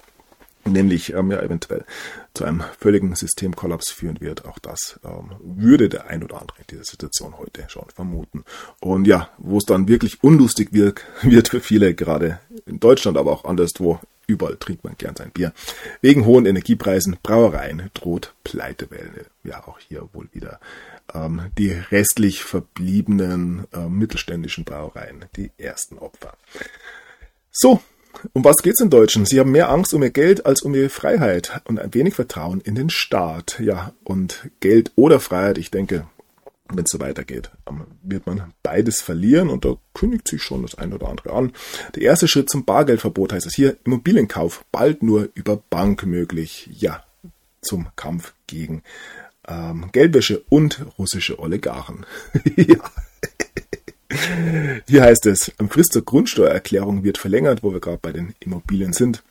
nämlich 0.65 1.13
ähm, 1.13 1.31
ja 1.31 1.41
eventuell 1.41 1.85
zu 2.33 2.45
einem 2.45 2.63
völligen 2.79 3.15
Systemkollaps 3.15 3.91
führen 3.91 4.21
wird. 4.21 4.45
Auch 4.45 4.59
das 4.59 4.99
ähm, 5.03 5.31
würde 5.39 5.89
der 5.89 6.07
ein 6.07 6.23
oder 6.23 6.41
andere 6.41 6.59
in 6.59 6.65
dieser 6.69 6.83
Situation 6.83 7.37
heute 7.37 7.65
schon 7.69 7.89
vermuten. 7.93 8.43
Und 8.79 9.07
ja, 9.07 9.29
wo 9.37 9.57
es 9.57 9.65
dann 9.65 9.87
wirklich 9.87 10.23
unlustig 10.23 10.69
wird, 10.71 11.01
wird 11.21 11.49
für 11.49 11.61
viele, 11.61 11.93
gerade 11.93 12.39
in 12.65 12.79
Deutschland, 12.79 13.17
aber 13.17 13.31
auch 13.31 13.45
anderswo, 13.45 13.99
überall 14.27 14.57
trinkt 14.57 14.83
man 14.83 14.95
gern 14.97 15.15
sein 15.15 15.31
Bier. 15.31 15.53
Wegen 16.01 16.25
hohen 16.25 16.45
Energiepreisen, 16.45 17.17
Brauereien 17.21 17.89
droht 17.93 18.33
Pleitewelle. 18.43 19.25
Ja, 19.43 19.67
auch 19.67 19.79
hier 19.79 20.07
wohl 20.13 20.29
wieder 20.31 20.59
ähm, 21.13 21.51
die 21.57 21.71
restlich 21.71 22.43
verbliebenen 22.43 23.65
äh, 23.73 23.87
mittelständischen 23.89 24.63
Brauereien, 24.63 25.25
die 25.35 25.51
ersten 25.57 25.97
Opfer. 25.97 26.37
So, 27.51 27.81
um 28.33 28.43
was 28.43 28.57
geht's 28.57 28.81
in 28.81 28.89
Deutschen? 28.89 29.25
Sie 29.25 29.39
haben 29.39 29.51
mehr 29.51 29.69
Angst 29.69 29.93
um 29.93 30.03
ihr 30.03 30.09
Geld 30.09 30.45
als 30.45 30.61
um 30.61 30.73
ihre 30.73 30.89
Freiheit 30.89 31.61
und 31.65 31.79
ein 31.79 31.93
wenig 31.93 32.15
Vertrauen 32.15 32.61
in 32.61 32.75
den 32.75 32.89
Staat. 32.89 33.59
Ja, 33.59 33.93
und 34.03 34.49
Geld 34.59 34.91
oder 34.95 35.19
Freiheit, 35.19 35.57
ich 35.57 35.71
denke, 35.71 36.05
wenn 36.71 36.85
es 36.85 36.91
so 36.91 36.99
weitergeht, 36.99 37.49
ähm, 37.67 37.85
wird 38.03 38.25
man 38.27 38.53
beides 38.63 39.01
verlieren 39.01 39.49
und 39.49 39.65
da 39.65 39.75
kündigt 39.93 40.27
sich 40.27 40.43
schon 40.43 40.61
das 40.61 40.75
ein 40.75 40.93
oder 40.93 41.07
andere 41.07 41.33
an. 41.33 41.53
Der 41.95 42.03
erste 42.03 42.27
Schritt 42.27 42.49
zum 42.49 42.65
Bargeldverbot 42.65 43.33
heißt 43.33 43.45
es 43.45 43.55
hier, 43.55 43.77
Immobilienkauf 43.85 44.63
bald 44.71 45.01
nur 45.01 45.29
über 45.33 45.57
Bank 45.69 46.05
möglich. 46.05 46.69
Ja, 46.71 47.03
zum 47.61 47.87
Kampf 47.95 48.33
gegen 48.47 48.83
ähm, 49.47 49.89
Geldwäsche 49.91 50.43
und 50.49 50.85
russische 50.97 51.39
Oligarchen. 51.39 52.05
ja. 52.55 52.77
Hier 54.87 55.03
heißt 55.03 55.25
es, 55.27 55.51
Frist 55.69 55.93
zur 55.93 56.03
Grundsteuererklärung 56.03 57.03
wird 57.03 57.17
verlängert, 57.17 57.63
wo 57.63 57.73
wir 57.73 57.79
gerade 57.79 57.99
bei 58.01 58.11
den 58.11 58.33
Immobilien 58.39 58.93
sind. 58.93 59.23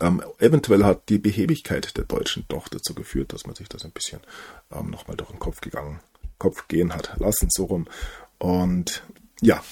Ähm, 0.00 0.22
eventuell 0.38 0.84
hat 0.84 1.08
die 1.08 1.18
Behebigkeit 1.18 1.96
der 1.96 2.04
Deutschen 2.04 2.44
doch 2.48 2.68
dazu 2.68 2.94
geführt, 2.94 3.32
dass 3.32 3.46
man 3.46 3.54
sich 3.54 3.68
das 3.68 3.84
ein 3.84 3.90
bisschen 3.90 4.20
ähm, 4.72 4.90
nochmal 4.90 5.16
durch 5.16 5.30
den 5.30 5.38
Kopf 5.38 5.60
gegangen, 5.60 6.00
Kopf 6.38 6.68
gehen 6.68 6.94
hat 6.94 7.14
lassen, 7.18 7.48
so 7.50 7.64
rum. 7.64 7.86
Und 8.38 9.02
ja, 9.40 9.62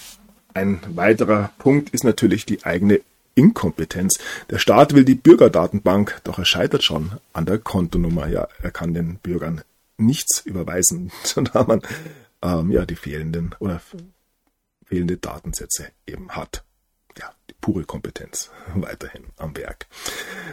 ein 0.54 0.80
weiterer 0.88 1.50
Punkt 1.58 1.90
ist 1.90 2.04
natürlich 2.04 2.46
die 2.46 2.64
eigene 2.64 3.00
Inkompetenz. 3.34 4.18
Der 4.50 4.58
Staat 4.58 4.94
will 4.94 5.04
die 5.04 5.14
Bürgerdatenbank, 5.14 6.20
doch 6.24 6.38
er 6.38 6.44
scheitert 6.44 6.84
schon 6.84 7.12
an 7.32 7.46
der 7.46 7.58
Kontonummer. 7.58 8.28
Ja, 8.28 8.48
er 8.60 8.70
kann 8.70 8.94
den 8.94 9.16
Bürgern 9.16 9.62
nichts 9.96 10.40
überweisen, 10.40 11.10
sondern 11.24 11.82
ähm, 12.42 12.70
ja 12.70 12.84
die 12.84 12.96
fehlenden 12.96 13.54
oder 13.58 13.80
fehlende 14.92 15.16
Datensätze 15.16 15.86
eben 16.06 16.32
hat. 16.32 16.64
Ja, 17.18 17.32
die 17.48 17.54
pure 17.62 17.84
Kompetenz 17.84 18.50
weiterhin 18.74 19.24
am 19.38 19.56
Werk. 19.56 19.86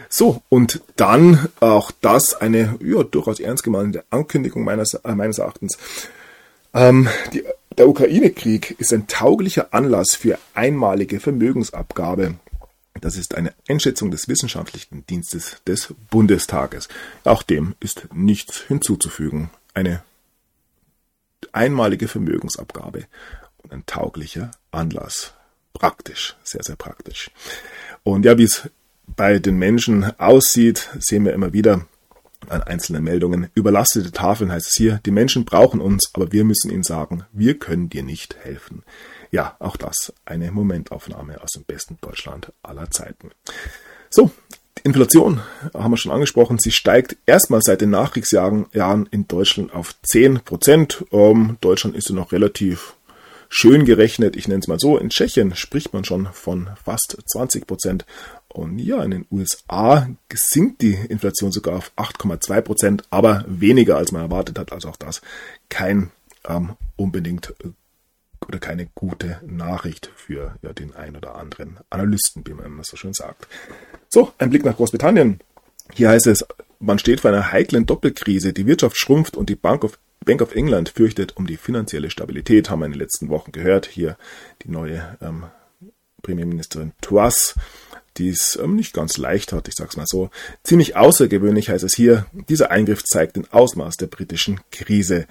So, 0.08 0.42
und 0.48 0.80
dann 0.96 1.50
auch 1.60 1.90
das 2.00 2.34
eine 2.34 2.78
ja, 2.82 3.02
durchaus 3.02 3.38
ernst 3.38 3.64
gemeinte 3.64 4.02
Ankündigung 4.08 4.64
meines, 4.64 4.94
äh, 4.94 5.14
meines 5.14 5.38
Erachtens. 5.38 5.76
Ähm, 6.72 7.08
die, 7.34 7.44
der 7.76 7.86
Ukraine-Krieg 7.86 8.76
ist 8.80 8.94
ein 8.94 9.06
tauglicher 9.08 9.74
Anlass 9.74 10.14
für 10.14 10.38
einmalige 10.54 11.20
Vermögensabgabe. 11.20 12.36
Das 12.98 13.16
ist 13.16 13.34
eine 13.34 13.52
Einschätzung 13.68 14.10
des 14.10 14.26
Wissenschaftlichen 14.26 15.04
Dienstes 15.06 15.60
des 15.66 15.94
Bundestages. 16.10 16.88
Auch 17.24 17.42
dem 17.42 17.74
ist 17.78 18.08
nichts 18.14 18.60
hinzuzufügen. 18.60 19.50
Eine 19.74 20.02
einmalige 21.52 22.08
Vermögensabgabe 22.08 23.06
ein 23.70 23.84
tauglicher 23.86 24.50
Anlass. 24.70 25.34
Praktisch, 25.72 26.36
sehr, 26.42 26.62
sehr 26.62 26.76
praktisch. 26.76 27.30
Und 28.02 28.24
ja, 28.24 28.38
wie 28.38 28.44
es 28.44 28.68
bei 29.06 29.38
den 29.38 29.56
Menschen 29.56 30.18
aussieht, 30.18 30.90
sehen 30.98 31.24
wir 31.24 31.32
immer 31.32 31.52
wieder 31.52 31.86
an 32.48 32.62
einzelnen 32.62 33.04
Meldungen. 33.04 33.50
Überlastete 33.54 34.12
Tafeln 34.12 34.50
heißt 34.50 34.68
es 34.68 34.74
hier, 34.74 35.00
die 35.04 35.10
Menschen 35.10 35.44
brauchen 35.44 35.80
uns, 35.80 36.10
aber 36.14 36.32
wir 36.32 36.44
müssen 36.44 36.70
ihnen 36.70 36.82
sagen, 36.82 37.24
wir 37.32 37.58
können 37.58 37.90
dir 37.90 38.02
nicht 38.02 38.36
helfen. 38.42 38.82
Ja, 39.30 39.56
auch 39.58 39.76
das 39.76 40.12
eine 40.24 40.50
Momentaufnahme 40.50 41.40
aus 41.42 41.52
dem 41.52 41.64
besten 41.64 41.98
Deutschland 42.00 42.52
aller 42.62 42.90
Zeiten. 42.90 43.30
So, 44.08 44.30
die 44.78 44.82
Inflation 44.84 45.40
haben 45.74 45.92
wir 45.92 45.96
schon 45.98 46.12
angesprochen. 46.12 46.58
Sie 46.58 46.72
steigt 46.72 47.16
erstmal 47.26 47.60
seit 47.62 47.80
den 47.80 47.90
Nachkriegsjahren 47.90 48.66
in 49.10 49.28
Deutschland 49.28 49.72
auf 49.72 49.94
10 50.02 50.40
Prozent. 50.40 51.04
Ähm, 51.12 51.58
Deutschland 51.60 51.94
ist 51.96 52.08
ja 52.08 52.14
noch 52.14 52.32
relativ 52.32 52.94
schön 53.50 53.84
gerechnet, 53.84 54.36
ich 54.36 54.48
nenne 54.48 54.60
es 54.60 54.68
mal 54.68 54.78
so, 54.78 54.96
in 54.96 55.10
Tschechien 55.10 55.54
spricht 55.56 55.92
man 55.92 56.04
schon 56.04 56.28
von 56.32 56.70
fast 56.82 57.18
20 57.26 57.66
Prozent. 57.66 58.06
Und 58.48 58.78
ja, 58.78 59.02
in 59.04 59.10
den 59.10 59.26
USA 59.30 60.08
sinkt 60.32 60.80
die 60.80 60.94
Inflation 60.94 61.52
sogar 61.52 61.76
auf 61.76 61.92
8,2 61.96 62.60
Prozent, 62.62 63.04
aber 63.10 63.44
weniger 63.46 63.96
als 63.96 64.12
man 64.12 64.22
erwartet 64.22 64.58
hat. 64.58 64.72
Also 64.72 64.88
auch 64.88 64.96
das 64.96 65.20
kein 65.68 66.10
ähm, 66.48 66.76
unbedingt 66.96 67.54
äh, 67.62 67.68
oder 68.46 68.58
keine 68.58 68.88
gute 68.94 69.40
Nachricht 69.46 70.10
für 70.16 70.56
ja, 70.62 70.72
den 70.72 70.94
ein 70.94 71.16
oder 71.16 71.34
anderen 71.34 71.78
Analysten, 71.90 72.46
wie 72.46 72.54
man 72.54 72.66
immer 72.66 72.84
so 72.84 72.96
schön 72.96 73.12
sagt. 73.12 73.46
So, 74.08 74.32
ein 74.38 74.50
Blick 74.50 74.64
nach 74.64 74.76
Großbritannien. 74.76 75.40
Hier 75.92 76.08
heißt 76.08 76.26
es, 76.26 76.44
man 76.78 76.98
steht 76.98 77.20
vor 77.20 77.30
einer 77.30 77.52
heiklen 77.52 77.86
Doppelkrise. 77.86 78.52
Die 78.52 78.66
Wirtschaft 78.66 78.96
schrumpft 78.96 79.36
und 79.36 79.48
die 79.48 79.56
Bank 79.56 79.84
of 79.84 79.98
Bank 80.24 80.42
of 80.42 80.54
England 80.54 80.90
fürchtet 80.90 81.36
um 81.36 81.46
die 81.46 81.56
finanzielle 81.56 82.10
Stabilität, 82.10 82.68
haben 82.68 82.80
wir 82.80 82.86
in 82.86 82.92
den 82.92 83.00
letzten 83.00 83.28
Wochen 83.30 83.52
gehört. 83.52 83.86
Hier 83.86 84.16
die 84.62 84.70
neue 84.70 85.16
ähm, 85.22 85.44
Premierministerin 86.22 86.92
Truss, 87.00 87.54
die 88.16 88.28
es 88.28 88.56
ähm, 88.56 88.76
nicht 88.76 88.92
ganz 88.92 89.16
leicht 89.16 89.52
hat, 89.52 89.68
ich 89.68 89.74
sag's 89.74 89.96
mal 89.96 90.06
so. 90.06 90.30
Ziemlich 90.62 90.96
außergewöhnlich 90.96 91.70
heißt 91.70 91.84
es 91.84 91.94
hier, 91.94 92.26
dieser 92.32 92.70
Eingriff 92.70 93.02
zeigt 93.02 93.36
den 93.36 93.50
Ausmaß 93.50 93.96
der 93.96 94.08
britischen 94.08 94.60
Krise. 94.70 95.26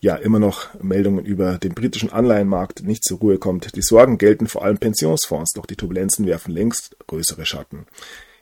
Ja, 0.00 0.16
immer 0.16 0.38
noch 0.38 0.74
Meldungen 0.82 1.24
über 1.24 1.56
den 1.56 1.74
britischen 1.74 2.12
Anleihenmarkt 2.12 2.82
nicht 2.82 3.04
zur 3.04 3.18
Ruhe 3.18 3.38
kommt. 3.38 3.74
Die 3.76 3.82
Sorgen 3.82 4.18
gelten 4.18 4.46
vor 4.46 4.64
allem 4.64 4.78
Pensionsfonds, 4.78 5.52
doch 5.54 5.64
die 5.64 5.76
Turbulenzen 5.76 6.26
werfen 6.26 6.52
längst 6.52 6.96
größere 7.06 7.46
Schatten. 7.46 7.86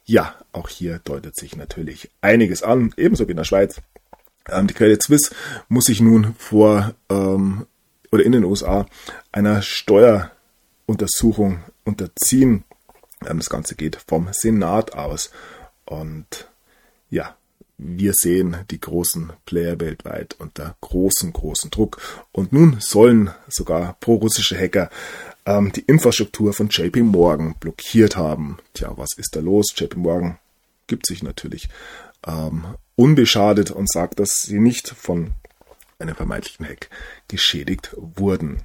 Ja, 0.05 0.35
auch 0.51 0.69
hier 0.69 0.99
deutet 1.05 1.37
sich 1.37 1.57
natürlich 1.57 2.11
einiges 2.21 2.65
an, 2.65 2.93
ebenso 2.97 3.29
wie 3.29 3.33
in 3.33 3.37
der 3.37 3.45
Schweiz. 3.45 3.81
Ähm, 4.49 4.67
die 4.67 4.75
Credit 4.75 5.03
Suisse 5.03 5.35
muss 5.69 5.85
sich 5.87 6.01
nun 6.01 6.35
vor 6.39 6.95
ähm, 7.09 7.67
oder 8.11 8.25
in 8.25 8.33
den 8.33 8.45
USA 8.45 8.87
einer 9.31 9.63
Steueruntersuchung 9.63 11.61
unterziehen. 11.85 12.65
Ähm, 13.27 13.39
das 13.39 13.51
Ganze 13.51 13.75
geht 13.75 13.97
vom 14.07 14.29
Senat 14.33 14.95
aus. 14.95 15.31
Und 15.85 16.49
ja, 17.11 17.37
wir 17.79 18.13
sehen 18.15 18.59
die 18.71 18.81
großen 18.81 19.33
Player 19.45 19.81
weltweit 19.81 20.37
unter 20.39 20.77
großen, 20.81 21.33
großen 21.33 21.71
Druck. 21.71 22.01
Und 22.33 22.53
nun 22.53 22.77
sollen 22.81 23.31
sogar 23.49 23.97
pro-russische 24.01 24.59
Hacker 24.59 24.91
ähm, 25.47 25.73
die 25.73 25.81
Infrastruktur 25.83 26.53
von 26.53 26.69
JP 26.69 27.03
Morgan 27.03 27.55
blockiert 27.59 28.17
haben. 28.17 28.59
Tja, 28.75 28.93
was 28.97 29.17
ist 29.17 29.35
da 29.35 29.41
los? 29.41 29.73
JP 29.77 29.97
Morgan 29.97 30.39
gibt 30.87 31.07
sich 31.07 31.23
natürlich 31.23 31.69
ähm, 32.27 32.65
unbeschadet 32.97 33.71
und 33.71 33.91
sagt, 33.91 34.21
dass 34.21 34.43
sie 34.43 34.59
nicht 34.59 34.89
von 34.89 35.33
einem 35.99 36.15
vermeintlichen 36.15 36.67
Hack 36.67 36.89
geschädigt 37.29 37.95
wurden. 37.97 38.59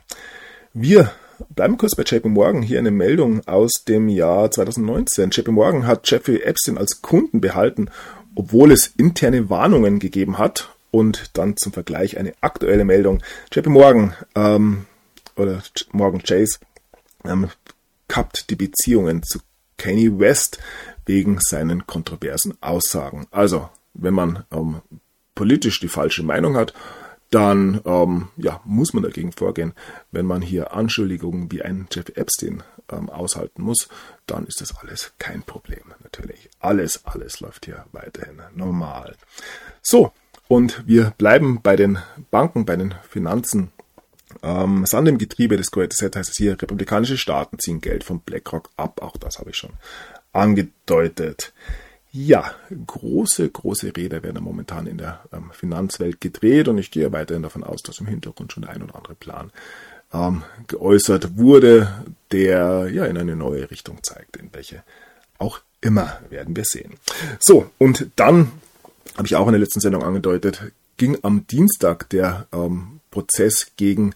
Wir 0.73 1.11
bleiben 1.49 1.78
kurz 1.78 1.95
bei 1.95 2.03
JP 2.03 2.30
Morgan. 2.30 2.61
Hier 2.61 2.80
eine 2.80 2.91
Meldung 2.91 3.47
aus 3.47 3.84
dem 3.88 4.09
Jahr 4.09 4.49
2019. 4.51 5.30
JP 5.32 5.51
Morgan 5.51 5.88
hat 5.88 6.09
Jeffrey 6.09 6.41
Epstein 6.41 6.78
als 6.78 7.01
Kunden 7.01 7.41
behalten, 7.41 7.89
obwohl 8.36 8.71
es 8.71 8.88
interne 8.97 9.49
Warnungen 9.49 9.99
gegeben 9.99 10.38
hat. 10.38 10.73
Und 10.89 11.38
dann 11.38 11.57
zum 11.57 11.73
Vergleich 11.73 12.17
eine 12.17 12.34
aktuelle 12.41 12.86
Meldung. 12.86 13.21
JP 13.51 13.69
Morgan 13.69 14.15
ähm, 14.36 14.86
oder 15.36 15.61
Morgan 15.91 16.23
Chase 16.23 16.59
ähm, 17.25 17.49
kappt 18.07 18.49
die 18.49 18.55
Beziehungen 18.55 19.21
zu 19.21 19.39
Kanye 19.78 20.17
West 20.17 20.59
wegen 21.05 21.39
seinen 21.39 21.86
kontroversen 21.86 22.57
Aussagen. 22.61 23.28
Also 23.32 23.69
wenn 23.97 24.13
man 24.13 24.43
ähm, 24.51 24.81
politisch 25.35 25.79
die 25.79 25.87
falsche 25.87 26.23
Meinung 26.23 26.55
hat, 26.55 26.73
dann 27.31 27.81
ähm, 27.85 28.29
ja, 28.37 28.61
muss 28.63 28.93
man 28.93 29.03
dagegen 29.03 29.31
vorgehen. 29.31 29.73
Wenn 30.11 30.25
man 30.25 30.41
hier 30.41 30.73
Anschuldigungen 30.73 31.51
wie 31.51 31.61
ein 31.61 31.87
Jeff 31.91 32.09
Epstein 32.15 32.63
ähm, 32.89 33.09
aushalten 33.09 33.61
muss, 33.61 33.89
dann 34.27 34.45
ist 34.45 34.61
das 34.61 34.77
alles 34.77 35.13
kein 35.19 35.43
Problem. 35.43 35.93
Natürlich. 36.03 36.49
Alles, 36.59 37.05
alles 37.05 37.39
läuft 37.41 37.65
hier 37.65 37.85
weiterhin 37.91 38.41
normal. 38.55 39.15
So, 39.81 40.13
und 40.47 40.87
wir 40.87 41.13
bleiben 41.17 41.59
bei 41.61 41.75
den 41.75 41.99
Banken, 42.31 42.65
bei 42.65 42.77
den 42.77 42.95
Finanzen. 43.09 43.71
Ähm, 44.41 44.85
Sand 44.85 45.07
im 45.09 45.17
Getriebe 45.17 45.57
des 45.57 45.67
Set 45.67 46.15
heißt 46.15 46.29
es 46.29 46.37
hier, 46.37 46.61
republikanische 46.61 47.17
Staaten 47.17 47.59
ziehen 47.59 47.81
Geld 47.81 48.03
von 48.03 48.21
BlackRock 48.21 48.69
ab. 48.77 49.01
Auch 49.01 49.17
das 49.17 49.39
habe 49.39 49.49
ich 49.49 49.57
schon 49.57 49.73
angedeutet. 50.31 51.53
Ja, 52.20 52.55
große, 52.88 53.47
große 53.47 53.95
Räder 53.95 54.24
werden 54.24 54.43
momentan 54.43 54.88
in 54.88 54.97
der 54.97 55.24
ähm, 55.32 55.51
Finanzwelt 55.51 56.20
gedreht 56.20 56.68
und 56.68 56.80
ich 56.80 56.89
gehe 56.89 57.11
weiterhin 57.11 57.43
davon 57.43 57.63
aus, 57.63 57.84
dass 57.84 57.99
im 57.99 58.07
Hintergrund 58.07 58.51
schon 58.51 58.63
der 58.63 58.72
ein 58.72 58.82
oder 58.82 58.95
andere 58.95 59.13
Plan 59.13 59.51
ähm, 60.11 60.41
geäußert 60.65 61.38
wurde, 61.38 62.05
der 62.32 62.89
ja 62.91 63.05
in 63.05 63.20
eine 63.20 63.36
neue 63.36 63.70
Richtung 63.70 64.01
zeigt, 64.01 64.36
in 64.38 64.49
welche 64.51 64.82
auch 65.38 65.59
immer 65.80 66.20
werden 66.32 66.55
wir 66.55 66.63
sehen. 66.65 66.95
So, 67.39 67.70
und 67.78 68.09
dann 68.15 68.51
habe 69.15 69.28
ich 69.28 69.36
auch 69.36 69.45
in 69.45 69.53
der 69.53 69.61
letzten 69.61 69.82
Sendung 69.82 70.01
angedeutet, 70.01 70.72
ging 70.97 71.20
am 71.22 71.45
Dienstag 71.45 72.09
der 72.09 72.47
ähm, 72.51 72.99
Prozess 73.11 73.74
gegen 73.78 74.15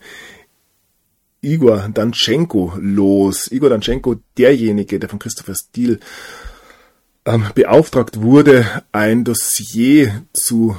Igor 1.42 1.88
Danchenko 1.94 2.74
los. 2.80 3.52
Igor 3.52 3.70
Danchenko, 3.70 4.16
derjenige, 4.40 4.98
der 4.98 5.08
von 5.08 5.20
Christopher 5.20 5.54
Steele 5.54 6.00
ähm, 7.26 7.46
beauftragt 7.54 8.22
wurde, 8.22 8.84
ein 8.92 9.24
Dossier 9.24 10.24
zu 10.34 10.76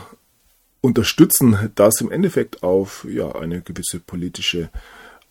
unterstützen, 0.81 1.71
das 1.75 2.01
im 2.01 2.11
Endeffekt 2.11 2.63
auf 2.63 3.07
ja, 3.09 3.33
eine 3.33 3.63
gewisse 3.63 4.01
politische 4.01 4.71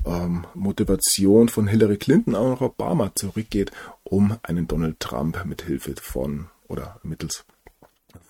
ähm, 0.06 0.46
Motivation 0.54 1.50
von 1.50 1.68
Hillary 1.68 1.98
Clinton, 1.98 2.36
auch 2.36 2.50
noch 2.50 2.62
Obama 2.62 3.12
zurückgeht, 3.16 3.72
um 4.04 4.38
einen 4.44 4.68
Donald 4.68 5.00
Trump 5.00 5.46
mit 5.46 5.64
Hilfe 5.64 5.96
von 6.02 6.48
oder 6.68 7.00
mittels 7.04 7.44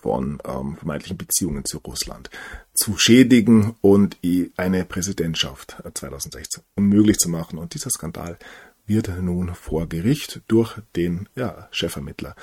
von 0.01 0.39
ähm, 0.45 0.77
vermeintlichen 0.77 1.17
Beziehungen 1.17 1.65
zu 1.65 1.77
Russland 1.79 2.29
zu 2.73 2.97
schädigen 2.97 3.75
und 3.82 4.17
eine 4.57 4.86
Präsidentschaft 4.86 5.77
2016 5.93 6.63
unmöglich 6.75 7.17
zu 7.17 7.29
machen. 7.29 7.59
Und 7.59 7.73
dieser 7.73 7.89
Skandal 7.89 8.38
wird 8.91 9.09
nun 9.21 9.55
vor 9.55 9.87
Gericht 9.87 10.41
durch 10.49 10.77
den 10.97 11.29
ja, 11.35 11.69
Chefermittler 11.71 12.35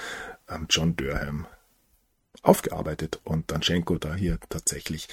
ähm, 0.48 0.66
John 0.70 0.96
Durham 0.96 1.46
aufgearbeitet 2.42 3.20
und 3.24 3.50
Danschenko 3.50 3.98
da 3.98 4.14
hier 4.14 4.38
tatsächlich 4.48 5.08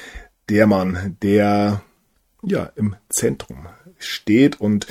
der 0.48 0.66
Mann, 0.66 1.18
der 1.22 1.82
ja 2.42 2.72
im 2.76 2.96
Zentrum 3.10 3.68
steht 3.98 4.62
und 4.62 4.88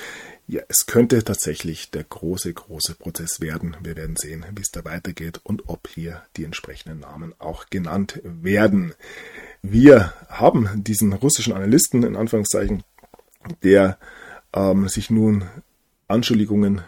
ja, 0.46 0.60
es 0.68 0.84
könnte 0.84 1.24
tatsächlich 1.24 1.90
der 1.90 2.04
große, 2.04 2.52
große 2.52 2.96
Prozess 2.96 3.40
werden. 3.40 3.78
Wir 3.80 3.96
werden 3.96 4.16
sehen, 4.16 4.44
wie 4.54 4.60
es 4.60 4.70
da 4.70 4.84
weitergeht 4.84 5.40
und 5.42 5.70
ob 5.70 5.88
hier 5.88 6.22
die 6.36 6.44
entsprechenden 6.44 7.00
Namen 7.00 7.32
auch 7.38 7.70
genannt 7.70 8.20
werden. 8.22 8.92
Wir 9.62 10.12
haben 10.28 10.68
diesen 10.84 11.14
russischen 11.14 11.54
Analysten 11.54 12.02
in 12.02 12.16
Anführungszeichen, 12.16 12.82
der 13.62 13.96
ähm, 14.52 14.86
sich 14.88 15.08
nun 15.08 15.44
Anschuldigungen 16.14 16.82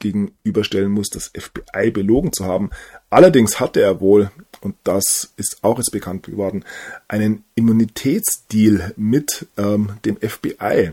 gegenüberstellen 0.00 0.90
muss, 0.90 1.10
das 1.10 1.30
FBI 1.34 1.90
belogen 1.92 2.32
zu 2.32 2.44
haben. 2.44 2.70
Allerdings 3.10 3.60
hatte 3.60 3.80
er 3.80 4.00
wohl, 4.00 4.30
und 4.60 4.74
das 4.82 5.32
ist 5.36 5.62
auch 5.62 5.78
jetzt 5.78 5.92
bekannt 5.92 6.24
geworden, 6.24 6.64
einen 7.06 7.44
Immunitätsdeal 7.54 8.92
mit 8.96 9.46
ähm, 9.56 9.92
dem 10.04 10.16
FBI. 10.16 10.92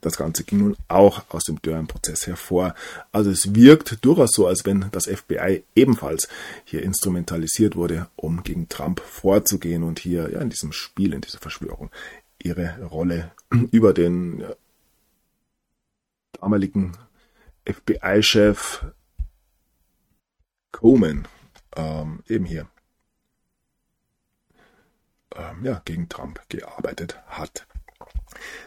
Das 0.00 0.16
Ganze 0.16 0.44
ging 0.44 0.58
nun 0.58 0.76
auch 0.88 1.24
aus 1.28 1.44
dem 1.44 1.62
Durham-Prozess 1.62 2.26
hervor. 2.26 2.74
Also 3.12 3.30
es 3.30 3.54
wirkt 3.54 4.04
durchaus 4.04 4.32
so, 4.32 4.46
als 4.46 4.64
wenn 4.66 4.86
das 4.90 5.06
FBI 5.06 5.62
ebenfalls 5.74 6.28
hier 6.64 6.82
instrumentalisiert 6.82 7.76
wurde, 7.76 8.08
um 8.16 8.42
gegen 8.42 8.68
Trump 8.68 9.00
vorzugehen 9.00 9.82
und 9.82 10.00
hier 10.00 10.30
ja, 10.30 10.40
in 10.40 10.50
diesem 10.50 10.72
Spiel, 10.72 11.14
in 11.14 11.20
dieser 11.20 11.38
Verschwörung 11.38 11.90
ihre 12.42 12.82
Rolle 12.90 13.32
über 13.70 13.94
den 13.94 14.44
damaligen 16.44 16.92
FBI-Chef 17.66 18.84
Coleman 20.72 21.26
ähm, 21.74 22.20
eben 22.28 22.44
hier 22.44 22.66
ähm, 25.34 25.64
ja, 25.64 25.80
gegen 25.86 26.10
Trump 26.10 26.42
gearbeitet 26.50 27.18
hat. 27.28 27.66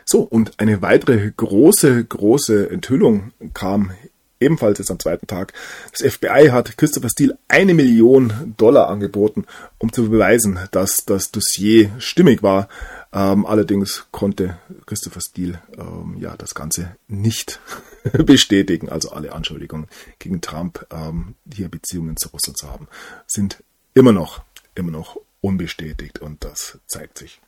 So, 0.06 0.22
und 0.22 0.60
eine 0.60 0.82
weitere 0.82 1.32
große, 1.32 2.04
große 2.06 2.72
Enthüllung 2.72 3.32
kam 3.54 3.92
ebenfalls 4.40 4.80
jetzt 4.80 4.90
am 4.90 5.00
zweiten 5.00 5.28
Tag. 5.28 5.54
Das 5.92 6.14
FBI 6.14 6.50
hat 6.52 6.78
Christopher 6.78 7.10
Steele 7.10 7.38
eine 7.48 7.76
Million 7.76 8.56
Dollar 8.58 8.90
angeboten, 8.90 9.46
um 9.78 9.94
zu 9.94 10.10
beweisen, 10.10 10.60
dass 10.72 11.06
das 11.06 11.32
Dossier 11.32 11.92
stimmig 12.00 12.42
war. 12.42 12.70
Ähm, 13.14 13.46
allerdings 13.46 14.08
konnte 14.12 14.58
Christopher 14.86 15.22
Steele 15.22 15.62
ähm, 15.78 16.18
ja 16.20 16.36
das 16.36 16.54
Ganze 16.56 16.96
nicht 17.08 17.60
bestätigen. 18.26 18.90
Also 18.90 19.12
alle 19.12 19.34
Anschuldigungen 19.34 19.88
gegen 20.20 20.42
Trump, 20.42 20.86
ähm, 20.92 21.36
hier 21.52 21.70
Beziehungen 21.70 22.18
zu 22.18 22.30
Russland 22.30 22.58
zu 22.58 22.70
haben, 22.70 22.88
sind 23.26 23.64
immer 23.94 24.12
noch, 24.12 24.42
immer 24.76 24.92
noch 24.92 25.18
unbestätigt 25.42 26.20
und 26.20 26.44
das 26.44 26.80
zeigt 26.88 27.18
sich 27.18 27.42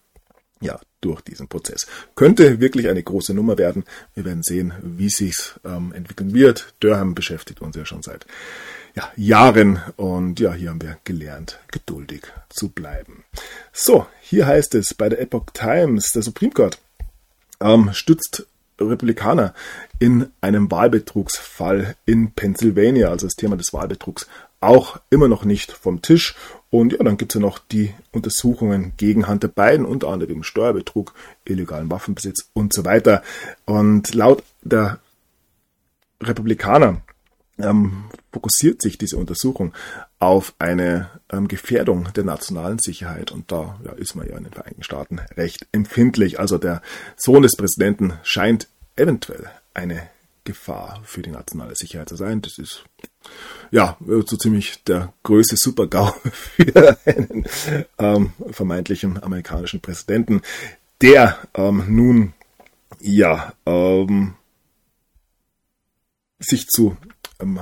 ja, 0.62 0.80
durch 1.02 1.22
diesen 1.22 1.48
Prozess. 1.48 1.88
Könnte 2.16 2.60
wirklich 2.60 2.90
eine 2.90 3.02
große 3.02 3.34
Nummer 3.34 3.58
werden. 3.58 3.86
Wir 4.14 4.26
werden 4.26 4.44
sehen, 4.44 4.74
wie 4.82 5.10
sich's 5.10 5.60
ähm, 5.64 5.94
entwickeln 5.94 6.34
wird. 6.34 6.74
Durham 6.80 7.16
beschäftigt 7.16 7.62
uns 7.62 7.76
ja 7.76 7.86
schon 7.86 8.04
seit 8.04 8.26
ja, 8.96 9.10
Jahren 9.16 9.82
und 9.96 10.40
ja, 10.40 10.54
hier 10.54 10.70
haben 10.70 10.82
wir 10.82 10.98
gelernt, 11.04 11.60
geduldig 11.72 12.24
zu 12.50 12.70
bleiben. 12.70 13.24
So, 13.72 14.08
hier 14.22 14.48
heißt 14.48 14.76
es 14.76 14.94
bei 14.94 15.10
der 15.10 15.22
Epoch 15.22 15.46
Times, 15.54 16.12
der 16.12 16.24
Supreme 16.24 16.52
Court 16.52 16.80
ähm, 17.62 17.92
stützt 17.94 18.46
Republikaner 18.80 19.54
in 20.00 20.32
einem 20.42 20.72
Wahlbetrugsfall 20.72 21.96
in 22.06 22.32
Pennsylvania, 22.32 23.10
also 23.10 23.28
das 23.28 23.36
Thema 23.36 23.58
des 23.58 23.74
Wahlbetrugs 23.74 24.28
auch 24.62 25.00
immer 25.10 25.28
noch 25.28 25.46
nicht 25.46 25.72
vom 25.72 26.02
Tisch 26.02 26.36
Und 26.72 26.94
ja, 26.94 27.00
dann 27.00 27.18
gibt's 27.18 27.36
ja 27.36 27.42
noch 27.42 27.58
die 27.58 27.94
Untersuchungen 28.12 28.94
gegen 28.98 29.28
Hunter 29.28 29.48
Biden, 29.48 29.86
unter 29.86 30.10
anderem 30.10 30.44
Steuerbetrug, 30.44 31.14
illegalen 31.46 31.90
Waffenbesitz 31.90 32.50
und 32.54 32.74
so 32.74 32.86
weiter. 32.86 33.24
Und 33.66 34.14
laut 34.14 34.44
der 34.62 35.00
Republikaner 36.22 37.02
ähm, 37.58 38.06
fokussiert 38.32 38.82
sich 38.82 38.98
diese 38.98 39.18
Untersuchung 39.18 39.74
auf 40.20 40.54
eine 40.60 41.10
ähm, 41.32 41.48
Gefährdung 41.48 42.10
der 42.16 42.24
nationalen 42.24 42.80
Sicherheit. 42.80 43.32
Und 43.32 43.52
da 43.52 43.80
ja, 43.84 43.92
ist 43.94 44.16
man 44.16 44.28
ja 44.28 44.38
in 44.38 44.44
den 44.44 44.54
Vereinigten 44.54 44.84
Staaten 44.84 45.20
recht 45.38 45.68
empfindlich. 45.72 46.40
Also 46.40 46.58
der 46.58 46.82
Sohn 47.18 47.42
des 47.42 47.56
Präsidenten 47.56 48.14
scheint 48.24 48.68
eventuell 48.96 49.50
eine 49.74 50.10
Gefahr 50.44 51.02
für 51.04 51.22
die 51.22 51.32
nationale 51.32 51.76
Sicherheit 51.76 52.10
zu 52.10 52.16
sein. 52.16 52.42
Das 52.42 52.58
ist 52.58 52.84
ja 53.72 53.98
so 54.00 54.38
ziemlich 54.38 54.84
der 54.84 55.14
größte 55.24 55.56
Super-GAU 55.58 56.14
für 56.32 56.98
einen 57.06 57.46
ähm, 57.98 58.34
vermeintlichen 58.52 59.22
amerikanischen 59.22 59.82
Präsidenten, 59.82 60.42
der 61.02 61.38
ähm, 61.54 61.84
nun 61.88 62.34
ja 63.00 63.54
ähm, 63.66 64.36
sich 66.40 66.68
zu 66.68 66.98
ähm, 67.40 67.60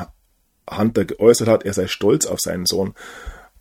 Hunter 0.69 1.05
geäußert 1.05 1.47
hat, 1.47 1.63
er 1.63 1.73
sei 1.73 1.87
stolz 1.87 2.25
auf 2.25 2.39
seinen 2.39 2.65
Sohn 2.65 2.93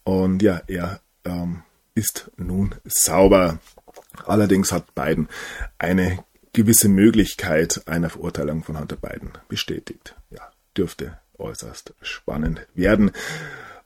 und 0.04 0.42
ja, 0.42 0.62
er 0.66 1.00
ähm, 1.24 1.62
ist 1.94 2.30
nun 2.36 2.74
sauber. 2.84 3.58
Allerdings 4.24 4.70
hat 4.70 4.94
Biden 4.94 5.28
eine 5.78 6.24
gewisse 6.52 6.88
Möglichkeit 6.88 7.82
einer 7.86 8.08
Verurteilung 8.08 8.62
von 8.62 8.78
Hunter 8.78 8.96
Biden 8.96 9.32
bestätigt. 9.48 10.14
Ja, 10.30 10.50
dürfte 10.76 11.18
äußerst 11.38 11.94
spannend 12.00 12.66
werden. 12.74 13.12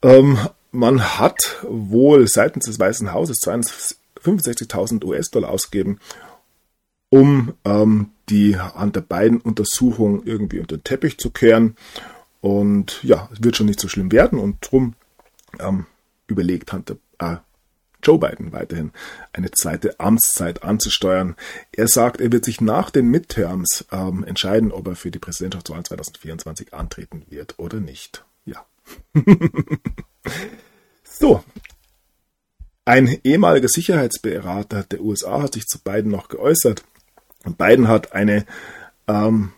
Ähm, 0.02 0.38
man 0.72 1.18
hat 1.18 1.58
wohl 1.62 2.28
seitens 2.28 2.66
des 2.66 2.78
Weißen 2.78 3.12
Hauses 3.12 3.40
65.000 3.40 5.04
US-Dollar 5.04 5.50
ausgegeben, 5.50 5.98
um 7.08 7.54
ähm, 7.64 8.10
die 8.28 8.56
Hunter 8.58 9.00
Biden-Untersuchung 9.00 10.24
irgendwie 10.24 10.60
unter 10.60 10.76
den 10.76 10.84
Teppich 10.84 11.18
zu 11.18 11.30
kehren. 11.30 11.76
Und 12.40 13.02
ja, 13.02 13.28
es 13.32 13.42
wird 13.42 13.56
schon 13.56 13.66
nicht 13.66 13.80
so 13.80 13.88
schlimm 13.88 14.12
werden 14.12 14.38
und 14.38 14.58
drum 14.60 14.94
ähm, 15.58 15.86
überlegt 16.26 16.72
Hunter, 16.72 16.96
äh, 17.18 17.36
Joe 18.02 18.18
Biden 18.18 18.52
weiterhin 18.52 18.92
eine 19.32 19.50
zweite 19.50 19.98
Amtszeit 20.00 20.62
anzusteuern. 20.62 21.36
Er 21.72 21.88
sagt, 21.88 22.20
er 22.20 22.32
wird 22.32 22.44
sich 22.44 22.60
nach 22.60 22.90
den 22.90 23.06
Midterms 23.08 23.86
ähm, 23.92 24.24
entscheiden, 24.24 24.72
ob 24.72 24.88
er 24.88 24.96
für 24.96 25.10
die 25.10 25.18
Präsidentschaftswahl 25.18 25.82
2024 25.82 26.74
antreten 26.74 27.24
wird 27.28 27.58
oder 27.58 27.80
nicht. 27.80 28.24
Ja. 28.44 28.64
so. 31.04 31.44
Ein 32.84 33.18
ehemaliger 33.22 33.68
Sicherheitsberater 33.68 34.82
der 34.84 35.00
USA 35.00 35.42
hat 35.42 35.54
sich 35.54 35.66
zu 35.66 35.78
Biden 35.78 36.10
noch 36.10 36.28
geäußert. 36.28 36.84
Und 37.44 37.56
Biden 37.56 37.88
hat 37.88 38.12
eine 38.12 38.46
ähm, 39.06 39.52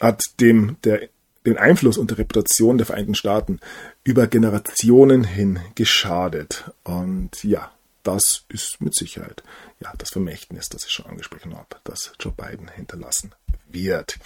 hat 0.00 0.22
dem 0.40 0.76
der 0.84 1.08
den 1.46 1.58
Einfluss 1.58 1.98
und 1.98 2.10
die 2.10 2.14
Reputation 2.14 2.78
der 2.78 2.86
Vereinigten 2.86 3.14
Staaten 3.14 3.60
über 4.04 4.26
Generationen 4.26 5.24
hin 5.24 5.58
geschadet. 5.74 6.70
Und 6.84 7.42
ja, 7.44 7.70
das 8.02 8.44
ist 8.48 8.80
mit 8.80 8.94
Sicherheit 8.94 9.42
ja 9.80 9.92
das 9.98 10.10
Vermächtnis, 10.10 10.68
das 10.68 10.84
ich 10.84 10.92
schon 10.92 11.06
angesprochen 11.06 11.56
habe, 11.56 11.76
das 11.84 12.12
Joe 12.18 12.32
Biden 12.32 12.68
hinterlassen 12.68 13.34
wird. 13.68 14.18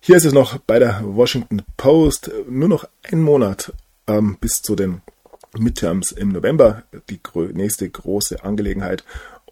Hier 0.00 0.16
ist 0.16 0.24
es 0.24 0.32
noch 0.32 0.58
bei 0.58 0.78
der 0.78 1.02
Washington 1.04 1.62
Post 1.76 2.30
nur 2.48 2.68
noch 2.68 2.88
ein 3.02 3.20
Monat 3.20 3.72
ähm, 4.06 4.36
bis 4.40 4.54
zu 4.62 4.74
den 4.74 5.02
Midterms 5.58 6.12
im 6.12 6.30
November, 6.30 6.82
die 7.08 7.20
nächste 7.52 7.88
große 7.88 8.44
Angelegenheit. 8.44 9.04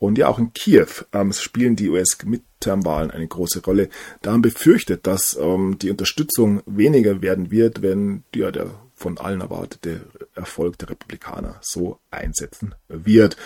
Und 0.05 0.19
ja, 0.19 0.29
auch 0.29 0.39
in 0.39 0.53
Kiew 0.53 0.87
ähm, 1.15 1.33
spielen 1.33 1.77
die 1.77 1.89
US-Midterm-Wahlen 1.89 3.11
eine 3.11 3.27
große 3.27 3.63
Rolle. 3.65 3.89
Da 4.21 4.33
haben 4.33 4.43
befürchtet, 4.43 5.07
dass 5.07 5.35
ähm, 5.35 5.79
die 5.81 5.91
Unterstützung 5.91 6.63
weniger 6.67 7.23
werden 7.23 7.51
wird, 7.51 7.81
wenn 7.81 8.23
ja, 8.35 8.51
der 8.51 8.67
von 8.95 9.17
allen 9.17 9.41
erwartete 9.41 10.03
Erfolg 10.35 10.77
der 10.77 10.91
Republikaner 10.91 11.57
so 11.63 12.01
einsetzen 12.11 12.75
wird. 12.89 13.39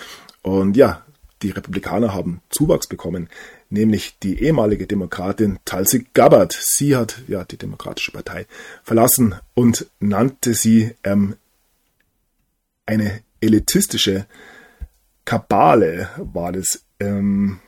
Und 0.42 0.76
ja, 0.76 1.04
die 1.42 1.50
Republikaner 1.50 2.12
haben 2.12 2.40
Zuwachs 2.50 2.88
bekommen, 2.88 3.28
nämlich 3.70 4.18
die 4.18 4.42
ehemalige 4.42 4.88
Demokratin 4.88 5.60
Tulsi 5.64 6.08
Gabbard. 6.12 6.58
Sie 6.60 6.96
hat 6.96 7.22
ja 7.28 7.44
die 7.44 7.56
Demokratische 7.56 8.10
Partei 8.10 8.48
verlassen 8.82 9.36
und 9.54 9.86
nannte 10.00 10.54
sie 10.54 10.96
ähm, 11.04 11.36
eine 12.84 13.20
elitistische 13.40 14.26
Kabale 15.28 16.08
war 16.16 16.52
das 16.52 16.86
ähm, 17.00 17.60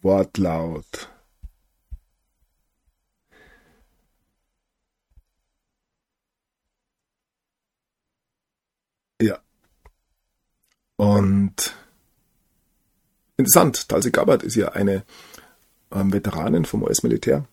Wortlaut. 0.00 1.10
Ja. 9.20 9.38
Und 10.96 11.76
interessant, 13.36 13.90
Talsi 13.90 14.10
Gabbard 14.10 14.42
ist 14.42 14.54
ja 14.54 14.70
eine 14.70 15.04
ähm, 15.92 16.10
Veteranin 16.10 16.64
vom 16.64 16.84
US-Militär 16.84 17.44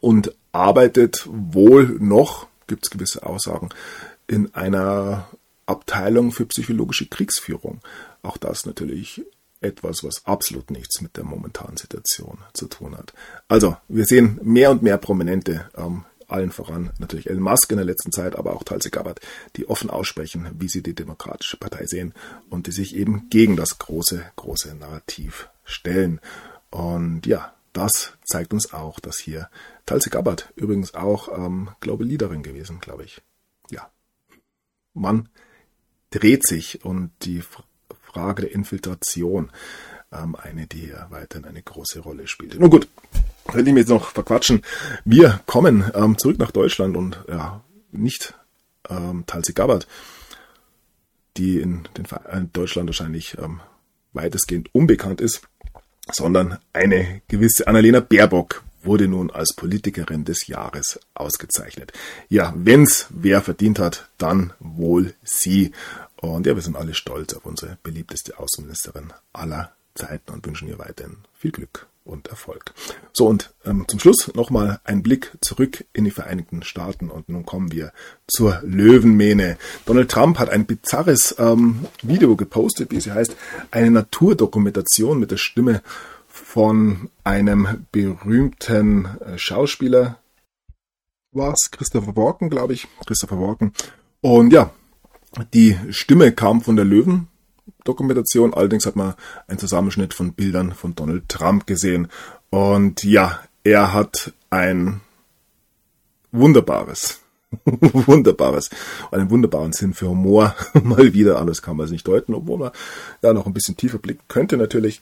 und 0.00 0.36
arbeitet 0.52 1.26
wohl 1.28 1.96
noch, 1.98 2.46
gibt 2.68 2.86
es 2.86 2.90
gewisse 2.90 3.26
Aussagen, 3.26 3.70
in 4.28 4.54
einer 4.54 5.26
Abteilung 5.66 6.32
für 6.32 6.46
psychologische 6.46 7.06
Kriegsführung. 7.06 7.80
Auch 8.22 8.36
das 8.36 8.66
natürlich 8.66 9.22
etwas, 9.60 10.04
was 10.04 10.24
absolut 10.26 10.70
nichts 10.70 11.00
mit 11.00 11.16
der 11.16 11.24
momentanen 11.24 11.76
Situation 11.76 12.38
zu 12.52 12.66
tun 12.66 12.96
hat. 12.96 13.12
Also, 13.48 13.76
wir 13.88 14.04
sehen 14.04 14.38
mehr 14.42 14.70
und 14.70 14.82
mehr 14.82 14.98
Prominente, 14.98 15.68
ähm, 15.76 16.04
allen 16.28 16.50
voran 16.50 16.92
natürlich 16.98 17.28
Elon 17.28 17.42
Musk 17.42 17.70
in 17.70 17.76
der 17.76 17.86
letzten 17.86 18.12
Zeit, 18.12 18.36
aber 18.36 18.54
auch 18.54 18.64
Tulsi 18.64 18.90
Gabbard, 18.90 19.20
die 19.56 19.68
offen 19.68 19.90
aussprechen, 19.90 20.50
wie 20.58 20.68
sie 20.68 20.82
die 20.82 20.94
Demokratische 20.94 21.56
Partei 21.56 21.86
sehen 21.86 22.14
und 22.50 22.66
die 22.66 22.72
sich 22.72 22.96
eben 22.96 23.28
gegen 23.30 23.56
das 23.56 23.78
große, 23.78 24.24
große 24.34 24.74
Narrativ 24.74 25.48
stellen. 25.64 26.20
Und 26.70 27.26
ja, 27.26 27.54
das 27.72 28.14
zeigt 28.24 28.52
uns 28.52 28.72
auch, 28.72 28.98
dass 29.00 29.18
hier 29.18 29.48
Tulsi 29.86 30.10
Gabbard 30.10 30.52
übrigens 30.56 30.94
auch 30.94 31.28
ähm, 31.36 31.70
Global 31.80 32.06
Leaderin 32.06 32.42
gewesen, 32.42 32.80
glaube 32.80 33.04
ich. 33.04 33.22
Ja, 33.70 33.88
man 34.94 35.28
dreht 36.18 36.46
sich 36.46 36.84
und 36.84 37.10
die 37.22 37.42
Frage 38.12 38.42
der 38.42 38.52
Infiltration 38.52 39.50
ähm, 40.12 40.34
eine, 40.36 40.66
die 40.66 40.86
hier 40.86 41.06
weiterhin 41.10 41.46
eine 41.46 41.62
große 41.62 42.00
Rolle 42.00 42.26
spielt. 42.26 42.58
Nun 42.58 42.70
gut, 42.70 42.88
könnte 43.46 43.68
ich 43.68 43.74
mir 43.74 43.80
jetzt 43.80 43.90
noch 43.90 44.10
verquatschen. 44.10 44.62
Wir 45.04 45.40
kommen 45.46 45.90
ähm, 45.94 46.16
zurück 46.16 46.38
nach 46.38 46.50
Deutschland 46.50 46.96
und 46.96 47.22
ja, 47.28 47.62
nicht 47.92 48.34
ähm, 48.88 49.24
Talsi 49.26 49.52
Gabbard, 49.52 49.86
die 51.36 51.60
in, 51.60 51.86
den, 51.96 52.06
in 52.32 52.52
Deutschland 52.52 52.88
wahrscheinlich 52.88 53.36
ähm, 53.38 53.60
weitestgehend 54.12 54.74
unbekannt 54.74 55.20
ist, 55.20 55.42
sondern 56.10 56.58
eine 56.72 57.20
gewisse 57.28 57.66
Annalena 57.66 58.00
Baerbock 58.00 58.64
wurde 58.82 59.08
nun 59.08 59.30
als 59.30 59.52
Politikerin 59.54 60.24
des 60.24 60.46
Jahres 60.46 61.00
ausgezeichnet. 61.14 61.92
Ja, 62.28 62.54
wenn's 62.56 63.08
wer 63.10 63.42
verdient 63.42 63.78
hat, 63.78 64.08
dann 64.16 64.52
wohl 64.60 65.14
sie. 65.22 65.72
Und 66.20 66.46
ja, 66.46 66.54
wir 66.54 66.62
sind 66.62 66.76
alle 66.76 66.94
stolz 66.94 67.34
auf 67.34 67.44
unsere 67.44 67.78
beliebteste 67.82 68.38
Außenministerin 68.38 69.12
aller 69.32 69.72
Zeiten 69.94 70.32
und 70.32 70.46
wünschen 70.46 70.68
ihr 70.68 70.78
weiterhin 70.78 71.18
viel 71.34 71.52
Glück 71.52 71.86
und 72.06 72.28
Erfolg. 72.28 72.72
So, 73.12 73.26
und 73.26 73.52
ähm, 73.64 73.84
zum 73.88 73.98
Schluss 73.98 74.32
nochmal 74.34 74.80
ein 74.84 75.02
Blick 75.02 75.32
zurück 75.40 75.84
in 75.92 76.04
die 76.04 76.10
Vereinigten 76.10 76.62
Staaten 76.62 77.10
und 77.10 77.28
nun 77.28 77.44
kommen 77.44 77.72
wir 77.72 77.92
zur 78.26 78.60
Löwenmähne. 78.62 79.58
Donald 79.84 80.10
Trump 80.10 80.38
hat 80.38 80.48
ein 80.48 80.66
bizarres 80.66 81.34
ähm, 81.38 81.86
Video 82.02 82.36
gepostet, 82.36 82.92
wie 82.92 83.00
sie 83.00 83.12
heißt, 83.12 83.36
eine 83.70 83.90
Naturdokumentation 83.90 85.18
mit 85.18 85.30
der 85.30 85.36
Stimme 85.36 85.82
von 86.28 87.10
einem 87.24 87.86
berühmten 87.92 89.06
äh, 89.20 89.38
Schauspieler. 89.38 90.18
Was? 91.32 91.70
Christopher 91.70 92.16
Walken, 92.16 92.50
glaube 92.50 92.72
ich. 92.72 92.86
Christopher 93.06 93.40
Walken. 93.40 93.72
Und 94.20 94.52
ja, 94.52 94.70
die 95.52 95.76
Stimme 95.90 96.32
kam 96.32 96.60
von 96.62 96.76
der 96.76 96.84
Löwen-Dokumentation, 96.84 98.54
allerdings 98.54 98.86
hat 98.86 98.96
man 98.96 99.14
einen 99.48 99.58
Zusammenschnitt 99.58 100.14
von 100.14 100.32
Bildern 100.32 100.72
von 100.72 100.94
Donald 100.94 101.28
Trump 101.28 101.66
gesehen. 101.66 102.08
Und 102.50 103.04
ja, 103.04 103.40
er 103.64 103.92
hat 103.92 104.32
ein 104.50 105.00
wunderbares, 106.32 107.20
wunderbares, 107.64 108.70
einen 109.10 109.30
wunderbaren 109.30 109.72
Sinn 109.72 109.94
für 109.94 110.08
Humor. 110.08 110.54
Mal 110.82 111.12
wieder, 111.12 111.38
alles 111.38 111.62
kann 111.62 111.76
man 111.76 111.86
es 111.86 111.92
nicht 111.92 112.06
deuten, 112.06 112.34
obwohl 112.34 112.58
man 112.58 112.70
ja 113.22 113.32
noch 113.32 113.46
ein 113.46 113.54
bisschen 113.54 113.76
tiefer 113.76 113.98
blicken 113.98 114.24
könnte 114.28 114.56
natürlich. 114.56 115.00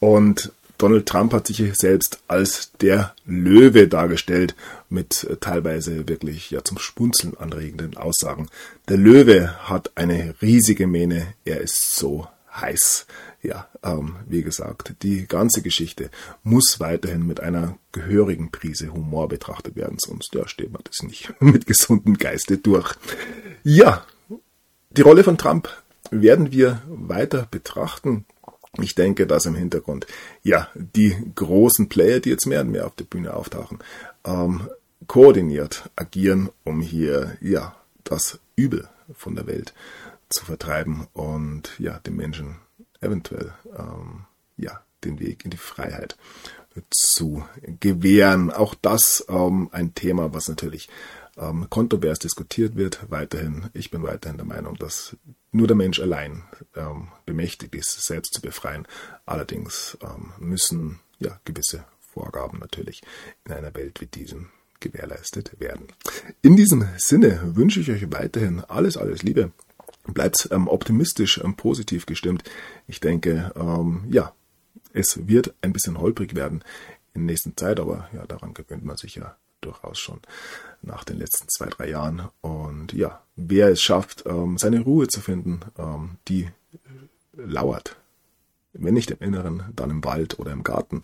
Und 0.00 0.52
Donald 0.78 1.06
Trump 1.06 1.32
hat 1.32 1.46
sich 1.46 1.62
selbst 1.74 2.20
als 2.28 2.72
der 2.80 3.14
Löwe 3.24 3.88
dargestellt, 3.88 4.54
mit 4.88 5.24
äh, 5.24 5.36
teilweise 5.36 6.08
wirklich 6.08 6.50
ja 6.50 6.62
zum 6.62 6.78
Spunzeln 6.78 7.36
anregenden 7.36 7.96
Aussagen. 7.96 8.48
Der 8.88 8.96
Löwe 8.96 9.68
hat 9.68 9.92
eine 9.96 10.34
riesige 10.42 10.86
Mähne, 10.86 11.26
er 11.44 11.60
ist 11.60 11.94
so 11.96 12.28
heiß. 12.54 13.06
Ja, 13.42 13.68
ähm, 13.82 14.16
wie 14.26 14.42
gesagt, 14.42 14.94
die 15.02 15.26
ganze 15.26 15.62
Geschichte 15.62 16.10
muss 16.42 16.80
weiterhin 16.80 17.26
mit 17.26 17.40
einer 17.40 17.78
gehörigen 17.92 18.50
Prise 18.50 18.92
Humor 18.92 19.28
betrachtet 19.28 19.76
werden, 19.76 19.98
sonst 20.00 20.34
ja, 20.34 20.48
steht 20.48 20.72
man 20.72 20.82
das 20.84 21.02
nicht 21.02 21.32
mit 21.40 21.66
gesundem 21.66 22.18
Geiste 22.18 22.58
durch. 22.58 22.94
Ja, 23.62 24.04
die 24.90 25.02
Rolle 25.02 25.24
von 25.24 25.38
Trump 25.38 25.68
werden 26.10 26.52
wir 26.52 26.82
weiter 26.86 27.46
betrachten. 27.50 28.24
Ich 28.82 28.94
denke, 28.94 29.26
dass 29.26 29.46
im 29.46 29.54
Hintergrund 29.54 30.06
ja 30.42 30.68
die 30.74 31.16
großen 31.34 31.88
Player, 31.88 32.20
die 32.20 32.30
jetzt 32.30 32.46
mehr 32.46 32.60
und 32.60 32.70
mehr 32.70 32.86
auf 32.86 32.94
der 32.94 33.04
Bühne 33.04 33.34
auftauchen, 33.34 33.78
ähm, 34.24 34.68
koordiniert 35.06 35.90
agieren, 35.96 36.50
um 36.64 36.80
hier 36.80 37.36
ja 37.40 37.76
das 38.04 38.38
Übel 38.56 38.88
von 39.14 39.34
der 39.34 39.46
Welt 39.46 39.74
zu 40.28 40.44
vertreiben 40.44 41.06
und 41.12 41.70
ja 41.78 41.98
den 42.00 42.16
Menschen 42.16 42.56
eventuell 43.00 43.52
ähm, 43.78 44.24
ja 44.56 44.80
den 45.04 45.20
Weg 45.20 45.44
in 45.44 45.50
die 45.50 45.56
Freiheit 45.56 46.16
zu 46.90 47.44
gewähren. 47.80 48.50
Auch 48.50 48.74
das 48.74 49.24
ähm, 49.28 49.68
ein 49.72 49.94
Thema, 49.94 50.34
was 50.34 50.48
natürlich 50.48 50.88
ähm, 51.36 51.68
kontrovers 51.70 52.18
diskutiert 52.18 52.76
wird. 52.76 53.10
Weiterhin, 53.10 53.68
ich 53.72 53.90
bin 53.90 54.02
weiterhin 54.02 54.38
der 54.38 54.46
Meinung, 54.46 54.76
dass 54.76 55.16
nur 55.52 55.66
der 55.66 55.76
Mensch 55.76 56.00
allein 56.00 56.44
ähm, 56.74 57.08
bemächtigt 57.24 57.74
ist, 57.74 58.02
selbst 58.02 58.34
zu 58.34 58.40
befreien. 58.40 58.86
Allerdings 59.24 59.96
ähm, 60.02 60.32
müssen 60.38 61.00
ja 61.18 61.40
gewisse 61.44 61.84
Vorgaben 62.00 62.58
natürlich 62.58 63.02
in 63.44 63.52
einer 63.52 63.74
Welt 63.74 64.00
wie 64.00 64.06
diesem 64.06 64.48
gewährleistet 64.80 65.58
werden. 65.58 65.88
In 66.42 66.56
diesem 66.56 66.86
Sinne 66.96 67.40
wünsche 67.56 67.80
ich 67.80 67.90
euch 67.90 68.12
weiterhin 68.12 68.60
alles, 68.60 68.96
alles 68.96 69.22
Liebe. 69.22 69.52
Bleibt 70.06 70.48
ähm, 70.52 70.68
optimistisch, 70.68 71.38
ähm, 71.42 71.56
positiv 71.56 72.06
gestimmt. 72.06 72.44
Ich 72.86 73.00
denke, 73.00 73.52
ähm, 73.56 74.04
ja, 74.10 74.32
es 74.92 75.26
wird 75.26 75.54
ein 75.62 75.72
bisschen 75.72 75.98
holprig 75.98 76.34
werden 76.34 76.62
in 77.14 77.22
der 77.26 77.32
nächsten 77.32 77.56
Zeit, 77.56 77.80
aber 77.80 78.08
ja, 78.12 78.26
daran 78.26 78.54
gewöhnt 78.54 78.84
man 78.84 78.96
sich 78.96 79.16
ja 79.16 79.36
durchaus 79.60 79.98
schon 79.98 80.20
nach 80.86 81.04
den 81.04 81.18
letzten 81.18 81.48
zwei, 81.48 81.66
drei 81.66 81.90
Jahren. 81.90 82.28
Und 82.40 82.92
ja, 82.92 83.22
wer 83.36 83.68
es 83.68 83.82
schafft, 83.82 84.24
ähm, 84.26 84.58
seine 84.58 84.80
Ruhe 84.80 85.08
zu 85.08 85.20
finden, 85.20 85.60
ähm, 85.78 86.18
die 86.28 86.48
lauert. 87.32 87.96
Wenn 88.72 88.94
nicht 88.94 89.10
im 89.10 89.18
Inneren, 89.20 89.64
dann 89.74 89.90
im 89.90 90.04
Wald 90.04 90.38
oder 90.38 90.52
im 90.52 90.62
Garten. 90.62 91.02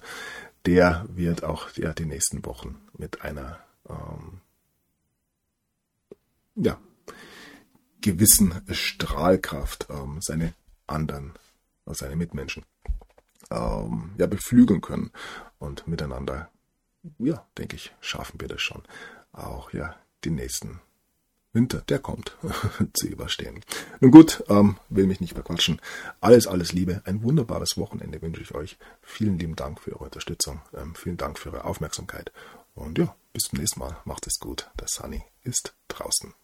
Der 0.66 1.04
wird 1.08 1.44
auch 1.44 1.70
ja, 1.76 1.92
die 1.92 2.04
nächsten 2.04 2.44
Wochen 2.44 2.78
mit 2.96 3.22
einer 3.22 3.58
ähm, 3.88 4.40
ja, 6.54 6.78
gewissen 8.00 8.62
Strahlkraft 8.70 9.88
ähm, 9.90 10.18
seine 10.20 10.54
anderen, 10.86 11.32
also 11.84 12.04
seine 12.04 12.16
Mitmenschen 12.16 12.64
ähm, 13.50 14.12
ja, 14.18 14.26
beflügeln 14.26 14.80
können 14.80 15.10
und 15.58 15.86
miteinander 15.88 16.50
ja, 17.18 17.44
denke 17.58 17.76
ich, 17.76 17.92
schaffen 18.00 18.40
wir 18.40 18.48
das 18.48 18.62
schon 18.62 18.82
auch 19.32 19.72
ja 19.72 19.96
den 20.24 20.34
nächsten 20.36 20.80
Winter, 21.52 21.82
der 21.88 21.98
kommt, 21.98 22.36
zu 22.94 23.06
überstehen. 23.08 23.60
Nun 24.00 24.10
gut, 24.10 24.42
ähm, 24.48 24.78
will 24.88 25.06
mich 25.06 25.20
nicht 25.20 25.34
verquatschen. 25.34 25.80
Alles, 26.20 26.46
alles 26.46 26.72
Liebe, 26.72 27.02
ein 27.04 27.22
wunderbares 27.22 27.76
Wochenende 27.76 28.22
wünsche 28.22 28.40
ich 28.40 28.54
euch. 28.54 28.78
Vielen 29.02 29.38
lieben 29.38 29.56
Dank 29.56 29.80
für 29.80 29.92
eure 29.92 30.04
Unterstützung, 30.04 30.62
ähm, 30.74 30.94
vielen 30.94 31.18
Dank 31.18 31.38
für 31.38 31.52
eure 31.52 31.64
Aufmerksamkeit 31.64 32.32
und 32.74 32.98
ja, 32.98 33.14
bis 33.32 33.44
zum 33.44 33.58
nächsten 33.58 33.80
Mal. 33.80 33.96
Macht 34.04 34.26
es 34.26 34.38
gut. 34.38 34.70
Der 34.80 34.88
Sunny 34.88 35.22
ist 35.42 35.74
draußen. 35.88 36.34